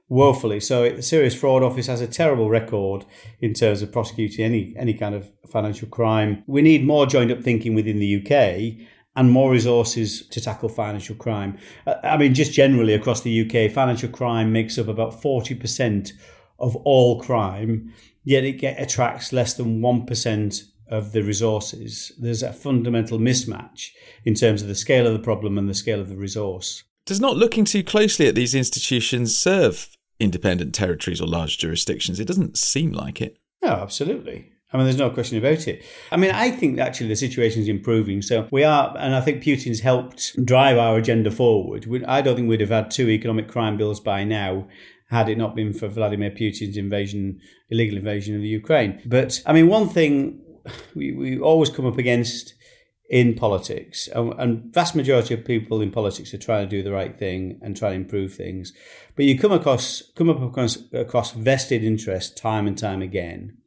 Woefully. 0.09 0.59
So 0.59 0.89
the 0.89 1.01
Serious 1.01 1.33
Fraud 1.33 1.63
Office 1.63 1.87
has 1.87 2.01
a 2.01 2.07
terrible 2.07 2.49
record 2.49 3.03
in 3.39 3.53
terms 3.53 3.81
of 3.81 3.91
prosecuting 3.91 4.45
any 4.45 4.73
any 4.77 4.93
kind 4.93 5.15
of 5.15 5.31
financial 5.49 5.87
crime. 5.87 6.43
We 6.45 6.61
need 6.61 6.85
more 6.85 7.05
joined 7.07 7.31
up 7.31 7.41
thinking 7.41 7.73
within 7.73 7.99
the 7.99 8.17
UK 8.17 8.87
and 9.15 9.29
more 9.29 9.51
resources 9.51 10.27
to 10.27 10.41
tackle 10.41 10.69
financial 10.69 11.15
crime. 11.15 11.57
Uh, 11.85 11.95
I 12.03 12.17
mean, 12.17 12.33
just 12.33 12.53
generally 12.53 12.93
across 12.93 13.21
the 13.21 13.41
UK, 13.41 13.71
financial 13.71 14.09
crime 14.09 14.51
makes 14.51 14.77
up 14.77 14.87
about 14.87 15.21
40% 15.21 16.11
of 16.59 16.75
all 16.77 17.21
crime, 17.21 17.93
yet 18.23 18.43
it 18.43 18.53
get, 18.53 18.81
attracts 18.81 19.33
less 19.33 19.53
than 19.53 19.81
1% 19.81 20.63
of 20.89 21.11
the 21.11 21.23
resources. 21.23 22.11
There's 22.19 22.43
a 22.43 22.53
fundamental 22.53 23.19
mismatch 23.19 23.89
in 24.25 24.33
terms 24.35 24.61
of 24.61 24.67
the 24.67 24.75
scale 24.75 25.07
of 25.07 25.13
the 25.13 25.19
problem 25.19 25.57
and 25.57 25.69
the 25.69 25.73
scale 25.73 25.99
of 25.99 26.09
the 26.09 26.17
resource. 26.17 26.83
Does 27.05 27.19
not 27.19 27.37
looking 27.37 27.65
too 27.65 27.83
closely 27.83 28.27
at 28.27 28.35
these 28.35 28.55
institutions 28.55 29.37
serve 29.37 29.97
independent 30.19 30.73
territories 30.73 31.19
or 31.19 31.27
large 31.27 31.57
jurisdictions? 31.57 32.19
It 32.19 32.27
doesn't 32.27 32.57
seem 32.57 32.93
like 32.93 33.21
it. 33.21 33.37
No, 33.61 33.69
absolutely. 33.69 34.52
I 34.73 34.77
mean, 34.77 34.85
there's 34.85 34.97
no 34.97 35.11
question 35.11 35.37
about 35.37 35.67
it. 35.67 35.83
I 36.11 36.17
mean, 36.17 36.31
I 36.31 36.49
think 36.49 36.79
actually 36.79 37.07
the 37.07 37.15
situation 37.15 37.61
is 37.61 37.67
improving. 37.67 38.23
So 38.23 38.47
we 38.51 38.63
are, 38.63 38.95
and 38.97 39.13
I 39.13 39.21
think 39.21 39.43
Putin's 39.43 39.81
helped 39.81 40.43
drive 40.43 40.77
our 40.77 40.97
agenda 40.97 41.29
forward. 41.29 41.85
We, 41.85 42.03
I 42.05 42.21
don't 42.21 42.35
think 42.35 42.49
we'd 42.49 42.61
have 42.61 42.69
had 42.69 42.89
two 42.89 43.07
economic 43.09 43.47
crime 43.47 43.77
bills 43.77 43.99
by 43.99 44.23
now 44.23 44.67
had 45.09 45.29
it 45.29 45.37
not 45.37 45.55
been 45.55 45.73
for 45.73 45.87
Vladimir 45.87 46.31
Putin's 46.31 46.75
invasion, 46.75 47.39
illegal 47.69 47.97
invasion 47.97 48.35
of 48.35 48.41
the 48.41 48.47
Ukraine. 48.47 48.99
But 49.05 49.43
I 49.45 49.53
mean, 49.53 49.67
one 49.67 49.87
thing 49.87 50.41
we, 50.95 51.11
we 51.11 51.39
always 51.39 51.69
come 51.69 51.85
up 51.85 51.99
against 51.99 52.55
in 53.09 53.35
politics, 53.35 54.07
and, 54.07 54.33
and 54.39 54.73
vast 54.73 54.95
majority 54.95 55.35
of 55.35 55.45
people 55.45 55.81
in 55.81 55.91
politics 55.91 56.33
are 56.33 56.39
trying 56.39 56.67
to 56.67 56.69
do 56.69 56.81
the 56.81 56.91
right 56.91 57.19
thing 57.19 57.59
and 57.61 57.77
try 57.77 57.89
to 57.89 57.95
improve 57.95 58.33
things, 58.33 58.73
but 59.15 59.25
you 59.25 59.37
come 59.37 59.51
across 59.51 60.01
come 60.15 60.31
up 60.31 60.41
across, 60.41 60.79
across 60.93 61.31
vested 61.33 61.83
interest 61.83 62.35
time 62.37 62.65
and 62.65 62.77
time 62.77 63.03
again 63.03 63.57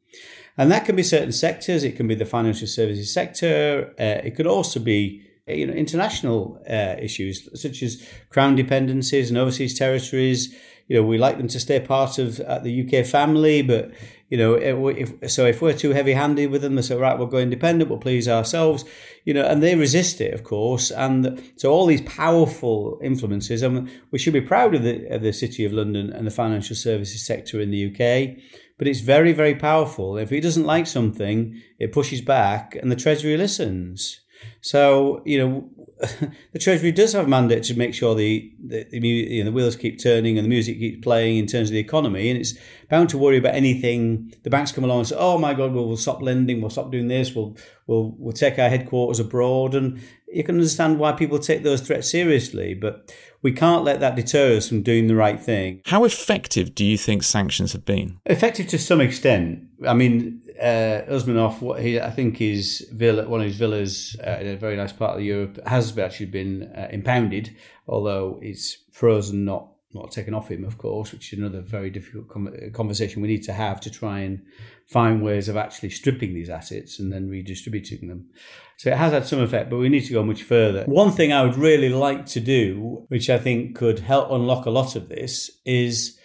and 0.57 0.71
that 0.71 0.85
can 0.85 0.95
be 0.95 1.03
certain 1.03 1.31
sectors. 1.31 1.83
It 1.83 1.95
can 1.95 2.07
be 2.07 2.15
the 2.15 2.25
financial 2.25 2.67
services 2.67 3.13
sector. 3.13 3.93
Uh, 3.99 4.25
it 4.25 4.35
could 4.35 4.47
also 4.47 4.79
be 4.79 5.23
you 5.47 5.65
know 5.65 5.73
international 5.73 6.61
uh, 6.69 6.95
issues 6.99 7.47
such 7.59 7.81
as 7.83 8.05
crown 8.29 8.55
dependencies 8.55 9.29
and 9.29 9.37
overseas 9.37 9.77
territories. 9.77 10.53
You 10.87 10.95
know, 10.95 11.03
we 11.03 11.17
like 11.17 11.37
them 11.37 11.49
to 11.49 11.59
stay 11.59 11.81
part 11.81 12.17
of 12.17 12.39
uh, 12.39 12.59
the 12.59 12.85
UK 12.85 13.05
family, 13.05 13.61
but 13.61 13.91
you 14.29 14.37
know, 14.37 14.55
if, 14.55 15.31
so 15.31 15.45
if 15.45 15.61
we're 15.61 15.73
too 15.73 15.91
heavy-handed 15.91 16.49
with 16.51 16.61
them, 16.61 16.75
they 16.75 16.81
say, 16.81 16.95
right, 16.95 17.17
we'll 17.17 17.27
go 17.27 17.37
independent, 17.37 17.89
we'll 17.89 17.99
please 17.99 18.27
ourselves, 18.27 18.83
you 19.23 19.33
know, 19.33 19.45
and 19.45 19.63
they 19.63 19.75
resist 19.75 20.19
it, 20.19 20.33
of 20.33 20.43
course. 20.43 20.91
And 20.91 21.41
so 21.55 21.71
all 21.71 21.85
these 21.85 22.01
powerful 22.01 22.99
influences, 23.01 23.61
and 23.61 23.89
we 24.11 24.19
should 24.19 24.33
be 24.33 24.41
proud 24.41 24.75
of 24.75 24.83
the, 24.83 25.07
of 25.13 25.21
the 25.21 25.31
City 25.31 25.63
of 25.63 25.71
London 25.71 26.11
and 26.11 26.27
the 26.27 26.31
financial 26.31 26.75
services 26.75 27.25
sector 27.25 27.61
in 27.61 27.71
the 27.71 27.87
UK 27.87 28.41
but 28.77 28.87
it's 28.87 28.99
very, 29.01 29.33
very 29.33 29.55
powerful. 29.55 30.17
If 30.17 30.29
he 30.29 30.39
doesn't 30.39 30.65
like 30.65 30.87
something, 30.87 31.61
it 31.79 31.91
pushes 31.91 32.21
back 32.21 32.77
and 32.79 32.91
the 32.91 32.95
Treasury 32.95 33.37
listens. 33.37 34.21
So, 34.61 35.21
you 35.25 35.39
know, 35.39 35.69
the 36.53 36.59
Treasury 36.59 36.91
does 36.91 37.13
have 37.13 37.25
a 37.25 37.27
mandate 37.27 37.63
to 37.63 37.77
make 37.77 37.93
sure 37.93 38.13
the, 38.13 38.53
the, 38.63 38.85
the, 38.91 38.99
you 38.99 39.43
know, 39.43 39.49
the 39.49 39.55
wheels 39.55 39.75
keep 39.75 39.99
turning 39.99 40.37
and 40.37 40.45
the 40.45 40.49
music 40.49 40.77
keeps 40.77 41.03
playing 41.03 41.37
in 41.37 41.47
terms 41.47 41.69
of 41.69 41.73
the 41.73 41.79
economy. 41.79 42.29
And 42.29 42.39
it's 42.39 42.53
bound 42.89 43.09
to 43.09 43.17
worry 43.17 43.37
about 43.37 43.55
anything. 43.55 44.31
The 44.43 44.51
banks 44.51 44.71
come 44.71 44.83
along 44.83 44.99
and 44.99 45.07
say, 45.07 45.15
oh 45.17 45.39
my 45.39 45.55
God, 45.55 45.73
we'll, 45.73 45.87
we'll 45.87 45.97
stop 45.97 46.21
lending, 46.21 46.61
we'll 46.61 46.69
stop 46.69 46.91
doing 46.91 47.07
this, 47.07 47.33
we'll, 47.33 47.57
we'll, 47.87 48.15
we'll 48.19 48.33
take 48.33 48.59
our 48.59 48.69
headquarters 48.69 49.19
abroad. 49.19 49.73
And 49.73 49.99
you 50.31 50.43
can 50.43 50.55
understand 50.55 50.99
why 50.99 51.13
people 51.13 51.39
take 51.39 51.63
those 51.63 51.81
threats 51.81 52.11
seriously. 52.11 52.75
But 52.75 53.11
we 53.47 53.53
can't 53.53 53.85
let 53.85 54.01
that 54.01 54.17
deter 54.17 54.57
us 54.57 54.67
from 54.67 54.81
doing 54.81 55.07
the 55.07 55.15
right 55.15 55.39
thing. 55.39 55.81
How 55.85 56.03
effective 56.03 56.75
do 56.75 56.83
you 56.83 56.97
think 56.97 57.23
sanctions 57.23 57.71
have 57.71 57.85
been? 57.85 58.19
Effective 58.25 58.67
to 58.67 58.77
some 58.77 58.99
extent. 58.99 59.63
I 59.87 59.93
mean, 59.93 60.41
uh, 60.59 61.03
Usmanov, 61.07 61.61
what 61.61 61.81
he, 61.81 61.97
I 61.97 62.11
think 62.11 62.35
his 62.35 62.85
villa, 62.91 63.25
one 63.25 63.39
of 63.39 63.47
his 63.47 63.55
villas 63.55 64.17
uh, 64.21 64.39
in 64.41 64.47
a 64.47 64.57
very 64.57 64.75
nice 64.75 64.91
part 64.91 65.15
of 65.15 65.23
Europe, 65.23 65.65
has 65.65 65.97
actually 65.97 66.25
been 66.25 66.63
uh, 66.75 66.89
impounded, 66.91 67.55
although 67.87 68.37
it's 68.41 68.79
frozen, 68.91 69.45
not 69.45 69.69
not 69.97 70.11
taken 70.11 70.33
off 70.33 70.49
him, 70.49 70.63
of 70.63 70.77
course, 70.77 71.11
which 71.11 71.33
is 71.33 71.39
another 71.39 71.61
very 71.61 71.89
difficult 71.89 72.27
com- 72.29 72.47
uh, 72.47 72.69
conversation 72.71 73.21
we 73.21 73.27
need 73.27 73.43
to 73.43 73.53
have 73.53 73.79
to 73.81 73.89
try 73.89 74.19
and 74.19 74.43
find 74.85 75.21
ways 75.21 75.49
of 75.49 75.57
actually 75.57 75.89
stripping 75.89 76.33
these 76.33 76.49
assets 76.49 76.99
and 76.99 77.11
then 77.11 77.29
redistributing 77.29 78.07
them. 78.07 78.29
So 78.77 78.89
it 78.91 78.97
has 78.97 79.11
had 79.11 79.25
some 79.25 79.41
effect, 79.41 79.69
but 79.69 79.77
we 79.77 79.89
need 79.89 80.05
to 80.05 80.13
go 80.13 80.23
much 80.23 80.43
further. 80.43 80.83
One 80.85 81.11
thing 81.11 81.33
I 81.33 81.43
would 81.43 81.57
really 81.57 81.89
like 81.89 82.25
to 82.27 82.39
do, 82.39 83.05
which 83.09 83.29
I 83.29 83.39
think 83.39 83.75
could 83.75 83.99
help 83.99 84.31
unlock 84.31 84.65
a 84.65 84.69
lot 84.71 84.95
of 84.95 85.09
this, 85.09 85.51
is 85.65 86.19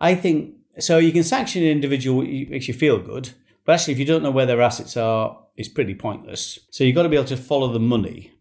I 0.00 0.14
think 0.14 0.54
so 0.78 0.98
you 0.98 1.12
can 1.12 1.24
sanction 1.24 1.62
an 1.62 1.68
individual, 1.68 2.22
it 2.22 2.50
makes 2.50 2.68
you 2.68 2.74
feel 2.74 2.98
good, 2.98 3.30
but 3.68 3.74
actually, 3.74 3.92
if 3.92 3.98
you 3.98 4.06
don't 4.06 4.22
know 4.22 4.30
where 4.30 4.46
their 4.46 4.62
assets 4.62 4.96
are, 4.96 5.38
it's 5.54 5.68
pretty 5.68 5.94
pointless. 5.94 6.58
So 6.70 6.84
you've 6.84 6.94
got 6.94 7.02
to 7.02 7.10
be 7.10 7.16
able 7.16 7.26
to 7.26 7.36
follow 7.36 7.70
the 7.70 7.78
money. 7.78 8.32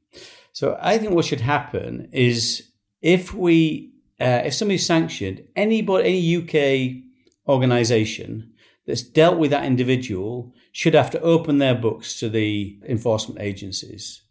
So 0.54 0.78
I 0.82 0.98
think 0.98 1.12
what 1.12 1.26
should 1.26 1.42
happen 1.42 2.08
is 2.14 2.72
if 3.02 3.34
we 3.34 3.92
uh, 4.20 4.42
if 4.46 4.54
somebody's 4.54 4.86
sanctioned, 4.86 5.44
anybody, 5.56 6.10
any 6.10 6.38
UK 6.38 7.04
organisation 7.48 8.52
that's 8.86 9.02
dealt 9.02 9.38
with 9.38 9.52
that 9.52 9.66
individual 9.66 10.54
should 10.72 10.94
have 10.94 11.12
to 11.12 11.22
open 11.22 11.58
their 11.58 11.76
books 11.76 12.20
to 12.20 12.30
the 12.30 12.80
enforcement 12.88 13.42
agencies. 13.42 14.22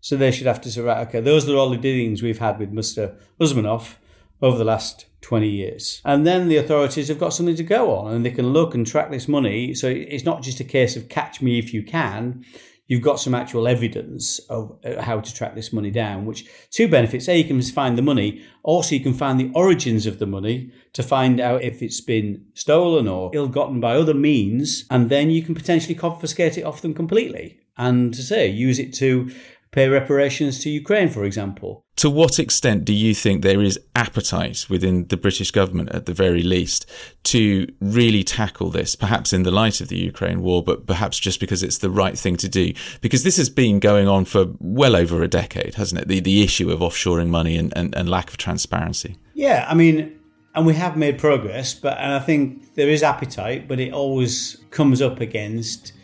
So 0.00 0.16
they 0.16 0.30
should 0.30 0.46
have 0.46 0.60
to 0.62 0.70
say, 0.70 0.80
right, 0.80 1.06
okay, 1.06 1.20
those 1.20 1.48
are 1.48 1.56
all 1.56 1.70
the 1.70 1.76
dealings 1.76 2.22
we've 2.22 2.38
had 2.38 2.58
with 2.58 2.72
Mr. 2.72 3.16
Usmanov 3.40 3.94
over 4.40 4.58
the 4.58 4.64
last 4.64 5.06
20 5.20 5.48
years. 5.48 6.02
And 6.04 6.26
then 6.26 6.48
the 6.48 6.56
authorities 6.56 7.08
have 7.08 7.20
got 7.20 7.32
something 7.32 7.54
to 7.54 7.62
go 7.62 7.94
on 7.94 8.12
and 8.12 8.26
they 8.26 8.32
can 8.32 8.48
look 8.48 8.74
and 8.74 8.84
track 8.84 9.10
this 9.10 9.28
money. 9.28 9.74
So 9.74 9.88
it's 9.88 10.24
not 10.24 10.42
just 10.42 10.58
a 10.58 10.64
case 10.64 10.96
of 10.96 11.08
catch 11.08 11.40
me 11.40 11.58
if 11.58 11.72
you 11.72 11.84
can 11.84 12.44
you've 12.92 13.00
got 13.00 13.18
some 13.18 13.34
actual 13.34 13.66
evidence 13.66 14.38
of 14.50 14.78
uh, 14.84 15.00
how 15.00 15.18
to 15.18 15.34
track 15.34 15.54
this 15.54 15.72
money 15.72 15.90
down, 15.90 16.26
which 16.26 16.44
two 16.70 16.86
benefits. 16.86 17.26
A, 17.26 17.38
you 17.38 17.44
can 17.44 17.62
find 17.62 17.96
the 17.96 18.02
money. 18.02 18.44
Also, 18.64 18.94
you 18.94 19.00
can 19.00 19.14
find 19.14 19.40
the 19.40 19.50
origins 19.54 20.04
of 20.04 20.18
the 20.18 20.26
money 20.26 20.70
to 20.92 21.02
find 21.02 21.40
out 21.40 21.62
if 21.62 21.80
it's 21.80 22.02
been 22.02 22.44
stolen 22.52 23.08
or 23.08 23.30
ill 23.32 23.48
gotten 23.48 23.80
by 23.80 23.96
other 23.96 24.12
means. 24.12 24.84
And 24.90 25.08
then 25.08 25.30
you 25.30 25.42
can 25.42 25.54
potentially 25.54 25.94
confiscate 25.94 26.58
it 26.58 26.64
off 26.64 26.82
them 26.82 26.92
completely. 26.92 27.60
And 27.78 28.12
to 28.12 28.22
say, 28.22 28.46
use 28.48 28.78
it 28.78 28.92
to 28.96 29.30
pay 29.72 29.88
reparations 29.88 30.60
to 30.60 30.70
Ukraine, 30.70 31.08
for 31.08 31.24
example. 31.24 31.82
To 31.96 32.10
what 32.10 32.38
extent 32.38 32.84
do 32.84 32.92
you 32.92 33.14
think 33.14 33.42
there 33.42 33.62
is 33.62 33.80
appetite 33.96 34.66
within 34.68 35.06
the 35.08 35.16
British 35.16 35.50
government, 35.50 35.90
at 35.92 36.04
the 36.06 36.12
very 36.12 36.42
least, 36.42 36.88
to 37.24 37.66
really 37.80 38.22
tackle 38.22 38.70
this, 38.70 38.94
perhaps 38.94 39.32
in 39.32 39.42
the 39.42 39.50
light 39.50 39.80
of 39.80 39.88
the 39.88 39.98
Ukraine 39.98 40.42
war, 40.42 40.62
but 40.62 40.86
perhaps 40.86 41.18
just 41.18 41.40
because 41.40 41.62
it's 41.62 41.78
the 41.78 41.90
right 41.90 42.18
thing 42.18 42.36
to 42.36 42.48
do? 42.48 42.74
Because 43.00 43.24
this 43.24 43.38
has 43.38 43.48
been 43.48 43.80
going 43.80 44.08
on 44.08 44.26
for 44.26 44.46
well 44.60 44.94
over 44.94 45.22
a 45.22 45.28
decade, 45.28 45.74
hasn't 45.74 46.02
it? 46.02 46.08
The, 46.08 46.20
the 46.20 46.42
issue 46.42 46.70
of 46.70 46.80
offshoring 46.80 47.28
money 47.28 47.56
and, 47.56 47.72
and, 47.74 47.94
and 47.94 48.08
lack 48.10 48.28
of 48.28 48.36
transparency. 48.36 49.16
Yeah, 49.32 49.66
I 49.68 49.74
mean, 49.74 50.18
and 50.54 50.66
we 50.66 50.74
have 50.74 50.98
made 50.98 51.18
progress, 51.18 51.72
but 51.72 51.96
and 51.96 52.12
I 52.12 52.18
think 52.18 52.74
there 52.74 52.90
is 52.90 53.02
appetite, 53.02 53.68
but 53.68 53.80
it 53.80 53.92
always 53.92 54.62
comes 54.70 55.00
up 55.00 55.20
against 55.20 55.94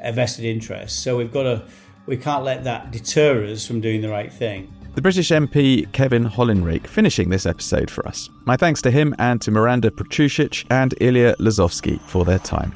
a 0.00 0.12
vested 0.12 0.44
interest. 0.44 1.02
So 1.02 1.16
we've 1.16 1.32
got 1.32 1.42
to 1.42 1.64
we 2.06 2.16
can't 2.16 2.44
let 2.44 2.64
that 2.64 2.90
deter 2.90 3.44
us 3.44 3.66
from 3.66 3.80
doing 3.80 4.00
the 4.00 4.08
right 4.08 4.32
thing. 4.32 4.72
The 4.94 5.02
British 5.02 5.28
MP 5.28 5.90
Kevin 5.92 6.24
Hollinrake 6.24 6.86
finishing 6.86 7.28
this 7.28 7.44
episode 7.44 7.90
for 7.90 8.06
us. 8.08 8.30
My 8.46 8.56
thanks 8.56 8.80
to 8.82 8.90
him 8.90 9.14
and 9.18 9.42
to 9.42 9.50
Miranda 9.50 9.90
Patrucic 9.90 10.64
and 10.70 10.94
Ilya 11.00 11.36
Lozovsky 11.36 12.00
for 12.00 12.24
their 12.24 12.38
time. 12.38 12.72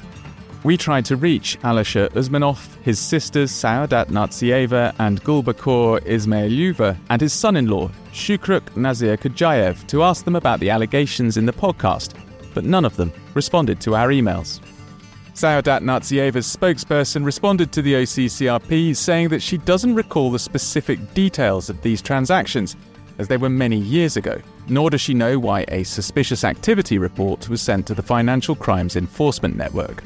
We 0.63 0.77
tried 0.77 1.05
to 1.05 1.15
reach 1.15 1.57
Alisher 1.63 2.09
Usmanov, 2.09 2.75
his 2.83 2.99
sisters 2.99 3.51
Saodat 3.51 4.09
Narzieva 4.09 4.93
and 4.99 5.19
Gulbakhor 5.23 5.99
Ismailyeva, 6.01 6.95
and 7.09 7.19
his 7.19 7.33
son 7.33 7.55
in 7.55 7.65
law, 7.65 7.89
Shukruk 8.13 8.77
Nazir 8.77 9.17
Kujayev, 9.17 9.87
to 9.87 10.03
ask 10.03 10.23
them 10.23 10.35
about 10.35 10.59
the 10.59 10.69
allegations 10.69 11.37
in 11.37 11.47
the 11.47 11.53
podcast, 11.53 12.13
but 12.53 12.63
none 12.63 12.85
of 12.85 12.95
them 12.95 13.11
responded 13.33 13.81
to 13.81 13.95
our 13.95 14.09
emails. 14.09 14.59
Saodat 15.33 15.81
Narzieva's 15.81 16.45
spokesperson 16.45 17.23
responded 17.23 17.71
to 17.71 17.81
the 17.81 17.93
OCCRP 17.93 18.95
saying 18.95 19.29
that 19.29 19.41
she 19.41 19.57
doesn't 19.59 19.95
recall 19.95 20.29
the 20.29 20.37
specific 20.37 21.13
details 21.13 21.69
of 21.69 21.81
these 21.81 22.01
transactions, 22.01 22.75
as 23.17 23.27
they 23.29 23.37
were 23.37 23.49
many 23.49 23.77
years 23.77 24.17
ago, 24.17 24.39
nor 24.67 24.89
does 24.89 24.99
she 24.99 25.13
know 25.13 25.39
why 25.39 25.63
a 25.69 25.83
suspicious 25.83 26.43
activity 26.43 26.97
report 26.97 27.47
was 27.47 27.61
sent 27.61 27.87
to 27.87 27.93
the 27.93 28.01
Financial 28.01 28.55
Crimes 28.55 28.97
Enforcement 28.97 29.55
Network. 29.55 30.03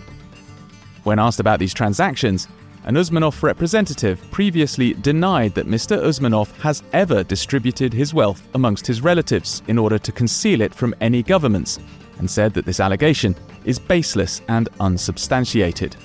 When 1.06 1.18
asked 1.18 1.40
about 1.40 1.60
these 1.60 1.74
transactions, 1.74 2.48
an 2.84 2.94
Usmanov 2.94 3.42
representative 3.42 4.22
previously 4.30 4.94
denied 4.94 5.56
that 5.56 5.68
Mr. 5.68 6.00
Usmanov 6.04 6.52
has 6.60 6.84
ever 6.94 7.24
distributed 7.24 7.92
his 7.94 8.14
wealth 8.14 8.48
amongst 8.54 8.86
his 8.86 9.02
relatives 9.02 9.64
in 9.68 9.80
order 9.80 9.98
to 9.98 10.12
conceal 10.12 10.62
it 10.62 10.74
from 10.74 10.94
any 11.02 11.24
governments, 11.24 11.80
and 12.20 12.30
said 12.30 12.54
that 12.54 12.66
this 12.66 12.80
allegation 12.80 13.36
is 13.66 13.80
baseless 13.80 14.42
and 14.48 14.70
unsubstantiated. 14.80 15.96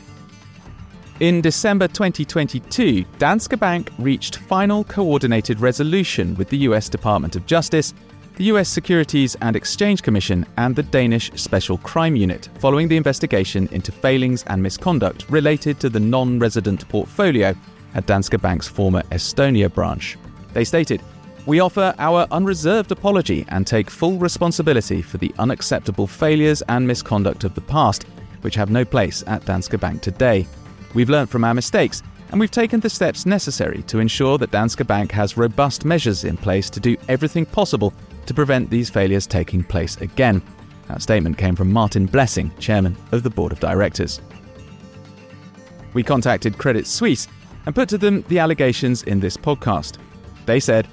In 1.21 1.43
December 1.43 1.87
2022, 1.87 3.05
Danske 3.19 3.59
Bank 3.59 3.91
reached 3.99 4.37
final 4.37 4.85
coordinated 4.85 5.61
resolution 5.61 6.35
with 6.37 6.49
the 6.49 6.57
US 6.69 6.89
Department 6.89 7.37
of 7.37 7.45
Justice, 7.45 7.93
the 8.37 8.45
US 8.45 8.71
Securities 8.71 9.37
and 9.43 9.55
Exchange 9.55 10.03
Commission, 10.03 10.47
and 10.57 10.75
the 10.75 10.83
Danish 10.83 11.31
Special 11.35 11.77
Crime 11.77 12.17
Unit 12.17 12.49
following 12.59 12.89
the 12.89 12.97
investigation 12.97 13.69
into 13.71 13.93
failings 13.93 14.45
and 14.47 14.63
misconduct 14.63 15.27
related 15.29 15.79
to 15.81 15.91
the 15.91 16.01
non 16.01 16.39
resident 16.39 16.89
portfolio 16.89 17.55
at 17.95 18.07
Danske 18.07 18.41
Bank's 18.41 18.67
former 18.67 19.03
Estonia 19.11 19.69
branch. 19.69 20.17
They 20.55 20.65
stated, 20.65 21.03
we 21.47 21.61
offer 21.61 21.95
our 21.99 22.26
unreserved 22.30 22.93
apology 22.93 23.45
and 23.49 23.66
take 23.66 23.91
full 23.91 24.18
responsibility 24.18 25.03
for 25.03 25.18
the 25.18 25.32
unacceptable 25.38 26.07
failures 26.07 26.62
and 26.68 26.86
misconduct 26.86 27.45
of 27.45 27.55
the 27.55 27.61
past, 27.62 28.05
which 28.43 28.55
have 28.55 28.70
no 28.70 28.84
place 28.84 29.24
at 29.26 29.45
Danske 29.45 29.80
Bank 29.80 30.03
today. 30.03 30.47
We've 30.95 31.11
learned 31.11 31.30
from 31.30 31.45
our 31.45 31.55
mistakes, 31.55 32.03
and 32.30 32.38
we've 32.38 32.51
taken 32.51 32.80
the 32.80 32.91
steps 32.91 33.26
necessary 33.26 33.82
to 33.84 33.99
ensure 33.99 34.38
that 34.38 34.51
Danske 34.51 34.86
Bank 34.86 35.11
has 35.12 35.36
robust 35.36 35.84
measures 35.84 36.24
in 36.24 36.36
place 36.36 36.68
to 36.70 36.80
do 36.80 36.97
everything 37.09 37.47
possible 37.47 37.93
to 38.26 38.34
prevent 38.34 38.70
these 38.70 38.91
failures 38.91 39.26
taking 39.26 39.64
place 39.64 39.97
again. 40.01 40.43
That 40.88 41.03
statement 41.03 41.38
came 41.38 41.57
from 41.57 41.72
Martin 41.72 42.07
Blessing, 42.07 42.53
chairman 42.59 42.97
of 43.12 43.22
the 43.22 43.30
board 43.30 43.53
of 43.53 43.61
directors. 43.61 44.20
We 45.95 46.03
contacted 46.03 46.59
Credit 46.59 46.86
Suisse 46.86 47.28
and 47.66 47.74
put 47.74 47.88
to 47.88 47.99
them 47.99 48.24
the 48.28 48.38
allegations 48.38 49.03
in 49.05 49.20
this 49.20 49.36
podcast. 49.36 49.99
They 50.47 50.61
said, 50.61 50.86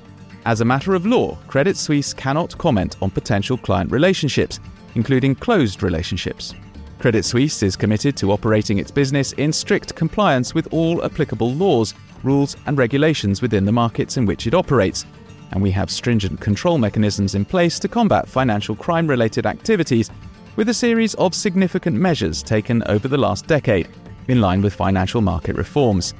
as 0.48 0.62
a 0.62 0.66
matter 0.66 0.96
of 0.96 1.06
law, 1.06 1.38
Credit 1.48 1.76
Suisse 1.76 2.14
cannot 2.14 2.58
comment 2.58 2.96
on 3.02 3.10
potential 3.10 3.58
client 3.58 3.92
relationships, 3.92 4.62
including 4.96 5.36
closed 5.36 5.84
relationships. 5.84 6.56
Credit 7.00 7.26
Suisse 7.26 7.64
is 7.64 7.76
committed 7.76 8.16
to 8.16 8.32
operating 8.32 8.78
its 8.78 8.90
business 8.90 9.34
in 9.34 9.52
strict 9.52 9.94
compliance 9.94 10.54
with 10.54 10.70
all 10.72 11.04
applicable 11.04 11.52
laws, 11.52 11.94
rules, 12.24 12.56
and 12.66 12.78
regulations 12.78 13.42
within 13.42 13.66
the 13.66 13.74
markets 13.74 14.16
in 14.16 14.26
which 14.26 14.48
it 14.48 14.54
operates, 14.54 15.06
and 15.52 15.62
we 15.62 15.70
have 15.70 15.92
stringent 15.92 16.40
control 16.40 16.78
mechanisms 16.78 17.36
in 17.36 17.44
place 17.44 17.78
to 17.78 17.90
combat 17.90 18.26
financial 18.26 18.74
crime 18.74 19.06
related 19.06 19.46
activities, 19.46 20.10
with 20.56 20.70
a 20.70 20.74
series 20.74 21.14
of 21.16 21.36
significant 21.36 21.98
measures 21.98 22.42
taken 22.42 22.82
over 22.84 23.10
the 23.10 23.18
last 23.18 23.48
decade, 23.48 23.90
in 24.30 24.40
line 24.40 24.62
with 24.62 24.74
financial 24.74 25.20
market 25.20 25.58
reforms. 25.58 26.14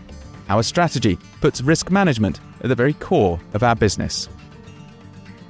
Our 0.50 0.64
strategy 0.64 1.18
puts 1.40 1.62
risk 1.62 1.92
management 1.92 2.42
at 2.62 2.70
the 2.70 2.76
very 2.76 2.94
core 2.94 3.40
of 3.54 3.64
our 3.64 3.76
business. 3.76 4.30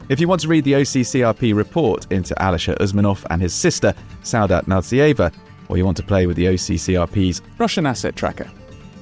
If 0.10 0.22
you 0.22 0.28
want 0.28 0.42
to 0.42 0.48
read 0.48 0.64
the 0.64 0.74
OCCRP 0.74 1.54
report 1.54 2.10
into 2.12 2.34
Alisher 2.36 2.78
Usmanov 2.78 3.26
and 3.30 3.42
his 3.42 3.54
sister, 3.54 3.94
Saodat 4.24 4.64
Narzieva, 4.66 5.34
or 5.68 5.78
you 5.78 5.84
want 5.84 5.98
to 5.98 6.04
play 6.04 6.28
with 6.28 6.38
the 6.38 6.46
OCCRP's 6.46 7.42
Russian 7.58 7.86
Asset 7.86 8.16
Tracker, 8.16 8.50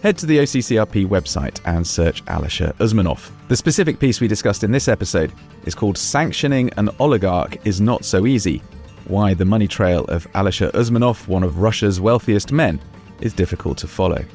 head 0.02 0.18
to 0.18 0.26
the 0.26 0.40
OCCRP 0.40 1.08
website 1.08 1.62
and 1.66 1.86
search 1.86 2.26
Alisher 2.26 2.74
Usmanov. 2.78 3.30
The 3.50 3.56
specific 3.56 4.00
piece 4.00 4.20
we 4.20 4.28
discussed 4.28 4.64
in 4.64 4.72
this 4.72 4.88
episode 4.88 5.32
is 5.66 5.76
called 5.76 5.98
Sanctioning 5.98 6.72
an 6.78 6.90
Oligarch 7.00 7.64
is 7.66 7.82
Not 7.82 8.04
So 8.04 8.26
Easy 8.26 8.62
Why 9.08 9.36
the 9.36 9.46
Money 9.46 9.68
Trail 9.68 10.06
of 10.06 10.28
Alisher 10.32 10.72
Usmanov, 10.72 11.28
one 11.28 11.44
of 11.44 11.60
Russia's 11.60 12.02
wealthiest 12.02 12.52
men, 12.52 12.82
is 13.22 13.34
difficult 13.34 13.78
to 13.80 13.88
follow. 13.88 14.26